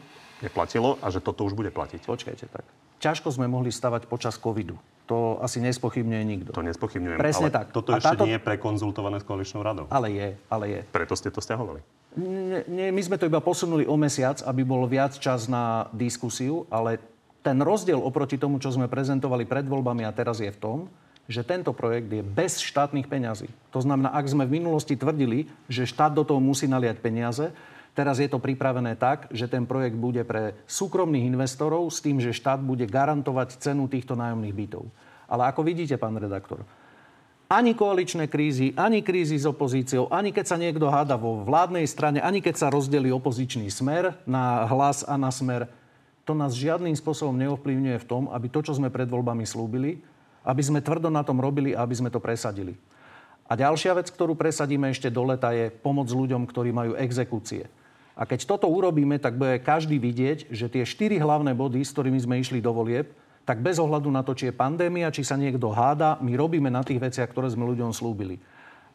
neplatilo 0.41 0.99
a 0.99 1.07
že 1.11 1.19
toto 1.19 1.43
už 1.43 1.53
bude 1.53 1.71
platiť? 1.71 2.03
Počkajte 2.03 2.45
tak. 2.49 2.63
Ťažko 2.99 3.31
sme 3.31 3.47
mohli 3.47 3.71
stavať 3.71 4.11
počas 4.11 4.35
covidu. 4.35 4.75
To 5.07 5.39
asi 5.41 5.63
nespochybňuje 5.63 6.23
nikto. 6.27 6.49
To 6.53 6.61
nespochybňujem. 6.61 7.17
Presne 7.17 7.49
ale 7.49 7.55
tak. 7.55 7.65
Toto 7.73 7.95
A 7.95 7.97
ešte 7.97 8.13
táto- 8.13 8.27
nie 8.27 8.35
je 8.37 8.43
prekonzultované 8.43 9.17
s 9.17 9.25
koaličnou 9.25 9.63
radou. 9.63 9.85
Ale 9.89 10.11
je, 10.13 10.27
ale 10.51 10.65
je. 10.69 10.79
Preto 10.91 11.15
ste 11.17 11.31
to 11.33 11.41
stiahovali. 11.41 11.81
Nie, 12.19 12.67
nie, 12.67 12.87
my 12.91 13.01
sme 13.01 13.17
to 13.17 13.25
iba 13.25 13.39
posunuli 13.39 13.87
o 13.87 13.95
mesiac, 13.95 14.43
aby 14.43 14.61
bol 14.61 14.85
viac 14.85 15.17
čas 15.17 15.47
na 15.49 15.87
diskusiu, 15.95 16.67
ale 16.69 16.99
ten 17.39 17.57
rozdiel 17.63 17.97
oproti 17.97 18.35
tomu, 18.35 18.59
čo 18.59 18.69
sme 18.69 18.91
prezentovali 18.91 19.47
pred 19.47 19.63
voľbami 19.63 20.03
a 20.03 20.11
teraz 20.11 20.43
je 20.43 20.51
v 20.51 20.59
tom, 20.59 20.77
že 21.29 21.45
tento 21.45 21.71
projekt 21.71 22.09
je 22.09 22.25
bez 22.25 22.57
štátnych 22.59 23.05
peňazí. 23.05 23.47
To 23.71 23.79
znamená, 23.79 24.11
ak 24.11 24.25
sme 24.25 24.49
v 24.49 24.59
minulosti 24.61 24.97
tvrdili, 24.97 25.45
že 25.69 25.85
štát 25.85 26.11
do 26.11 26.25
toho 26.25 26.41
musí 26.41 26.65
naliať 26.65 26.97
peniaze, 26.99 27.53
teraz 27.99 28.23
je 28.23 28.31
to 28.31 28.39
pripravené 28.39 28.95
tak, 28.95 29.27
že 29.27 29.51
ten 29.51 29.67
projekt 29.67 29.99
bude 29.99 30.23
pre 30.23 30.55
súkromných 30.71 31.27
investorov 31.27 31.91
s 31.91 31.99
tým, 31.99 32.23
že 32.23 32.31
štát 32.31 32.63
bude 32.63 32.87
garantovať 32.87 33.59
cenu 33.59 33.91
týchto 33.91 34.15
nájomných 34.15 34.55
bytov. 34.55 34.87
Ale 35.27 35.51
ako 35.51 35.67
vidíte, 35.67 35.99
pán 35.99 36.15
redaktor, 36.15 36.63
ani 37.51 37.75
koaličné 37.75 38.31
krízy, 38.31 38.71
ani 38.79 39.03
krízy 39.03 39.35
s 39.35 39.43
opozíciou, 39.43 40.07
ani 40.07 40.31
keď 40.31 40.45
sa 40.47 40.55
niekto 40.55 40.87
háda 40.87 41.19
vo 41.19 41.43
vládnej 41.43 41.83
strane, 41.91 42.23
ani 42.23 42.39
keď 42.39 42.55
sa 42.55 42.71
rozdelí 42.71 43.11
opozičný 43.11 43.67
smer 43.67 44.15
na 44.23 44.63
hlas 44.71 45.03
a 45.03 45.19
na 45.19 45.27
smer, 45.33 45.67
to 46.23 46.37
nás 46.37 46.55
žiadnym 46.55 46.93
spôsobom 46.93 47.33
neovplyvňuje 47.35 47.97
v 47.99 48.07
tom, 48.07 48.23
aby 48.31 48.47
to, 48.47 48.61
čo 48.63 48.77
sme 48.77 48.93
pred 48.93 49.09
voľbami 49.09 49.43
slúbili, 49.49 49.99
aby 50.45 50.61
sme 50.61 50.79
tvrdo 50.79 51.09
na 51.11 51.25
tom 51.25 51.41
robili 51.41 51.75
a 51.75 51.83
aby 51.83 51.97
sme 51.97 52.13
to 52.13 52.21
presadili. 52.21 52.77
A 53.49 53.57
ďalšia 53.57 53.97
vec, 53.97 54.13
ktorú 54.13 54.37
presadíme 54.37 54.93
ešte 54.93 55.09
do 55.09 55.25
leta, 55.25 55.49
je 55.49 55.73
pomoc 55.73 56.05
ľuďom, 56.05 56.45
ktorí 56.45 56.69
majú 56.69 56.93
exekúcie. 57.01 57.65
A 58.19 58.27
keď 58.27 58.43
toto 58.43 58.67
urobíme, 58.67 59.15
tak 59.15 59.39
bude 59.39 59.63
každý 59.63 59.95
vidieť, 59.95 60.51
že 60.51 60.67
tie 60.67 60.83
štyri 60.83 61.15
hlavné 61.23 61.55
body, 61.55 61.79
s 61.79 61.95
ktorými 61.95 62.19
sme 62.19 62.43
išli 62.43 62.59
do 62.59 62.75
volieb, 62.75 63.15
tak 63.47 63.63
bez 63.63 63.79
ohľadu 63.79 64.11
na 64.11 64.27
to, 64.27 64.35
či 64.35 64.51
je 64.51 64.59
pandémia, 64.59 65.07
či 65.07 65.23
sa 65.23 65.39
niekto 65.39 65.71
háda, 65.71 66.19
my 66.19 66.35
robíme 66.35 66.67
na 66.67 66.83
tých 66.83 66.99
veciach, 66.99 67.31
ktoré 67.31 67.47
sme 67.47 67.63
ľuďom 67.71 67.95
slúbili. 67.95 68.35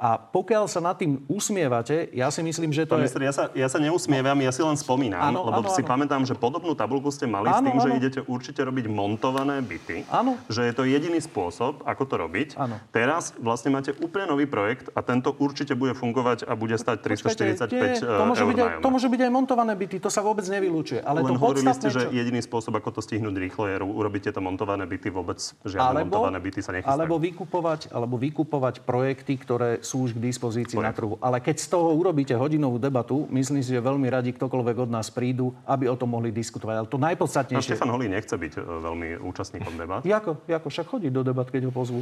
A 0.05 0.21
pokiaľ 0.21 0.69
sa 0.69 0.85
nad 0.85 1.01
tým 1.01 1.25
usmievate, 1.33 2.13
ja 2.13 2.29
si 2.29 2.45
myslím, 2.45 2.77
že 2.77 2.85
to 2.85 2.93
Pán 2.93 3.01
je... 3.01 3.09
minister, 3.09 3.25
ja 3.25 3.33
sa, 3.33 3.45
ja 3.57 3.69
sa 3.73 3.81
neusmievam, 3.81 4.37
ja 4.37 4.53
si 4.53 4.61
len 4.61 4.77
spomínam, 4.77 5.33
Áno, 5.33 5.49
lebo 5.49 5.65
áno, 5.65 5.73
si 5.73 5.81
áno. 5.81 5.89
pamätám, 5.97 6.29
že 6.29 6.37
podobnú 6.37 6.77
tabulku 6.77 7.09
ste 7.09 7.25
mali 7.25 7.49
s 7.49 7.57
Áno, 7.57 7.73
tým, 7.73 7.81
že 7.81 7.89
áno. 7.89 7.97
idete 7.97 8.21
určite 8.29 8.61
robiť 8.69 8.85
montované 8.93 9.65
byty. 9.65 10.05
Áno. 10.13 10.37
Že 10.53 10.61
je 10.69 10.73
to 10.77 10.85
jediný 10.85 11.25
spôsob, 11.25 11.81
ako 11.89 12.03
to 12.05 12.15
robiť. 12.21 12.49
Áno. 12.61 12.77
Teraz 12.93 13.33
vlastne 13.41 13.73
máte 13.73 13.97
úplne 13.97 14.29
nový 14.29 14.45
projekt 14.45 14.93
a 14.93 15.01
tento 15.01 15.33
určite 15.41 15.73
bude 15.73 15.97
fungovať 15.97 16.45
a 16.45 16.53
bude 16.53 16.77
stať 16.77 17.01
345 17.01 17.73
nie, 17.73 17.97
to, 18.05 18.25
môže 18.29 18.45
eur 18.45 18.51
byť 18.53 18.59
aj, 18.61 18.69
to 18.85 18.89
môže 18.93 19.09
byť 19.09 19.21
aj 19.25 19.31
montované 19.33 19.73
byty, 19.73 19.97
to 20.05 20.13
sa 20.13 20.21
vôbec 20.21 20.45
nevylúčuje. 20.45 21.01
Ale 21.01 21.25
Len 21.25 21.33
to 21.33 21.41
hovorili 21.41 21.73
ste, 21.73 21.89
že 21.89 22.13
jediný 22.13 22.45
spôsob, 22.45 22.77
ako 22.77 22.99
to 22.99 23.01
stihnúť 23.01 23.33
rýchlo, 23.41 23.73
je 23.73 23.81
urobiť 23.81 24.29
tieto 24.29 24.45
montované 24.45 24.85
byty. 24.85 25.09
Vôbec 25.09 25.41
žiadne 25.65 26.05
montované 26.05 26.45
byty 26.45 26.61
sa 26.61 26.77
nechystajú. 26.77 26.93
alebo 26.93 27.17
vykupovať, 27.17 27.89
alebo 27.89 28.21
vykupovať 28.21 28.85
projekty, 28.85 29.41
ktoré 29.41 29.81
sú 29.81 29.94
už 30.03 30.19
k 30.19 30.21
dispozícii 30.27 30.75
na 30.81 30.91
trhu. 30.91 31.15
Ale 31.23 31.39
keď 31.39 31.57
z 31.63 31.67
toho 31.71 31.95
urobíte 31.95 32.35
hodinovú 32.35 32.83
debatu, 32.83 33.29
myslím 33.31 33.63
si, 33.63 33.71
že 33.71 33.79
veľmi 33.79 34.11
radi 34.11 34.35
ktokoľvek 34.35 34.77
od 34.87 34.91
nás 34.91 35.13
prídu, 35.13 35.55
aby 35.63 35.87
o 35.87 35.95
tom 35.95 36.11
mohli 36.11 36.35
diskutovať. 36.35 36.75
Ale 36.75 36.89
to 36.91 36.99
No, 36.99 37.07
najpodstatnejšie... 37.07 37.77
Štefan 37.77 37.93
Holý 37.95 38.09
nechce 38.11 38.35
byť 38.35 38.53
e, 38.57 38.61
veľmi 38.61 39.09
účastníkom 39.23 39.75
debat. 39.79 40.03
Jako, 40.03 40.43
jako, 40.49 40.67
však 40.69 40.87
chodí 40.87 41.09
do 41.11 41.23
debat, 41.23 41.47
keď 41.47 41.69
ho 41.69 41.73
pozvú. 41.73 42.01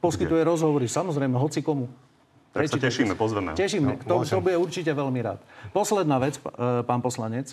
Poskytuje 0.00 0.44
rozhovory, 0.44 0.84
samozrejme, 0.90 1.38
hoci 1.40 1.64
komu. 1.64 1.88
Tak 2.52 2.68
sa 2.68 2.80
Prečítajte 2.80 2.88
tešíme, 2.88 3.14
pozveme. 3.16 3.50
Tešíme, 3.52 4.04
No, 4.08 4.24
to, 4.24 4.28
to 4.28 4.40
bude 4.40 4.56
určite 4.56 4.88
veľmi 4.88 5.20
rád. 5.20 5.40
Posledná 5.76 6.16
vec, 6.16 6.36
e, 6.36 6.42
pán 6.84 7.00
poslanec. 7.04 7.52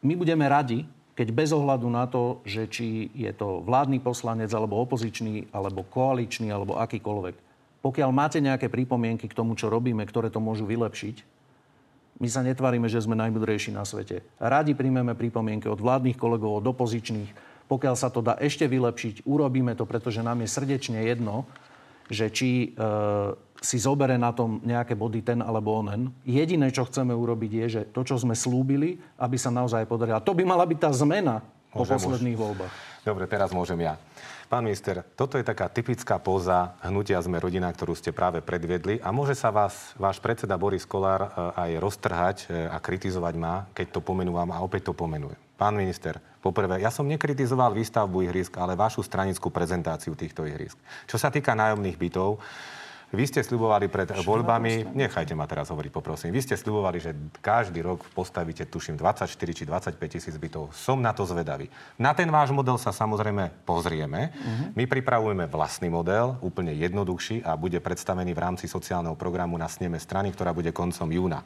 My 0.00 0.16
budeme 0.16 0.46
radi, 0.48 0.86
keď 1.18 1.28
bez 1.36 1.52
ohľadu 1.52 1.90
na 1.92 2.08
to, 2.08 2.40
že 2.48 2.64
či 2.70 3.12
je 3.12 3.28
to 3.36 3.60
vládny 3.60 4.00
poslanec, 4.00 4.48
alebo 4.56 4.80
opozičný, 4.80 5.52
alebo 5.52 5.84
koaličný, 5.84 6.48
alebo 6.48 6.80
akýkoľvek. 6.80 7.49
Pokiaľ 7.80 8.10
máte 8.12 8.38
nejaké 8.44 8.68
pripomienky 8.68 9.24
k 9.24 9.36
tomu, 9.36 9.56
čo 9.56 9.72
robíme, 9.72 10.04
ktoré 10.04 10.28
to 10.28 10.40
môžu 10.40 10.68
vylepšiť, 10.68 11.40
my 12.20 12.28
sa 12.28 12.44
netvárime, 12.44 12.84
že 12.84 13.00
sme 13.00 13.16
najmudrejší 13.16 13.72
na 13.72 13.88
svete. 13.88 14.20
Radi 14.36 14.76
príjmeme 14.76 15.16
pripomienky 15.16 15.72
od 15.72 15.80
vládnych 15.80 16.20
kolegov, 16.20 16.60
od 16.60 16.68
opozičných. 16.68 17.32
Pokiaľ 17.64 17.94
sa 17.96 18.12
to 18.12 18.20
dá 18.20 18.36
ešte 18.36 18.68
vylepšiť, 18.68 19.24
urobíme 19.24 19.72
to, 19.72 19.88
pretože 19.88 20.20
nám 20.20 20.44
je 20.44 20.52
srdečne 20.52 21.00
jedno, 21.00 21.48
že 22.12 22.28
či 22.28 22.76
e, 22.76 22.88
si 23.62 23.78
zobere 23.80 24.20
na 24.20 24.36
tom 24.36 24.60
nejaké 24.60 24.98
body 24.98 25.24
ten 25.24 25.40
alebo 25.40 25.80
onen. 25.80 26.12
Jediné, 26.26 26.68
čo 26.74 26.84
chceme 26.84 27.16
urobiť, 27.16 27.50
je, 27.64 27.66
že 27.70 27.82
to, 27.88 28.04
čo 28.04 28.20
sme 28.20 28.36
slúbili, 28.36 29.00
aby 29.16 29.40
sa 29.40 29.48
naozaj 29.48 29.88
podarilo. 29.88 30.20
A 30.20 30.26
to 30.26 30.36
by 30.36 30.44
mala 30.44 30.66
byť 30.68 30.78
tá 30.82 30.90
zmena 30.92 31.40
po 31.70 31.86
Môžem 31.86 31.96
posledných 32.02 32.36
voľbách. 32.36 32.72
Dobre, 33.06 33.24
teraz 33.30 33.54
môžem 33.54 33.80
ja. 33.80 33.94
Pán 34.50 34.66
minister, 34.66 35.06
toto 35.14 35.38
je 35.38 35.46
taká 35.46 35.70
typická 35.70 36.18
póza 36.18 36.74
hnutia 36.82 37.22
Sme 37.22 37.38
rodina, 37.38 37.70
ktorú 37.70 37.94
ste 37.94 38.10
práve 38.10 38.42
predviedli 38.42 38.98
a 38.98 39.14
môže 39.14 39.38
sa 39.38 39.54
vás 39.54 39.94
váš 39.94 40.18
predseda 40.18 40.58
Boris 40.58 40.82
Kolár 40.82 41.22
e, 41.22 41.28
aj 41.54 41.70
roztrhať 41.78 42.36
e, 42.50 42.66
a 42.66 42.82
kritizovať 42.82 43.34
ma, 43.38 43.70
keď 43.70 43.94
to 43.94 44.00
pomenúvam 44.02 44.50
a 44.50 44.58
opäť 44.58 44.90
to 44.90 44.92
pomenujem. 44.98 45.38
Pán 45.54 45.78
minister, 45.78 46.18
poprvé, 46.42 46.82
ja 46.82 46.90
som 46.90 47.06
nekritizoval 47.06 47.70
výstavbu 47.78 48.26
ihrisk, 48.26 48.58
ale 48.58 48.74
vašu 48.74 49.06
stranickú 49.06 49.54
prezentáciu 49.54 50.18
týchto 50.18 50.42
ihrisk. 50.42 50.82
Čo 51.06 51.14
sa 51.14 51.30
týka 51.30 51.54
nájomných 51.54 51.94
bytov, 51.94 52.42
vy 53.10 53.26
ste 53.26 53.42
sľubovali 53.42 53.90
pred 53.90 54.06
voľbami, 54.22 54.94
nechajte 54.94 55.34
ma 55.34 55.42
teraz 55.50 55.66
hovoriť, 55.74 55.90
poprosím. 55.90 56.30
Vy 56.30 56.46
ste 56.46 56.54
sľubovali, 56.54 56.98
že 57.02 57.10
každý 57.42 57.82
rok 57.82 58.06
postavíte, 58.14 58.62
tuším, 58.70 58.94
24 58.94 59.26
či 59.34 59.66
25 59.66 59.98
tisíc 59.98 60.34
bytov. 60.38 60.70
Som 60.70 61.02
na 61.02 61.10
to 61.10 61.26
zvedavý. 61.26 61.66
Na 61.98 62.14
ten 62.14 62.30
váš 62.30 62.54
model 62.54 62.78
sa 62.78 62.94
samozrejme 62.94 63.66
pozrieme. 63.66 64.30
My 64.78 64.86
pripravujeme 64.86 65.50
vlastný 65.50 65.90
model, 65.90 66.38
úplne 66.38 66.70
jednoduchší 66.70 67.42
a 67.42 67.58
bude 67.58 67.82
predstavený 67.82 68.30
v 68.30 68.42
rámci 68.46 68.70
sociálneho 68.70 69.18
programu 69.18 69.58
na 69.58 69.66
sneme 69.66 69.98
strany, 69.98 70.30
ktorá 70.30 70.54
bude 70.54 70.70
koncom 70.70 71.10
júna. 71.10 71.42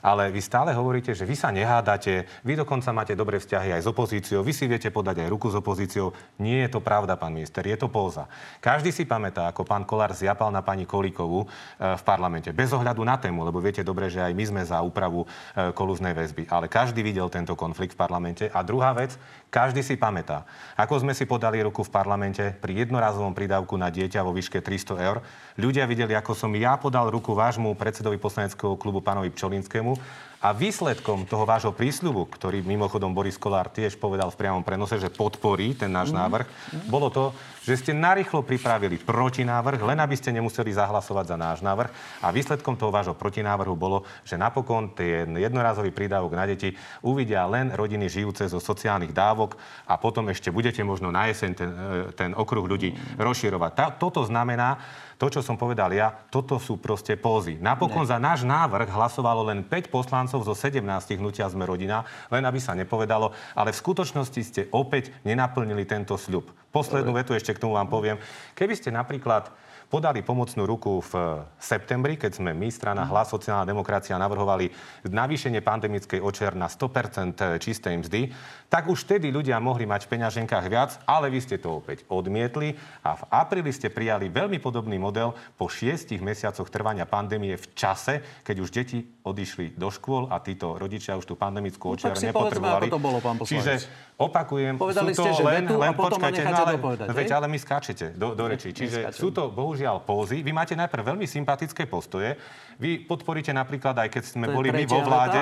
Ale 0.00 0.32
vy 0.32 0.40
stále 0.40 0.72
hovoríte, 0.72 1.12
že 1.12 1.28
vy 1.28 1.36
sa 1.36 1.52
nehádate, 1.52 2.24
vy 2.40 2.56
dokonca 2.56 2.88
máte 2.92 3.12
dobré 3.12 3.36
vzťahy 3.36 3.76
aj 3.76 3.84
s 3.84 3.88
opozíciou, 3.88 4.40
vy 4.40 4.52
si 4.56 4.64
viete 4.64 4.88
podať 4.88 5.24
aj 5.24 5.28
ruku 5.28 5.52
s 5.52 5.56
opozíciou. 5.60 6.16
Nie 6.40 6.64
je 6.66 6.72
to 6.72 6.80
pravda, 6.80 7.20
pán 7.20 7.36
minister, 7.36 7.60
je 7.60 7.76
to 7.76 7.92
póza. 7.92 8.24
Každý 8.64 8.90
si 8.90 9.04
pamätá, 9.04 9.52
ako 9.52 9.68
pán 9.68 9.84
Kolár 9.84 10.16
zjapal 10.16 10.48
na 10.48 10.64
pani 10.64 10.88
Kolíkovú 10.88 11.44
e, 11.44 11.48
v 11.96 12.02
parlamente. 12.02 12.48
Bez 12.56 12.72
ohľadu 12.72 13.04
na 13.04 13.20
tému, 13.20 13.44
lebo 13.44 13.60
viete 13.60 13.84
dobre, 13.84 14.08
že 14.08 14.24
aj 14.24 14.32
my 14.32 14.44
sme 14.48 14.62
za 14.64 14.80
úpravu 14.80 15.24
e, 15.24 15.72
kolúznej 15.76 16.16
väzby. 16.16 16.48
Ale 16.48 16.72
každý 16.72 17.04
videl 17.04 17.28
tento 17.28 17.52
konflikt 17.52 17.92
v 17.92 18.00
parlamente. 18.00 18.48
A 18.48 18.64
druhá 18.64 18.96
vec, 18.96 19.20
každý 19.52 19.84
si 19.84 20.00
pamätá, 20.00 20.48
ako 20.80 21.04
sme 21.04 21.12
si 21.12 21.28
podali 21.28 21.60
ruku 21.60 21.84
v 21.84 21.92
parlamente 21.92 22.54
pri 22.62 22.86
jednorazovom 22.86 23.36
prídavku 23.36 23.76
na 23.76 23.92
dieťa 23.92 24.24
vo 24.24 24.32
výške 24.32 24.64
300 24.64 25.06
eur. 25.10 25.20
Ľudia 25.58 25.88
videli, 25.90 26.14
ako 26.14 26.36
som 26.36 26.52
ja 26.54 26.78
podal 26.78 27.10
ruku 27.10 27.34
vášmu 27.34 27.74
predsedovi 27.74 28.20
poslaneckého 28.20 28.78
klubu 28.78 29.02
pánovi 29.02 29.34
Pčolinskému 29.34 29.92
a 30.40 30.56
výsledkom 30.56 31.28
toho 31.28 31.44
vášho 31.44 31.74
prísľubu, 31.74 32.30
ktorý 32.32 32.64
mimochodom 32.64 33.12
Boris 33.12 33.36
Kolár 33.36 33.68
tiež 33.68 34.00
povedal 34.00 34.32
v 34.32 34.40
priamom 34.40 34.64
prenose, 34.64 34.96
že 34.96 35.12
podporí 35.12 35.76
ten 35.76 35.92
náš 35.92 36.16
návrh, 36.16 36.46
bolo 36.88 37.12
to, 37.12 37.24
že 37.60 37.76
ste 37.76 37.92
narýchlo 37.92 38.40
pripravili 38.40 38.96
protinávrh, 38.96 39.80
len 39.84 40.00
aby 40.00 40.16
ste 40.16 40.32
nemuseli 40.32 40.72
zahlasovať 40.72 41.24
za 41.28 41.36
náš 41.36 41.58
návrh. 41.60 41.92
A 42.24 42.32
výsledkom 42.32 42.76
toho 42.76 42.88
vášho 42.88 43.12
protinávrhu 43.12 43.76
bolo, 43.76 44.08
že 44.24 44.40
napokon 44.40 44.96
ten 44.96 45.36
jednorázový 45.36 45.92
prídavok 45.92 46.32
na 46.32 46.48
deti 46.48 46.72
uvidia 47.04 47.44
len 47.44 47.72
rodiny 47.72 48.08
žijúce 48.08 48.48
zo 48.48 48.58
sociálnych 48.58 49.12
dávok 49.12 49.60
a 49.84 50.00
potom 50.00 50.32
ešte 50.32 50.48
budete 50.48 50.80
možno 50.80 51.12
na 51.12 51.28
jeseň 51.28 51.50
ten, 51.52 51.70
e, 51.70 52.12
ten 52.16 52.30
okruh 52.32 52.64
ľudí 52.64 52.96
rozširovať. 53.20 53.72
Tá, 53.76 53.86
toto 53.92 54.24
znamená, 54.24 54.80
to, 55.20 55.28
čo 55.28 55.44
som 55.44 55.60
povedal 55.60 55.92
ja, 55.92 56.16
toto 56.32 56.56
sú 56.56 56.80
proste 56.80 57.12
pózy. 57.12 57.60
Napokon 57.60 58.08
za 58.08 58.16
náš 58.16 58.40
návrh 58.40 58.88
hlasovalo 58.88 59.52
len 59.52 59.60
5 59.60 59.92
poslancov 59.92 60.40
zo 60.48 60.56
17 60.56 60.80
hnutia 61.20 61.44
sme 61.52 61.68
rodina, 61.68 62.08
len 62.32 62.40
aby 62.40 62.56
sa 62.56 62.72
nepovedalo, 62.72 63.36
ale 63.52 63.76
v 63.76 63.80
skutočnosti 63.84 64.40
ste 64.40 64.62
opäť 64.72 65.12
nenaplnili 65.28 65.84
tento 65.84 66.16
sľub. 66.16 66.48
Poslednú 66.72 67.12
vetu 67.12 67.36
ešte 67.36 67.49
k 67.54 67.62
tomu 67.62 67.78
vám 67.78 67.90
poviem. 67.90 68.16
Keby 68.54 68.74
ste 68.76 68.94
napríklad 68.94 69.50
podali 69.90 70.22
pomocnú 70.22 70.62
ruku 70.70 71.02
v 71.02 71.42
septembri, 71.58 72.14
keď 72.14 72.38
sme 72.38 72.54
my, 72.54 72.70
strana 72.70 73.02
Hlas, 73.10 73.34
sociálna 73.34 73.66
demokracia, 73.66 74.14
navrhovali 74.22 74.70
navýšenie 75.02 75.58
pandemickej 75.66 76.22
očer 76.22 76.54
na 76.54 76.70
100% 76.70 77.58
čistej 77.58 77.98
mzdy, 78.06 78.30
tak 78.70 78.86
už 78.86 79.02
vtedy 79.02 79.34
ľudia 79.34 79.58
mohli 79.58 79.82
mať 79.82 80.06
v 80.06 80.10
peňaženkách 80.14 80.66
viac, 80.70 81.02
ale 81.02 81.26
vy 81.26 81.42
ste 81.42 81.58
to 81.58 81.82
opäť 81.82 82.06
odmietli 82.06 82.78
a 83.02 83.18
v 83.18 83.22
apríli 83.26 83.74
ste 83.74 83.90
prijali 83.90 84.30
veľmi 84.30 84.62
podobný 84.62 84.94
model 84.94 85.34
po 85.58 85.66
šiestich 85.66 86.22
mesiacoch 86.22 86.70
trvania 86.70 87.02
pandémie 87.02 87.58
v 87.58 87.66
čase, 87.74 88.22
keď 88.46 88.56
už 88.62 88.70
deti 88.70 89.02
odišli 89.26 89.74
do 89.74 89.90
škôl 89.90 90.30
a 90.30 90.38
títo 90.38 90.78
rodičia 90.78 91.18
už 91.18 91.26
tú 91.26 91.34
pandemickú 91.34 91.90
No, 91.90 91.98
očiar 91.98 92.14
tak 92.14 92.22
si 92.22 92.26
nepotrebovali. 92.30 92.86
povedzme, 92.86 92.86
ako 92.86 92.94
to 92.94 93.00
bolo, 93.02 93.18
pán 93.18 93.36
poslanec. 93.42 93.50
Čiže 93.50 93.72
opakujem, 94.14 94.74
Povedali 94.78 95.10
sú 95.10 95.18
to 95.18 95.22
ste, 95.26 95.30
že 95.34 95.42
len, 95.42 95.64
len 95.66 95.92
počkajte, 95.98 96.42
no 96.46 96.54
ale, 96.54 96.72
dopovedať, 96.78 97.06
veď, 97.10 97.28
ale 97.34 97.46
my 97.50 97.58
skáčete 97.58 98.06
do, 98.14 98.28
do 98.38 98.44
rečí. 98.46 98.70
Čiže 98.70 99.10
neskáčem. 99.10 99.18
sú 99.18 99.28
to 99.34 99.42
bohužiaľ 99.50 100.06
pózy. 100.06 100.46
Vy 100.46 100.52
máte 100.54 100.78
najprv 100.78 101.02
veľmi 101.16 101.26
sympatické 101.26 101.90
postoje. 101.90 102.38
Vy 102.78 103.04
podporíte 103.04 103.50
napríklad, 103.50 103.98
aj 103.98 104.08
keď 104.08 104.22
sme 104.22 104.46
To 104.46 104.54
boli 104.54 104.68
my 104.70 104.84
vo 104.86 105.00
vláde, 105.02 105.38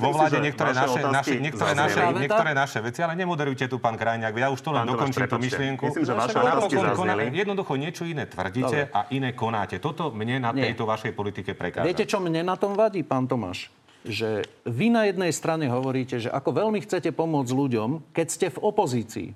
vo 0.00 0.10
vláde 0.10 0.36
niektoré, 0.42 0.74
naše, 0.74 1.00
naše, 1.06 1.34
niektoré, 1.38 1.72
naše, 1.72 2.00
niektoré 2.18 2.50
naše 2.64 2.80
veci, 2.80 3.04
ale 3.04 3.12
nemoderujte 3.14 3.68
tu, 3.68 3.76
pán 3.76 3.94
Krajniak. 3.94 4.32
Ja 4.32 4.48
už 4.48 4.64
to 4.64 4.72
len 4.72 4.88
Pán 4.88 4.96
dokončím 4.96 5.28
tú 5.28 5.36
myšlienku. 5.36 5.84
Myslím, 5.84 6.08
že 6.08 6.14
vaše 6.16 6.38
otázky 6.40 6.74
koná- 6.96 7.28
Jednoducho 7.28 7.76
niečo 7.76 8.08
iné 8.08 8.24
tvrdíte 8.24 8.88
a 8.88 9.06
iné 9.12 9.36
konáte. 9.36 9.76
Toto 9.76 10.08
mne 10.10 10.40
na 10.40 10.50
Nie. 10.50 10.72
tejto 10.72 10.88
vašej 10.88 11.12
politike 11.12 11.52
prekáža. 11.52 11.84
Viete, 11.84 12.08
čo 12.08 12.18
mne 12.18 12.40
na 12.40 12.56
tom 12.56 12.72
vadí, 12.72 13.04
pán 13.04 13.28
Tomáš? 13.28 13.68
Že 14.04 14.44
vy 14.64 14.86
na 14.88 15.08
jednej 15.08 15.32
strane 15.32 15.68
hovoríte, 15.68 16.20
že 16.20 16.28
ako 16.28 16.50
veľmi 16.52 16.80
chcete 16.80 17.12
pomôcť 17.12 17.52
ľuďom, 17.52 18.12
keď 18.12 18.26
ste 18.28 18.46
v 18.52 18.58
opozícii. 18.60 19.28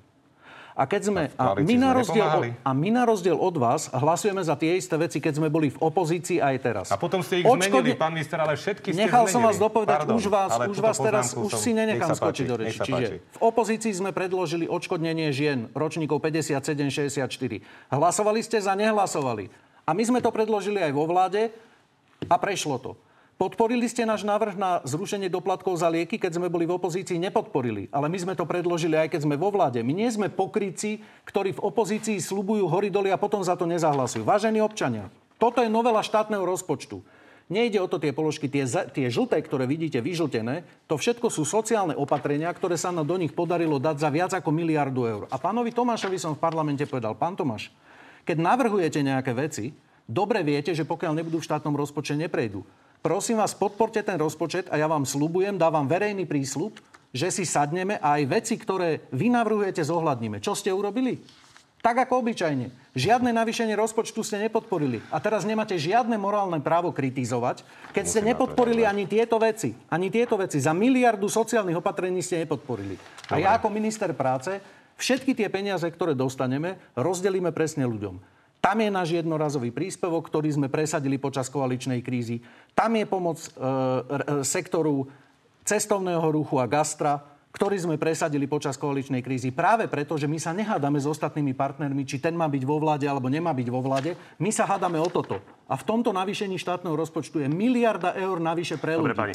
A, 0.78 0.86
keď 0.86 1.02
sme, 1.10 1.22
A 1.34 1.42
a, 1.42 1.58
my 1.58 1.74
na 1.74 1.90
rozdiel 1.90 2.22
od, 2.22 2.46
nepomáhali. 2.46 2.48
a 2.62 2.70
my 2.70 2.88
na 2.94 3.02
rozdiel 3.02 3.34
od 3.34 3.56
vás 3.58 3.90
hlasujeme 3.90 4.38
za 4.38 4.54
tie 4.54 4.78
isté 4.78 4.94
veci, 4.94 5.18
keď 5.18 5.42
sme 5.42 5.50
boli 5.50 5.74
v 5.74 5.78
opozícii 5.82 6.38
aj 6.38 6.54
teraz. 6.62 6.86
A 6.88 6.96
potom 6.96 7.18
ste 7.18 7.42
ich 7.42 7.44
zmenili, 7.44 7.98
pán 7.98 8.14
minister, 8.14 8.38
ale 8.38 8.54
všetky 8.54 8.94
ste 8.94 9.02
Nechal 9.02 9.26
som 9.26 9.42
zmenili. 9.42 9.46
vás 9.50 9.56
dopovedať, 9.58 9.98
Pardon, 10.06 10.14
už 10.14 10.26
vás, 10.30 10.50
už 10.70 10.78
vás 10.78 10.96
teraz 10.96 11.34
poznámku 11.34 11.40
už 11.42 11.50
som- 11.50 11.58
si 11.58 11.70
nech 11.74 11.78
nenechám 11.90 12.08
sa 12.08 12.14
skočiť 12.14 12.44
páči, 12.46 12.46
do 12.46 12.56
reči. 12.56 12.78
Čiže 12.78 12.94
páči. 12.94 13.16
v 13.18 13.38
opozícii 13.42 13.92
sme 13.92 14.10
predložili 14.14 14.70
odškodnenie 14.70 15.34
žien 15.34 15.66
ročníkov 15.74 16.22
57-64. 16.22 17.58
Hlasovali 17.90 18.38
ste 18.38 18.62
za, 18.62 18.78
nehlasovali. 18.78 19.50
A 19.82 19.90
my 19.90 20.02
sme 20.06 20.22
to 20.22 20.30
predložili 20.30 20.78
aj 20.78 20.94
vo 20.94 21.10
vláde 21.10 21.50
a 22.22 22.38
prešlo 22.38 22.78
to. 22.78 22.94
Podporili 23.38 23.86
ste 23.86 24.02
náš 24.02 24.26
návrh 24.26 24.58
na 24.58 24.82
zrušenie 24.82 25.30
doplatkov 25.30 25.78
za 25.78 25.86
lieky, 25.86 26.18
keď 26.18 26.42
sme 26.42 26.50
boli 26.50 26.66
v 26.66 26.74
opozícii? 26.74 27.22
Nepodporili. 27.22 27.86
Ale 27.94 28.10
my 28.10 28.18
sme 28.18 28.34
to 28.34 28.42
predložili 28.42 28.98
aj 28.98 29.14
keď 29.14 29.30
sme 29.30 29.38
vo 29.38 29.54
vláde. 29.54 29.78
My 29.86 29.94
nie 29.94 30.10
sme 30.10 30.26
pokryci, 30.26 31.06
ktorí 31.22 31.54
v 31.54 31.62
opozícii 31.62 32.18
slubujú 32.18 32.66
horidoly 32.66 33.14
a 33.14 33.22
potom 33.22 33.38
za 33.38 33.54
to 33.54 33.62
nezahlasujú. 33.62 34.26
Vážení 34.26 34.58
občania, 34.58 35.06
toto 35.38 35.62
je 35.62 35.70
novela 35.70 36.02
štátneho 36.02 36.42
rozpočtu. 36.42 36.98
Nejde 37.46 37.78
o 37.78 37.86
to 37.86 38.02
tie 38.02 38.10
položky, 38.10 38.50
tie, 38.50 38.66
tie 38.90 39.06
žlté, 39.06 39.38
ktoré 39.38 39.70
vidíte 39.70 40.02
vyžltené, 40.02 40.66
to 40.90 40.98
všetko 40.98 41.30
sú 41.30 41.46
sociálne 41.46 41.94
opatrenia, 41.94 42.50
ktoré 42.50 42.74
sa 42.74 42.90
nám 42.90 43.06
do 43.06 43.22
nich 43.22 43.30
podarilo 43.30 43.78
dať 43.78 44.02
za 44.02 44.10
viac 44.10 44.34
ako 44.34 44.50
miliardu 44.50 45.06
eur. 45.06 45.22
A 45.30 45.38
pánovi 45.38 45.70
Tomášovi 45.70 46.18
som 46.18 46.34
v 46.34 46.42
parlamente 46.42 46.82
povedal, 46.90 47.14
pán 47.14 47.38
Tomáš, 47.38 47.70
keď 48.26 48.42
navrhujete 48.42 48.98
nejaké 48.98 49.30
veci, 49.30 49.70
dobre 50.10 50.42
viete, 50.42 50.74
že 50.74 50.82
pokiaľ 50.82 51.22
nebudú 51.22 51.38
v 51.38 51.46
štátnom 51.46 51.78
rozpočte, 51.78 52.18
neprejdú. 52.18 52.66
Prosím 52.98 53.38
vás, 53.38 53.54
podporte 53.54 54.02
ten 54.02 54.18
rozpočet 54.18 54.66
a 54.68 54.74
ja 54.74 54.90
vám 54.90 55.06
slubujem, 55.06 55.54
dávam 55.54 55.86
verejný 55.86 56.26
prísľub, 56.26 56.82
že 57.14 57.30
si 57.30 57.46
sadneme 57.46 57.94
a 58.02 58.18
aj 58.18 58.22
veci, 58.26 58.54
ktoré 58.58 59.06
vy 59.14 59.30
navrhujete, 59.30 59.86
zohľadníme. 59.86 60.42
Čo 60.42 60.58
ste 60.58 60.74
urobili? 60.74 61.22
Tak 61.78 61.94
ako 61.94 62.26
obyčajne. 62.26 62.74
Žiadne 62.98 63.30
navýšenie 63.30 63.78
rozpočtu 63.78 64.26
ste 64.26 64.42
nepodporili. 64.42 64.98
A 65.14 65.22
teraz 65.22 65.46
nemáte 65.46 65.78
žiadne 65.78 66.18
morálne 66.18 66.58
právo 66.58 66.90
kritizovať, 66.90 67.62
keď 67.94 68.04
ste 68.04 68.20
nepodporili 68.26 68.82
ani 68.82 69.06
tieto 69.06 69.38
veci. 69.38 69.78
Ani 69.86 70.10
tieto 70.10 70.34
veci. 70.34 70.58
Za 70.58 70.74
miliardu 70.74 71.30
sociálnych 71.30 71.78
opatrení 71.78 72.18
ste 72.18 72.42
nepodporili. 72.42 72.98
A 73.30 73.38
ja 73.38 73.54
ako 73.54 73.70
minister 73.70 74.10
práce 74.10 74.58
všetky 74.98 75.38
tie 75.38 75.46
peniaze, 75.46 75.86
ktoré 75.86 76.18
dostaneme, 76.18 76.82
rozdelíme 76.98 77.54
presne 77.54 77.86
ľuďom. 77.86 78.37
Tam 78.58 78.76
je 78.82 78.90
náš 78.90 79.14
jednorazový 79.14 79.70
príspevok, 79.70 80.26
ktorý 80.26 80.50
sme 80.50 80.68
presadili 80.68 81.16
počas 81.16 81.46
koaličnej 81.46 82.02
krízy. 82.02 82.42
Tam 82.74 82.90
je 82.98 83.06
pomoc 83.06 83.38
e, 83.38 83.48
e, 83.50 83.54
sektoru 84.42 85.06
cestovného 85.62 86.26
ruchu 86.26 86.58
a 86.58 86.66
gastra, 86.66 87.22
ktorý 87.54 87.76
sme 87.80 87.96
presadili 87.96 88.44
počas 88.44 88.76
koaličnej 88.76 89.24
krízy. 89.24 89.50
Práve 89.50 89.88
preto, 89.88 90.14
že 90.20 90.28
my 90.28 90.38
sa 90.38 90.52
nehádame 90.52 91.00
s 91.00 91.08
ostatnými 91.08 91.56
partnermi, 91.56 92.04
či 92.04 92.20
ten 92.20 92.36
má 92.36 92.46
byť 92.46 92.62
vo 92.62 92.76
vláde 92.78 93.08
alebo 93.08 93.26
nemá 93.32 93.50
byť 93.56 93.68
vo 93.72 93.80
vláde. 93.80 94.14
My 94.38 94.52
sa 94.52 94.68
hádame 94.68 95.00
o 95.00 95.08
toto. 95.08 95.40
A 95.66 95.74
v 95.74 95.86
tomto 95.86 96.12
navýšení 96.12 96.60
štátneho 96.60 96.94
rozpočtu 96.94 97.40
je 97.42 97.48
miliarda 97.48 98.14
eur 98.14 98.38
navyše 98.38 98.76
pre 98.76 98.94
ľudí. 98.94 99.10
Dobre, 99.10 99.16
pani. 99.16 99.34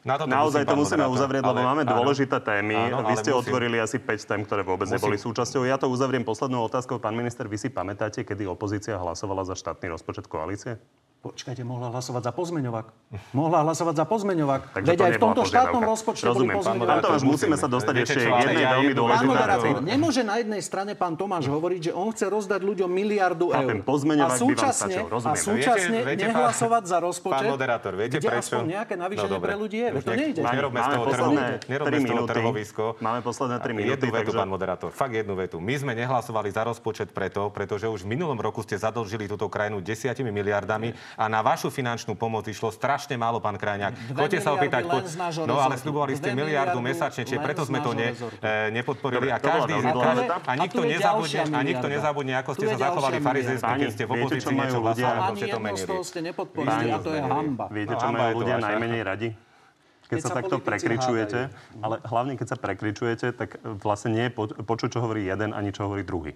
Na 0.00 0.16
toto 0.16 0.32
Naozaj 0.32 0.64
to 0.64 0.76
musíme 0.80 1.04
uzavrieť, 1.04 1.44
lebo 1.44 1.60
máme 1.60 1.84
áno, 1.84 1.92
dôležité 2.00 2.40
témy. 2.40 2.72
Áno, 2.88 3.04
vy 3.04 3.20
ste 3.20 3.36
musím... 3.36 3.40
otvorili 3.44 3.76
asi 3.76 4.00
5 4.00 4.30
tém, 4.30 4.40
ktoré 4.48 4.64
vôbec 4.64 4.88
musím... 4.88 4.96
neboli 4.96 5.16
súčasťou. 5.20 5.68
Ja 5.68 5.76
to 5.76 5.92
uzavriem 5.92 6.24
poslednou 6.24 6.64
otázkou. 6.64 6.96
Pán 6.96 7.12
minister, 7.12 7.44
vy 7.44 7.60
si 7.60 7.68
pamätáte, 7.68 8.24
kedy 8.24 8.48
opozícia 8.48 8.96
hlasovala 8.96 9.44
za 9.44 9.52
štátny 9.52 9.92
rozpočet 9.92 10.24
koalície? 10.24 10.80
Počkajte, 11.20 11.60
mohla 11.68 11.92
hlasovať 11.92 12.22
za 12.24 12.32
pozmeňovák. 12.32 13.12
Mohla 13.36 13.60
hlasovať 13.68 13.92
za 13.92 14.04
pozmeňovák. 14.08 14.72
Veď 14.72 14.98
aj 15.04 15.12
v 15.12 15.20
tomto 15.20 15.44
štátnom 15.44 15.84
rozpočte 15.84 16.24
Rozumiem, 16.24 16.56
boli 16.56 16.64
pozmeňováky. 16.64 17.04
Tomáš, 17.04 17.22
musíme 17.28 17.56
sa 17.60 17.68
dostať 17.68 17.94
ešte 18.08 18.24
k 18.24 18.40
jednej 18.40 18.64
veľmi 18.64 18.92
dôležitej 18.96 19.72
Nemôže 19.84 20.24
na 20.24 20.40
jednej 20.40 20.64
strane 20.64 20.96
pán 20.96 21.20
Tomáš 21.20 21.52
hovoriť, 21.52 21.80
že 21.80 21.92
on 21.92 22.08
chce 22.16 22.24
rozdať 22.24 22.64
ľuďom 22.64 22.88
miliardu 22.88 23.52
eur. 23.52 23.84
A 24.24 24.32
súčasne, 24.32 24.96
a 25.12 25.34
súčasne 25.36 25.98
nehlasovať 26.08 26.82
za 26.88 26.98
rozpočet, 27.04 27.44
pán 27.44 27.52
moderátor, 27.52 27.92
viete 28.00 28.16
kde 28.16 28.28
prečo? 28.32 28.56
aspoň 28.56 28.64
nejaké 28.80 28.94
navýšenie 28.96 29.36
no, 29.36 29.44
pre 29.44 29.54
ľudí 29.60 29.76
je. 29.76 29.88
Veď 29.92 30.02
to 30.08 30.12
nejde. 30.16 30.40
Nerobme 30.40 30.80
z 32.00 32.08
toho 32.08 32.24
trhovisko. 32.24 32.84
Máme 33.04 33.20
posledné 33.20 33.60
3 33.60 33.76
minúty. 33.76 34.08
Jednu 34.08 34.08
vetu, 34.08 34.32
pán 34.32 34.48
moderátor. 34.48 34.88
Fakt 34.88 35.12
jednu 35.12 35.36
vetu. 35.36 35.60
My 35.60 35.76
sme 35.76 35.92
nehlasovali 35.92 36.48
za 36.48 36.64
rozpočet 36.64 37.12
preto, 37.12 37.52
pretože 37.52 37.84
už 37.92 38.08
v 38.08 38.16
minulom 38.16 38.40
roku 38.40 38.64
ste 38.64 38.80
zadlžili 38.80 39.28
túto 39.28 39.52
krajinu 39.52 39.84
desiatimi 39.84 40.32
miliardami 40.32 40.96
a 41.16 41.24
na 41.26 41.40
vašu 41.40 41.72
finančnú 41.72 42.14
pomoc 42.14 42.46
išlo 42.46 42.70
strašne 42.74 43.14
málo, 43.16 43.38
pán 43.38 43.56
Krajňák. 43.56 44.14
Choďte 44.14 44.40
sa 44.42 44.50
opýtať. 44.54 44.82
Po... 44.86 44.98
No 45.46 45.58
ale 45.58 45.78
slubovali 45.80 46.14
ste 46.18 46.34
miliardu 46.34 46.78
mesačne, 46.78 47.26
čiže 47.26 47.40
preto 47.42 47.66
sme 47.66 47.82
to 47.82 47.94
ne, 47.96 48.14
e, 48.42 48.74
nepodporili. 48.74 49.30
a 49.30 49.38
každý, 49.38 49.74
každý 49.80 50.26
a 50.30 50.52
nikto 50.58 50.82
nezabudne, 50.86 51.40
a 51.50 51.60
nikto 51.62 51.86
nezabudne, 51.86 52.34
ako 52.40 52.50
ste 52.58 52.66
sa 52.74 52.76
zachovali 52.90 53.18
farizejsky, 53.22 53.72
keď 53.86 53.90
ste 53.90 54.04
v 54.06 54.10
opozícii 54.18 54.54
niečo 54.54 54.78
hlasovali, 54.82 55.36
ste 55.38 55.46
to 55.48 55.60
menili. 55.60 55.88
ste 56.04 56.20
nepodporili 56.22 56.88
a 56.90 56.98
to 56.98 57.10
je 57.14 57.22
hamba. 57.22 57.64
Viete, 57.70 57.94
čo 57.96 58.08
majú 58.10 58.30
ľudia 58.42 58.56
najmenej 58.58 59.02
radi? 59.02 59.30
keď, 60.10 60.18
keď 60.18 60.22
sa, 60.26 60.30
sa 60.34 60.38
takto 60.42 60.56
prekričujete, 60.58 61.40
ale 61.78 62.02
hlavne 62.02 62.34
keď 62.34 62.46
sa 62.50 62.56
prekričujete, 62.58 63.26
tak 63.30 63.62
vlastne 63.62 64.10
nie 64.10 64.24
je 64.26 64.32
počuť, 64.66 64.98
čo 64.98 64.98
hovorí 65.06 65.22
jeden, 65.22 65.54
ani 65.54 65.70
čo 65.70 65.86
hovorí 65.86 66.02
druhý. 66.02 66.34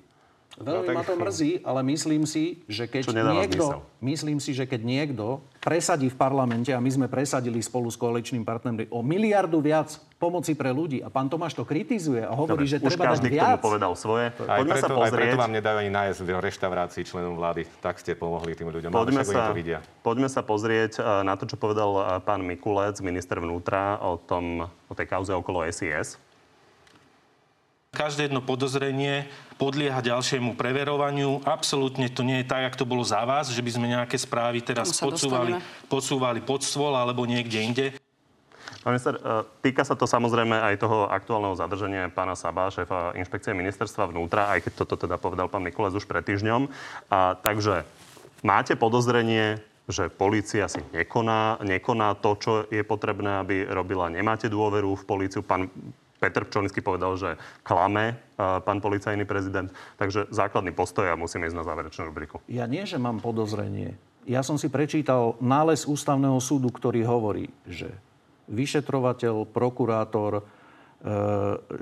Veľmi 0.54 0.86
no, 0.86 0.86
tak... 0.86 0.94
ma 0.94 1.02
to 1.02 1.14
mrzí, 1.18 1.52
ale 1.66 1.80
myslím 1.90 2.22
si, 2.30 2.62
že 2.70 2.86
keď 2.86 3.10
niekto, 3.10 3.82
myslím 3.98 4.38
si, 4.38 4.54
že 4.54 4.70
keď 4.70 4.86
niekto 4.86 5.42
presadí 5.58 6.06
v 6.06 6.14
parlamente, 6.14 6.70
a 6.70 6.78
my 6.78 6.86
sme 6.86 7.06
presadili 7.10 7.58
spolu 7.58 7.90
s 7.90 7.98
koaličným 7.98 8.46
partnerom 8.46 8.86
o 8.94 9.02
miliardu 9.02 9.58
viac 9.58 9.98
pomoci 10.14 10.54
pre 10.54 10.70
ľudí 10.70 11.02
a 11.02 11.10
pán 11.10 11.26
Tomáš 11.26 11.58
to 11.58 11.66
kritizuje 11.66 12.22
a 12.22 12.30
hovorí, 12.30 12.64
Dobre, 12.64 12.70
že 12.70 12.78
treba 12.78 13.12
dať 13.12 13.26
viac. 13.26 13.58
Už 13.58 13.66
povedal 13.66 13.92
svoje. 13.98 14.30
Aj 14.46 14.62
Poďme 14.62 14.74
preto, 14.78 14.86
sa 14.86 14.88
pozrieť. 14.94 15.10
Aj 15.10 15.18
preto 15.18 15.36
vám 15.42 15.54
nedajú 15.58 15.76
ani 15.82 15.90
nájsť 15.90 16.18
v 16.22 16.28
reštaurácii 16.38 17.02
členom 17.02 17.34
vlády. 17.34 17.62
Tak 17.82 17.98
ste 17.98 18.14
pomohli 18.14 18.54
tým 18.54 18.70
ľuďom. 18.70 18.94
Poďme, 18.94 19.26
sa, 19.26 19.50
to 19.50 19.58
vidia. 19.58 19.82
poďme 20.06 20.30
sa 20.30 20.46
pozrieť 20.46 21.02
e, 21.02 21.26
na 21.26 21.34
to, 21.34 21.50
čo 21.50 21.58
povedal 21.58 21.90
e, 21.98 22.02
pán 22.22 22.46
Mikulec, 22.46 23.02
minister 23.02 23.42
vnútra, 23.42 23.98
o, 23.98 24.16
tom, 24.22 24.70
o 24.86 24.94
tej 24.94 25.10
kauze 25.10 25.34
okolo 25.34 25.66
SIS. 25.66 26.16
Každé 27.94 28.26
jedno 28.26 28.42
podozrenie 28.42 29.30
podlieha 29.54 30.02
ďalšiemu 30.02 30.58
preverovaniu. 30.58 31.46
Absolútne 31.46 32.10
to 32.10 32.26
nie 32.26 32.42
je 32.42 32.50
tak, 32.50 32.66
ako 32.68 32.76
to 32.82 32.90
bolo 32.90 33.04
za 33.06 33.22
vás, 33.22 33.54
že 33.54 33.62
by 33.62 33.70
sme 33.70 33.86
nejaké 33.86 34.18
správy 34.18 34.66
teraz 34.66 34.98
podsúvali, 34.98 35.54
podsúvali 35.86 36.42
pod 36.42 36.66
stôl 36.66 36.90
alebo 36.98 37.22
niekde 37.22 37.58
inde. 37.62 37.86
Pán 38.82 38.98
minister, 38.98 39.16
e, 39.16 39.20
týka 39.64 39.80
sa 39.80 39.96
to 39.96 40.04
samozrejme 40.04 40.58
aj 40.60 40.76
toho 40.76 41.08
aktuálneho 41.08 41.56
zadržania 41.56 42.12
pána 42.12 42.36
Saba, 42.36 42.68
šéfa 42.68 43.16
inšpekcie 43.16 43.56
ministerstva 43.56 44.12
vnútra, 44.12 44.52
aj 44.52 44.68
keď 44.68 44.72
toto 44.84 45.00
teda 45.00 45.16
povedal 45.16 45.48
pán 45.48 45.64
Mikulec 45.64 45.96
už 45.96 46.04
pred 46.04 46.20
týždňom. 46.20 46.68
A, 47.08 47.38
takže 47.40 47.88
máte 48.44 48.76
podozrenie, 48.76 49.62
že 49.88 50.12
policia 50.12 50.68
si 50.68 50.84
nekoná, 50.92 51.64
nekoná 51.64 52.16
to, 52.16 52.36
čo 52.36 52.52
je 52.68 52.84
potrebné, 52.84 53.40
aby 53.40 53.64
robila. 53.68 54.12
Nemáte 54.12 54.52
dôveru 54.52 54.96
v 54.96 55.04
políciu. 55.08 55.40
Pán 55.44 55.72
Petr 56.24 56.48
Pčolinský 56.48 56.80
povedal, 56.80 57.20
že 57.20 57.36
klame 57.60 58.16
pán 58.40 58.80
policajný 58.80 59.28
prezident. 59.28 59.68
Takže 60.00 60.32
základný 60.32 60.72
postoj 60.72 61.04
a 61.12 61.20
musíme 61.20 61.44
ísť 61.44 61.58
na 61.60 61.68
záverečnú 61.68 62.08
rubriku. 62.08 62.40
Ja 62.48 62.64
nie, 62.64 62.88
že 62.88 62.96
mám 62.96 63.20
podozrenie. 63.20 64.00
Ja 64.24 64.40
som 64.40 64.56
si 64.56 64.72
prečítal 64.72 65.36
nález 65.36 65.84
ústavného 65.84 66.40
súdu, 66.40 66.72
ktorý 66.72 67.04
hovorí, 67.04 67.52
že 67.68 67.92
vyšetrovateľ, 68.48 69.52
prokurátor, 69.52 70.40
e, 70.40 70.42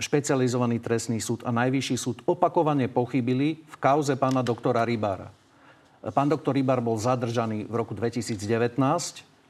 špecializovaný 0.03 0.83
trestný 0.83 1.23
súd 1.23 1.47
a 1.47 1.55
najvyšší 1.55 1.95
súd 1.95 2.27
opakovane 2.27 2.91
pochybili 2.91 3.63
v 3.63 3.77
kauze 3.79 4.19
pána 4.19 4.43
doktora 4.43 4.83
Rybára. 4.83 5.31
Pán 6.03 6.27
doktor 6.27 6.59
Rybár 6.59 6.83
bol 6.83 6.99
zadržaný 6.99 7.71
v 7.71 7.75
roku 7.79 7.95
2019 7.95 8.75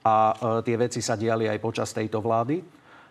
a 0.05 0.17
e, 0.29 0.35
tie 0.69 0.77
veci 0.77 1.01
sa 1.01 1.17
diali 1.17 1.49
aj 1.49 1.59
počas 1.65 1.97
tejto 1.97 2.21
vlády. 2.21 2.61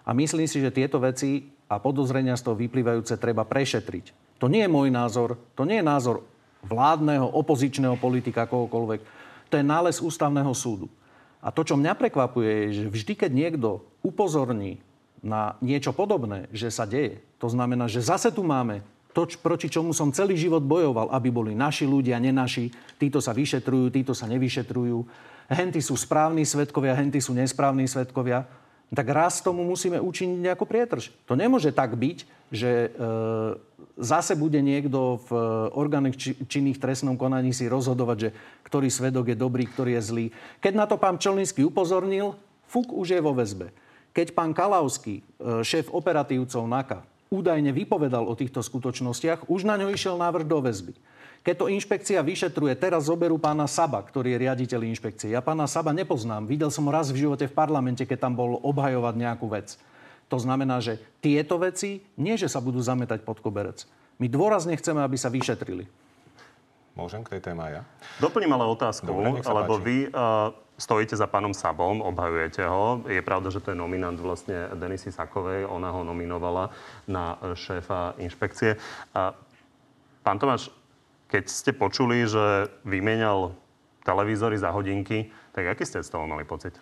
A 0.06 0.14
myslím 0.18 0.50
si, 0.50 0.62
že 0.62 0.74
tieto 0.74 0.98
veci 1.02 1.50
a 1.72 1.80
podozrenia 1.80 2.36
z 2.36 2.44
toho 2.44 2.60
vyplývajúce 2.60 3.16
treba 3.16 3.48
prešetriť. 3.48 4.36
To 4.44 4.52
nie 4.52 4.68
je 4.68 4.74
môj 4.74 4.92
názor, 4.92 5.40
to 5.56 5.64
nie 5.64 5.80
je 5.80 5.88
názor 5.88 6.28
vládneho, 6.68 7.32
opozičného 7.32 7.96
politika, 7.96 8.44
kohokoľvek. 8.44 9.00
To 9.48 9.56
je 9.56 9.64
nález 9.64 10.04
ústavného 10.04 10.52
súdu. 10.52 10.92
A 11.40 11.50
to, 11.50 11.64
čo 11.64 11.80
mňa 11.80 11.96
prekvapuje, 11.96 12.52
je, 12.52 12.68
že 12.84 12.92
vždy, 12.92 13.14
keď 13.16 13.32
niekto 13.32 13.70
upozorní 14.04 14.84
na 15.24 15.56
niečo 15.64 15.96
podobné, 15.96 16.52
že 16.52 16.68
sa 16.68 16.84
deje, 16.84 17.24
to 17.40 17.48
znamená, 17.48 17.88
že 17.88 18.04
zase 18.04 18.30
tu 18.36 18.44
máme 18.44 18.84
to, 19.12 19.28
proti 19.40 19.68
čomu 19.68 19.92
som 19.92 20.14
celý 20.14 20.40
život 20.40 20.64
bojoval, 20.64 21.12
aby 21.12 21.28
boli 21.32 21.52
naši 21.52 21.84
ľudia, 21.84 22.20
nenaši, 22.20 22.72
títo 22.96 23.20
sa 23.20 23.36
vyšetrujú, 23.36 23.92
títo 23.92 24.14
sa 24.16 24.28
nevyšetrujú, 24.28 24.98
henty 25.52 25.84
sú 25.84 26.00
správni 26.00 26.48
svetkovia, 26.48 26.96
henty 26.96 27.20
sú 27.20 27.36
nesprávni 27.36 27.90
svetkovia 27.92 28.48
tak 28.92 29.08
raz 29.08 29.40
tomu 29.40 29.64
musíme 29.64 30.04
učiniť 30.04 30.52
nejakú 30.52 30.68
prietrž. 30.68 31.16
To 31.24 31.40
nemôže 31.40 31.72
tak 31.72 31.96
byť, 31.96 32.28
že 32.52 32.72
e, 32.72 32.90
zase 33.96 34.36
bude 34.36 34.60
niekto 34.60 35.24
v 35.26 35.30
e, 35.32 35.40
orgánoch 35.72 36.20
či, 36.20 36.36
činných 36.44 36.76
trestnom 36.76 37.16
konaní 37.16 37.56
si 37.56 37.72
rozhodovať, 37.72 38.18
že 38.20 38.30
ktorý 38.68 38.92
svedok 38.92 39.32
je 39.32 39.38
dobrý, 39.40 39.64
ktorý 39.64 39.96
je 39.96 40.04
zlý. 40.04 40.26
Keď 40.60 40.74
na 40.76 40.86
to 40.92 41.00
pán 41.00 41.16
Čelnínsky 41.16 41.64
upozornil, 41.64 42.36
fuk 42.68 42.92
už 42.92 43.16
je 43.16 43.24
vo 43.24 43.32
väzbe. 43.32 43.72
Keď 44.12 44.36
pán 44.36 44.52
Kalavský, 44.52 45.24
e, 45.24 45.64
šéf 45.64 45.88
operatívcov 45.88 46.68
NAKA, 46.68 47.08
údajne 47.32 47.72
vypovedal 47.72 48.28
o 48.28 48.36
týchto 48.36 48.60
skutočnostiach, 48.60 49.48
už 49.48 49.64
na 49.64 49.80
ňo 49.80 49.88
išiel 49.96 50.20
návrh 50.20 50.44
do 50.44 50.60
väzby. 50.60 50.92
Keď 51.42 51.56
to 51.58 51.74
inšpekcia 51.74 52.22
vyšetruje, 52.22 52.78
teraz 52.78 53.10
zoberú 53.10 53.42
pána 53.42 53.66
Saba, 53.66 53.98
ktorý 54.06 54.38
je 54.38 54.42
riaditeľ 54.46 54.86
inšpekcie. 54.94 55.34
Ja 55.34 55.42
pána 55.42 55.66
Saba 55.66 55.90
nepoznám. 55.90 56.46
Videl 56.46 56.70
som 56.70 56.86
ho 56.86 56.94
raz 56.94 57.10
v 57.10 57.26
živote 57.26 57.50
v 57.50 57.58
parlamente, 57.58 58.06
keď 58.06 58.30
tam 58.30 58.38
bol 58.38 58.62
obhajovať 58.62 59.16
nejakú 59.18 59.50
vec. 59.50 59.74
To 60.30 60.38
znamená, 60.38 60.78
že 60.86 61.02
tieto 61.18 61.58
veci 61.58 62.06
nie, 62.14 62.38
že 62.38 62.46
sa 62.46 62.62
budú 62.62 62.78
zametať 62.78 63.26
pod 63.26 63.42
koberec. 63.42 63.90
My 64.22 64.30
dôrazne 64.30 64.78
chceme, 64.78 65.02
aby 65.02 65.18
sa 65.18 65.34
vyšetrili. 65.34 65.90
Môžem 66.94 67.26
k 67.26 67.36
tej 67.36 67.42
téme 67.52 67.66
ja? 67.74 67.82
Doplním 68.22 68.54
ale 68.54 68.70
otázku, 68.70 69.10
Dobre, 69.10 69.42
lebo 69.42 69.74
vy 69.82 70.12
uh, 70.14 70.54
stojíte 70.78 71.18
za 71.18 71.26
pánom 71.26 71.58
Sabom, 71.58 72.06
obhajujete 72.06 72.62
ho. 72.70 73.02
Je 73.10 73.24
pravda, 73.26 73.50
že 73.50 73.64
to 73.64 73.74
je 73.74 73.80
nominant 73.80 74.16
vlastne 74.20 74.70
Denisy 74.78 75.10
Sakovej. 75.10 75.66
Ona 75.66 75.90
ho 75.90 76.06
nominovala 76.06 76.70
na 77.10 77.40
šéfa 77.58 78.14
inšpekcie. 78.22 78.78
Uh, 79.16 79.34
pán 80.22 80.38
Tomáš, 80.38 80.70
keď 81.32 81.48
ste 81.48 81.72
počuli, 81.72 82.28
že 82.28 82.68
vymenal 82.84 83.56
televízory 84.04 84.60
za 84.60 84.76
hodinky, 84.76 85.32
tak 85.56 85.72
aký 85.72 85.88
ste 85.88 86.04
z 86.04 86.12
toho 86.12 86.28
mali 86.28 86.44
pocit? 86.44 86.76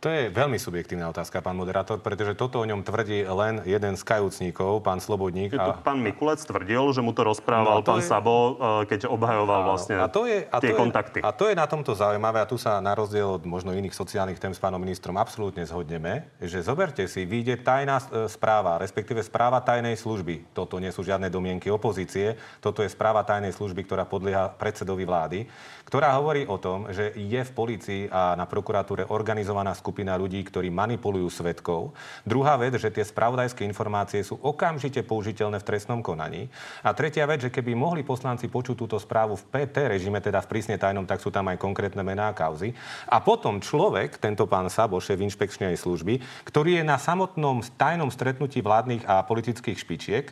To 0.00 0.08
je 0.08 0.32
veľmi 0.32 0.56
subjektívna 0.56 1.12
otázka, 1.12 1.44
pán 1.44 1.60
moderátor, 1.60 2.00
pretože 2.00 2.32
toto 2.32 2.56
o 2.56 2.64
ňom 2.64 2.80
tvrdí 2.80 3.20
len 3.20 3.60
jeden 3.68 4.00
z 4.00 4.02
kajúcníkov, 4.08 4.80
pán 4.80 4.96
Slobodník. 4.96 5.52
A... 5.60 5.76
Pán 5.76 6.00
Mikulec 6.00 6.40
tvrdil, 6.40 6.80
že 6.96 7.04
mu 7.04 7.12
to 7.12 7.20
rozprával 7.20 7.76
no, 7.76 7.84
to 7.84 7.92
pán 7.92 8.00
je... 8.00 8.08
Sabo, 8.08 8.56
e, 8.56 8.88
keď 8.88 9.12
obhajoval 9.12 9.60
vlastne 9.68 10.00
a 10.00 10.08
to 10.08 10.24
je, 10.24 10.48
a 10.48 10.56
tie 10.56 10.72
to 10.72 10.80
kontakty. 10.80 11.20
Je, 11.20 11.28
a 11.28 11.36
to 11.36 11.52
je 11.52 11.54
na 11.54 11.68
tomto 11.68 11.92
zaujímavé 11.92 12.40
a 12.40 12.48
tu 12.48 12.56
sa 12.56 12.80
na 12.80 12.96
rozdiel 12.96 13.28
od 13.28 13.44
možno 13.44 13.76
iných 13.76 13.92
sociálnych 13.92 14.40
tém 14.40 14.56
s 14.56 14.60
pánom 14.64 14.80
ministrom 14.80 15.20
absolútne 15.20 15.68
zhodneme, 15.68 16.32
že 16.40 16.64
zoberte 16.64 17.04
si, 17.04 17.28
vyjde 17.28 17.60
tajná 17.60 18.00
e, 18.00 18.24
správa, 18.32 18.80
respektíve 18.80 19.20
správa 19.20 19.60
tajnej 19.60 20.00
služby. 20.00 20.56
Toto 20.56 20.80
nie 20.80 20.96
sú 20.96 21.04
žiadne 21.04 21.28
domienky 21.28 21.68
opozície, 21.68 22.40
toto 22.64 22.80
je 22.80 22.88
správa 22.88 23.20
tajnej 23.20 23.52
služby, 23.52 23.84
ktorá 23.84 24.08
podlieha 24.08 24.48
predsedovi 24.56 25.04
vlády, 25.04 25.44
ktorá 25.84 26.16
hovorí 26.16 26.48
o 26.48 26.56
tom, 26.56 26.88
že 26.88 27.12
je 27.20 27.40
v 27.44 27.52
polícii 27.52 28.00
a 28.08 28.32
na 28.32 28.48
prokuratúre 28.48 29.04
organizovaná 29.12 29.76
skupina 29.76 29.89
skupina 29.90 30.14
ľudí, 30.14 30.38
ktorí 30.46 30.70
manipulujú 30.70 31.26
svetkov. 31.26 31.90
Druhá 32.22 32.54
vec, 32.54 32.78
že 32.78 32.94
tie 32.94 33.02
spravodajské 33.02 33.66
informácie 33.66 34.22
sú 34.22 34.38
okamžite 34.38 35.02
použiteľné 35.02 35.58
v 35.58 35.66
trestnom 35.66 35.98
konaní. 35.98 36.46
A 36.86 36.94
tretia 36.94 37.26
vec, 37.26 37.42
že 37.42 37.50
keby 37.50 37.74
mohli 37.74 38.06
poslanci 38.06 38.46
počuť 38.46 38.78
túto 38.78 39.02
správu 39.02 39.34
v 39.34 39.46
PT 39.50 39.90
režime, 39.90 40.22
teda 40.22 40.38
v 40.46 40.50
prísne 40.54 40.78
tajnom, 40.78 41.10
tak 41.10 41.18
sú 41.18 41.34
tam 41.34 41.50
aj 41.50 41.58
konkrétne 41.58 42.06
mená 42.06 42.30
a 42.30 42.36
kauzy. 42.38 42.70
A 43.10 43.18
potom 43.18 43.58
človek, 43.58 44.22
tento 44.22 44.46
pán 44.46 44.70
Sabo, 44.70 45.02
šéf 45.02 45.18
inšpekčnej 45.18 45.74
služby, 45.74 46.46
ktorý 46.46 46.78
je 46.78 46.84
na 46.86 47.02
samotnom 47.02 47.66
tajnom 47.74 48.14
stretnutí 48.14 48.62
vládnych 48.62 49.02
a 49.10 49.26
politických 49.26 49.74
špičiek, 49.74 50.26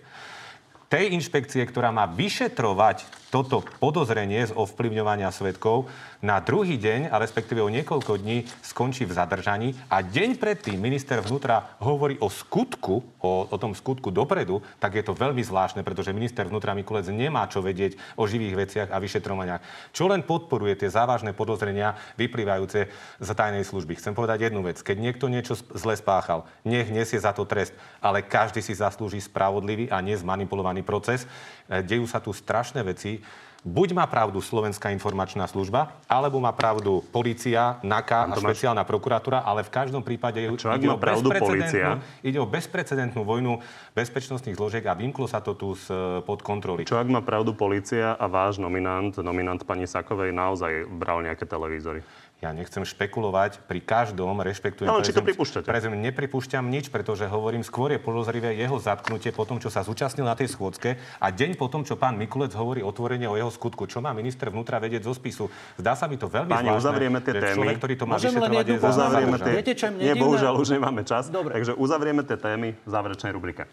tej 0.88 1.12
inšpekcie, 1.12 1.60
ktorá 1.68 1.92
má 1.92 2.08
vyšetrovať 2.08 3.04
toto 3.28 3.60
podozrenie 3.76 4.48
z 4.48 4.56
ovplyvňovania 4.56 5.28
svetkov, 5.28 5.92
na 6.18 6.42
druhý 6.42 6.74
deň, 6.82 7.14
a 7.14 7.20
respektíve 7.22 7.62
o 7.62 7.70
niekoľko 7.70 8.18
dní, 8.18 8.42
skončí 8.58 9.06
v 9.06 9.14
zadržaní 9.14 9.68
a 9.86 10.02
deň 10.02 10.34
predtým 10.34 10.74
minister 10.74 11.22
vnútra 11.22 11.78
hovorí 11.78 12.18
o 12.18 12.26
skutku, 12.26 13.06
o, 13.22 13.46
o 13.46 13.56
tom 13.60 13.70
skutku 13.70 14.10
dopredu, 14.10 14.58
tak 14.82 14.98
je 14.98 15.06
to 15.06 15.14
veľmi 15.14 15.38
zvláštne, 15.46 15.86
pretože 15.86 16.10
minister 16.10 16.42
vnútra 16.42 16.74
Mikulec 16.74 17.06
nemá 17.14 17.46
čo 17.46 17.62
vedieť 17.62 17.94
o 18.18 18.26
živých 18.26 18.66
veciach 18.66 18.88
a 18.90 18.98
vyšetrovaniach. 18.98 19.62
Čo 19.94 20.10
len 20.10 20.26
podporuje 20.26 20.74
tie 20.74 20.90
závažné 20.90 21.38
podozrenia 21.38 21.94
vyplývajúce 22.18 22.90
z 23.22 23.28
tajnej 23.30 23.62
služby. 23.62 23.94
Chcem 24.02 24.16
povedať 24.18 24.50
jednu 24.50 24.66
vec. 24.66 24.82
Keď 24.82 24.96
niekto 24.98 25.30
niečo 25.30 25.54
zle 25.54 25.94
spáchal, 25.94 26.50
nech 26.66 26.90
nesie 26.90 27.22
za 27.22 27.30
to 27.30 27.46
trest, 27.46 27.70
ale 28.02 28.26
každý 28.26 28.58
si 28.58 28.74
zaslúži 28.74 29.22
spravodlivý 29.22 29.86
a 29.86 30.02
nezmanipulovaný 30.02 30.77
proces. 30.82 31.28
E, 31.68 31.82
dejú 31.82 32.04
sa 32.04 32.18
tu 32.18 32.30
strašné 32.34 32.82
veci 32.82 33.22
buď 33.66 33.88
má 33.94 34.06
pravdu 34.06 34.38
Slovenská 34.38 34.94
informačná 34.94 35.44
služba, 35.50 35.98
alebo 36.06 36.38
má 36.38 36.54
pravdu 36.54 37.02
policia, 37.10 37.82
NAKA 37.82 38.30
a 38.30 38.34
špeciálna 38.38 38.82
prokuratúra, 38.86 39.42
ale 39.42 39.66
v 39.66 39.70
každom 39.70 40.02
prípade 40.06 40.38
Čo, 40.54 40.70
ide, 40.78 40.86
o 40.86 40.98
pravdu 40.98 41.28
policia? 41.34 41.98
ide 42.22 42.38
o 42.38 42.46
bezprecedentnú 42.46 43.26
vojnu 43.26 43.58
bezpečnostných 43.98 44.54
zložiek 44.54 44.84
a 44.86 44.94
vymklo 44.94 45.26
sa 45.26 45.42
to 45.42 45.58
tu 45.58 45.74
z, 45.74 45.90
pod 46.22 46.40
kontroly. 46.40 46.86
Čo 46.86 47.02
ak 47.02 47.08
má 47.10 47.20
pravdu 47.20 47.52
policia 47.52 48.14
a 48.14 48.26
váš 48.30 48.62
nominant, 48.62 49.12
nominant 49.18 49.60
pani 49.66 49.90
Sakovej, 49.90 50.30
naozaj 50.30 50.86
bral 50.86 51.26
nejaké 51.26 51.42
televízory? 51.44 52.06
Ja 52.38 52.54
nechcem 52.54 52.86
špekulovať, 52.86 53.66
pri 53.66 53.82
každom 53.82 54.38
rešpektujem... 54.38 54.86
No, 54.86 55.02
či 55.02 55.10
to 55.10 55.26
pripúšťate? 55.26 55.66
Prezum, 55.66 55.98
nepripúšťam 55.98 56.70
nič, 56.70 56.86
pretože 56.86 57.26
hovorím, 57.26 57.66
skôr 57.66 57.90
je 57.90 57.98
podozrivé 57.98 58.54
jeho 58.54 58.78
zatknutie 58.78 59.34
po 59.34 59.42
tom, 59.42 59.58
čo 59.58 59.74
sa 59.74 59.82
zúčastnil 59.82 60.22
na 60.22 60.38
tej 60.38 60.54
schôdzke 60.54 61.02
a 61.18 61.26
deň 61.34 61.58
po 61.58 61.66
tom, 61.66 61.82
čo 61.82 61.98
pán 61.98 62.14
Mikulec 62.14 62.54
hovorí 62.54 62.78
otvorenie 62.78 63.26
o 63.26 63.34
jeho 63.34 63.50
skutku. 63.50 63.90
Čo 63.90 63.98
má 63.98 64.14
minister 64.14 64.54
vnútra 64.54 64.78
vedieť 64.78 65.10
zo 65.10 65.18
spisu? 65.18 65.50
Zdá 65.82 65.98
sa 65.98 66.06
mi 66.06 66.14
to 66.14 66.30
veľmi 66.30 66.46
Páni, 66.46 66.70
uzavrieme 66.78 67.18
tie 67.26 67.34
témy. 67.42 67.58
Človek, 67.58 67.76
ktorý 67.82 67.94
to 67.98 68.04
má 68.06 68.16
vyšetrovať, 68.22 68.66
je 68.70 68.78
uzavrieme 68.86 69.36
tie... 69.42 69.52
Viete, 69.58 69.74
čo 69.74 69.86
Nie, 69.98 70.14
bohužiaľ, 70.14 70.54
už 70.62 70.78
nemáme 70.78 71.02
čas. 71.02 71.34
Dobre. 71.34 71.58
Takže 71.58 71.74
uzavrieme 71.74 72.22
tie 72.22 72.38
témy 72.38 72.78
v 72.78 72.88
záverečnej 72.88 73.34
rubrike 73.34 73.66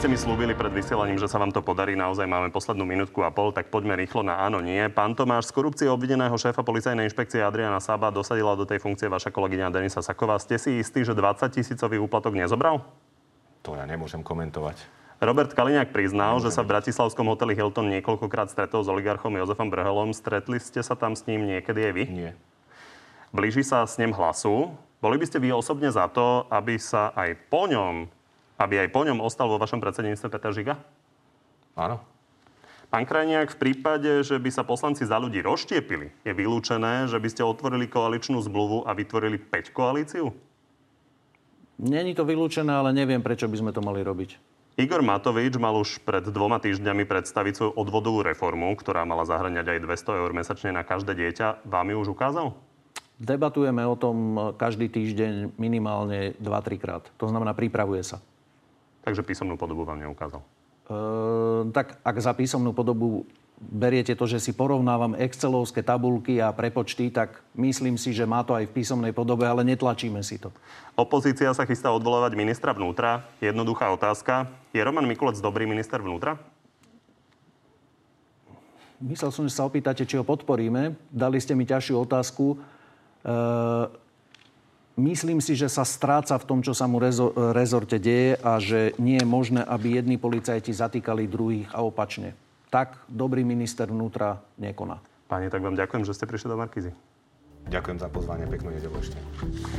ste 0.00 0.08
mi 0.08 0.16
slúbili 0.16 0.56
pred 0.56 0.72
vysielaním, 0.72 1.20
že 1.20 1.28
sa 1.28 1.36
vám 1.36 1.52
to 1.52 1.60
podarí, 1.60 1.92
naozaj 1.92 2.24
máme 2.24 2.48
poslednú 2.48 2.88
minútku 2.88 3.20
a 3.20 3.28
pol, 3.28 3.52
tak 3.52 3.68
poďme 3.68 4.00
rýchlo 4.00 4.24
na 4.24 4.40
áno, 4.40 4.64
nie. 4.64 4.80
Pán 4.88 5.12
Tomáš, 5.12 5.52
z 5.52 5.60
korupcie 5.60 5.92
obvineného 5.92 6.32
šéfa 6.40 6.64
policajnej 6.64 7.04
inšpekcie 7.04 7.44
Adriana 7.44 7.84
Saba 7.84 8.08
dosadila 8.08 8.56
do 8.56 8.64
tej 8.64 8.80
funkcie 8.80 9.12
vaša 9.12 9.28
kolegyňa 9.28 9.68
Denisa 9.68 10.00
Saková. 10.00 10.40
Ste 10.40 10.56
si 10.56 10.80
istí, 10.80 11.04
že 11.04 11.12
20 11.12 11.52
tisícový 11.52 12.00
úplatok 12.00 12.32
nezobral? 12.32 12.80
To 13.60 13.76
ja 13.76 13.84
nemôžem 13.84 14.24
komentovať. 14.24 14.80
Robert 15.20 15.52
Kaliňák 15.52 15.92
priznal, 15.92 16.40
že 16.40 16.48
sa 16.48 16.64
v 16.64 16.80
bratislavskom 16.80 17.28
hoteli 17.28 17.52
Hilton 17.52 17.92
niekoľkokrát 17.92 18.48
stretol 18.48 18.80
s 18.80 18.88
oligarchom 18.88 19.36
Jozefom 19.36 19.68
Brhelom. 19.68 20.16
Stretli 20.16 20.64
ste 20.64 20.80
sa 20.80 20.96
tam 20.96 21.12
s 21.12 21.28
ním 21.28 21.44
niekedy 21.44 21.76
aj 21.76 21.92
vy? 21.92 22.04
Nie. 22.08 22.32
Blíži 23.36 23.68
sa 23.68 23.84
s 23.84 24.00
ním 24.00 24.16
hlasu. 24.16 24.72
Boli 25.04 25.20
by 25.20 25.28
ste 25.28 25.44
vy 25.44 25.52
osobne 25.52 25.92
za 25.92 26.08
to, 26.08 26.48
aby 26.48 26.80
sa 26.80 27.12
aj 27.12 27.36
po 27.52 27.68
ňom 27.68 28.08
aby 28.60 28.84
aj 28.84 28.92
po 28.92 29.08
ňom 29.08 29.24
ostal 29.24 29.48
vo 29.48 29.56
vašom 29.56 29.80
predsedníctve 29.80 30.28
Peter 30.28 30.52
Žiga? 30.52 30.74
Áno. 31.80 32.04
Pán 32.90 33.06
Krajniak, 33.06 33.54
v 33.54 33.60
prípade, 33.70 34.10
že 34.26 34.36
by 34.36 34.50
sa 34.50 34.66
poslanci 34.66 35.06
za 35.06 35.16
ľudí 35.16 35.40
rozštiepili, 35.40 36.10
je 36.26 36.32
vylúčené, 36.34 37.06
že 37.08 37.22
by 37.22 37.28
ste 37.30 37.46
otvorili 37.46 37.86
koaličnú 37.86 38.42
zmluvu 38.42 38.82
a 38.84 38.92
vytvorili 38.92 39.38
5 39.38 39.70
koalíciu? 39.70 40.34
Není 41.80 42.12
to 42.12 42.26
vylúčené, 42.26 42.68
ale 42.68 42.92
neviem, 42.92 43.22
prečo 43.22 43.48
by 43.48 43.56
sme 43.56 43.70
to 43.72 43.80
mali 43.80 44.04
robiť. 44.04 44.36
Igor 44.74 45.06
Matovič 45.06 45.54
mal 45.56 45.78
už 45.78 46.02
pred 46.02 46.24
dvoma 46.26 46.58
týždňami 46.58 47.06
predstaviť 47.06 47.52
svoju 47.56 47.72
odvodovú 47.78 48.26
reformu, 48.26 48.74
ktorá 48.74 49.06
mala 49.06 49.22
zahrňať 49.22 49.66
aj 49.76 49.78
200 49.86 50.20
eur 50.20 50.30
mesačne 50.34 50.70
na 50.74 50.82
každé 50.82 51.14
dieťa. 51.14 51.68
Vám 51.68 51.94
ju 51.94 51.96
už 52.02 52.08
ukázal? 52.12 52.58
Debatujeme 53.20 53.84
o 53.84 53.94
tom 53.94 54.16
každý 54.56 54.88
týždeň 54.90 55.54
minimálne 55.60 56.32
2-3 56.42 56.80
krát. 56.80 57.04
To 57.20 57.28
znamená, 57.28 57.52
pripravuje 57.52 58.02
sa. 58.02 58.24
Takže 59.00 59.24
písomnú 59.24 59.56
podobu 59.56 59.88
vám 59.88 60.00
neukázal? 60.00 60.44
Uh, 60.90 61.70
tak 61.70 62.02
ak 62.02 62.16
za 62.18 62.34
písomnú 62.34 62.74
podobu 62.74 63.24
beriete 63.60 64.16
to, 64.16 64.24
že 64.24 64.40
si 64.40 64.52
porovnávam 64.56 65.12
excelovské 65.20 65.84
tabulky 65.84 66.40
a 66.40 66.48
prepočty, 66.50 67.12
tak 67.12 67.44
myslím 67.54 68.00
si, 68.00 68.16
že 68.16 68.24
má 68.24 68.40
to 68.40 68.56
aj 68.56 68.64
v 68.66 68.74
písomnej 68.80 69.12
podobe, 69.12 69.44
ale 69.44 69.62
netlačíme 69.62 70.24
si 70.24 70.40
to. 70.40 70.48
Opozícia 70.96 71.52
sa 71.52 71.68
chystá 71.68 71.92
odvolávať 71.92 72.32
ministra 72.40 72.72
vnútra. 72.72 73.28
Jednoduchá 73.44 73.92
otázka. 73.92 74.48
Je 74.72 74.80
Roman 74.80 75.04
Mikulec 75.04 75.36
dobrý 75.44 75.68
minister 75.68 76.00
vnútra? 76.00 76.40
Myslel 79.00 79.32
som, 79.32 79.48
že 79.48 79.56
sa 79.56 79.64
opýtate, 79.64 80.04
či 80.04 80.20
ho 80.20 80.24
podporíme. 80.24 80.92
Dali 81.08 81.40
ste 81.40 81.56
mi 81.56 81.64
ťažšiu 81.64 81.96
otázku. 82.04 82.60
Uh, 83.20 83.88
Myslím 85.00 85.40
si, 85.40 85.56
že 85.56 85.72
sa 85.72 85.88
stráca 85.88 86.36
v 86.36 86.44
tom, 86.44 86.60
čo 86.60 86.76
sa 86.76 86.84
mu 86.84 87.00
rezo- 87.00 87.32
rezorte 87.56 87.96
deje 87.96 88.36
a 88.44 88.60
že 88.60 88.92
nie 89.00 89.16
je 89.16 89.24
možné, 89.24 89.64
aby 89.64 89.96
jedni 89.96 90.20
policajti 90.20 90.76
zatýkali 90.76 91.24
druhých 91.24 91.72
a 91.72 91.80
opačne. 91.80 92.36
Tak 92.68 93.08
dobrý 93.08 93.40
minister 93.40 93.88
vnútra 93.88 94.44
nekoná. 94.60 95.00
Pani, 95.24 95.48
tak 95.48 95.64
vám 95.64 95.72
ďakujem, 95.72 96.04
že 96.04 96.12
ste 96.12 96.28
prišli 96.28 96.52
do 96.52 96.60
Markizy. 96.60 96.92
Ďakujem 97.70 97.98
za 98.00 98.08
pozvanie, 98.08 98.44
peknú 98.48 98.72
nedelu 98.72 98.96
ešte. 99.00 99.16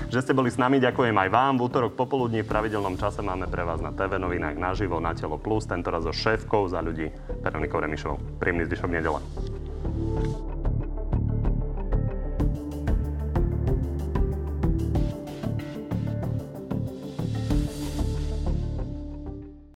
Že 0.09 0.21
ste 0.21 0.37
boli 0.37 0.49
s 0.53 0.57
nami, 0.57 0.77
ďakujem 0.77 1.17
aj 1.17 1.29
vám. 1.33 1.53
V 1.57 1.65
útorok 1.65 1.93
popoludní 1.97 2.45
v 2.45 2.49
pravidelnom 2.49 2.97
čase 2.97 3.25
máme 3.25 3.49
pre 3.49 3.65
vás 3.65 3.81
na 3.81 3.89
TV 3.93 4.21
novinách 4.21 4.57
naživo 4.57 5.01
na 5.01 5.17
Telo 5.17 5.41
Plus, 5.41 5.65
tentoraz 5.65 6.05
so 6.05 6.13
šéfkou 6.13 6.65
za 6.69 6.81
ľudí 6.81 7.09
Veronikou 7.41 7.81
Remišovou. 7.81 8.21
Príjemný 8.37 8.69
zvyšok 8.69 8.89
nedele. 8.89 9.19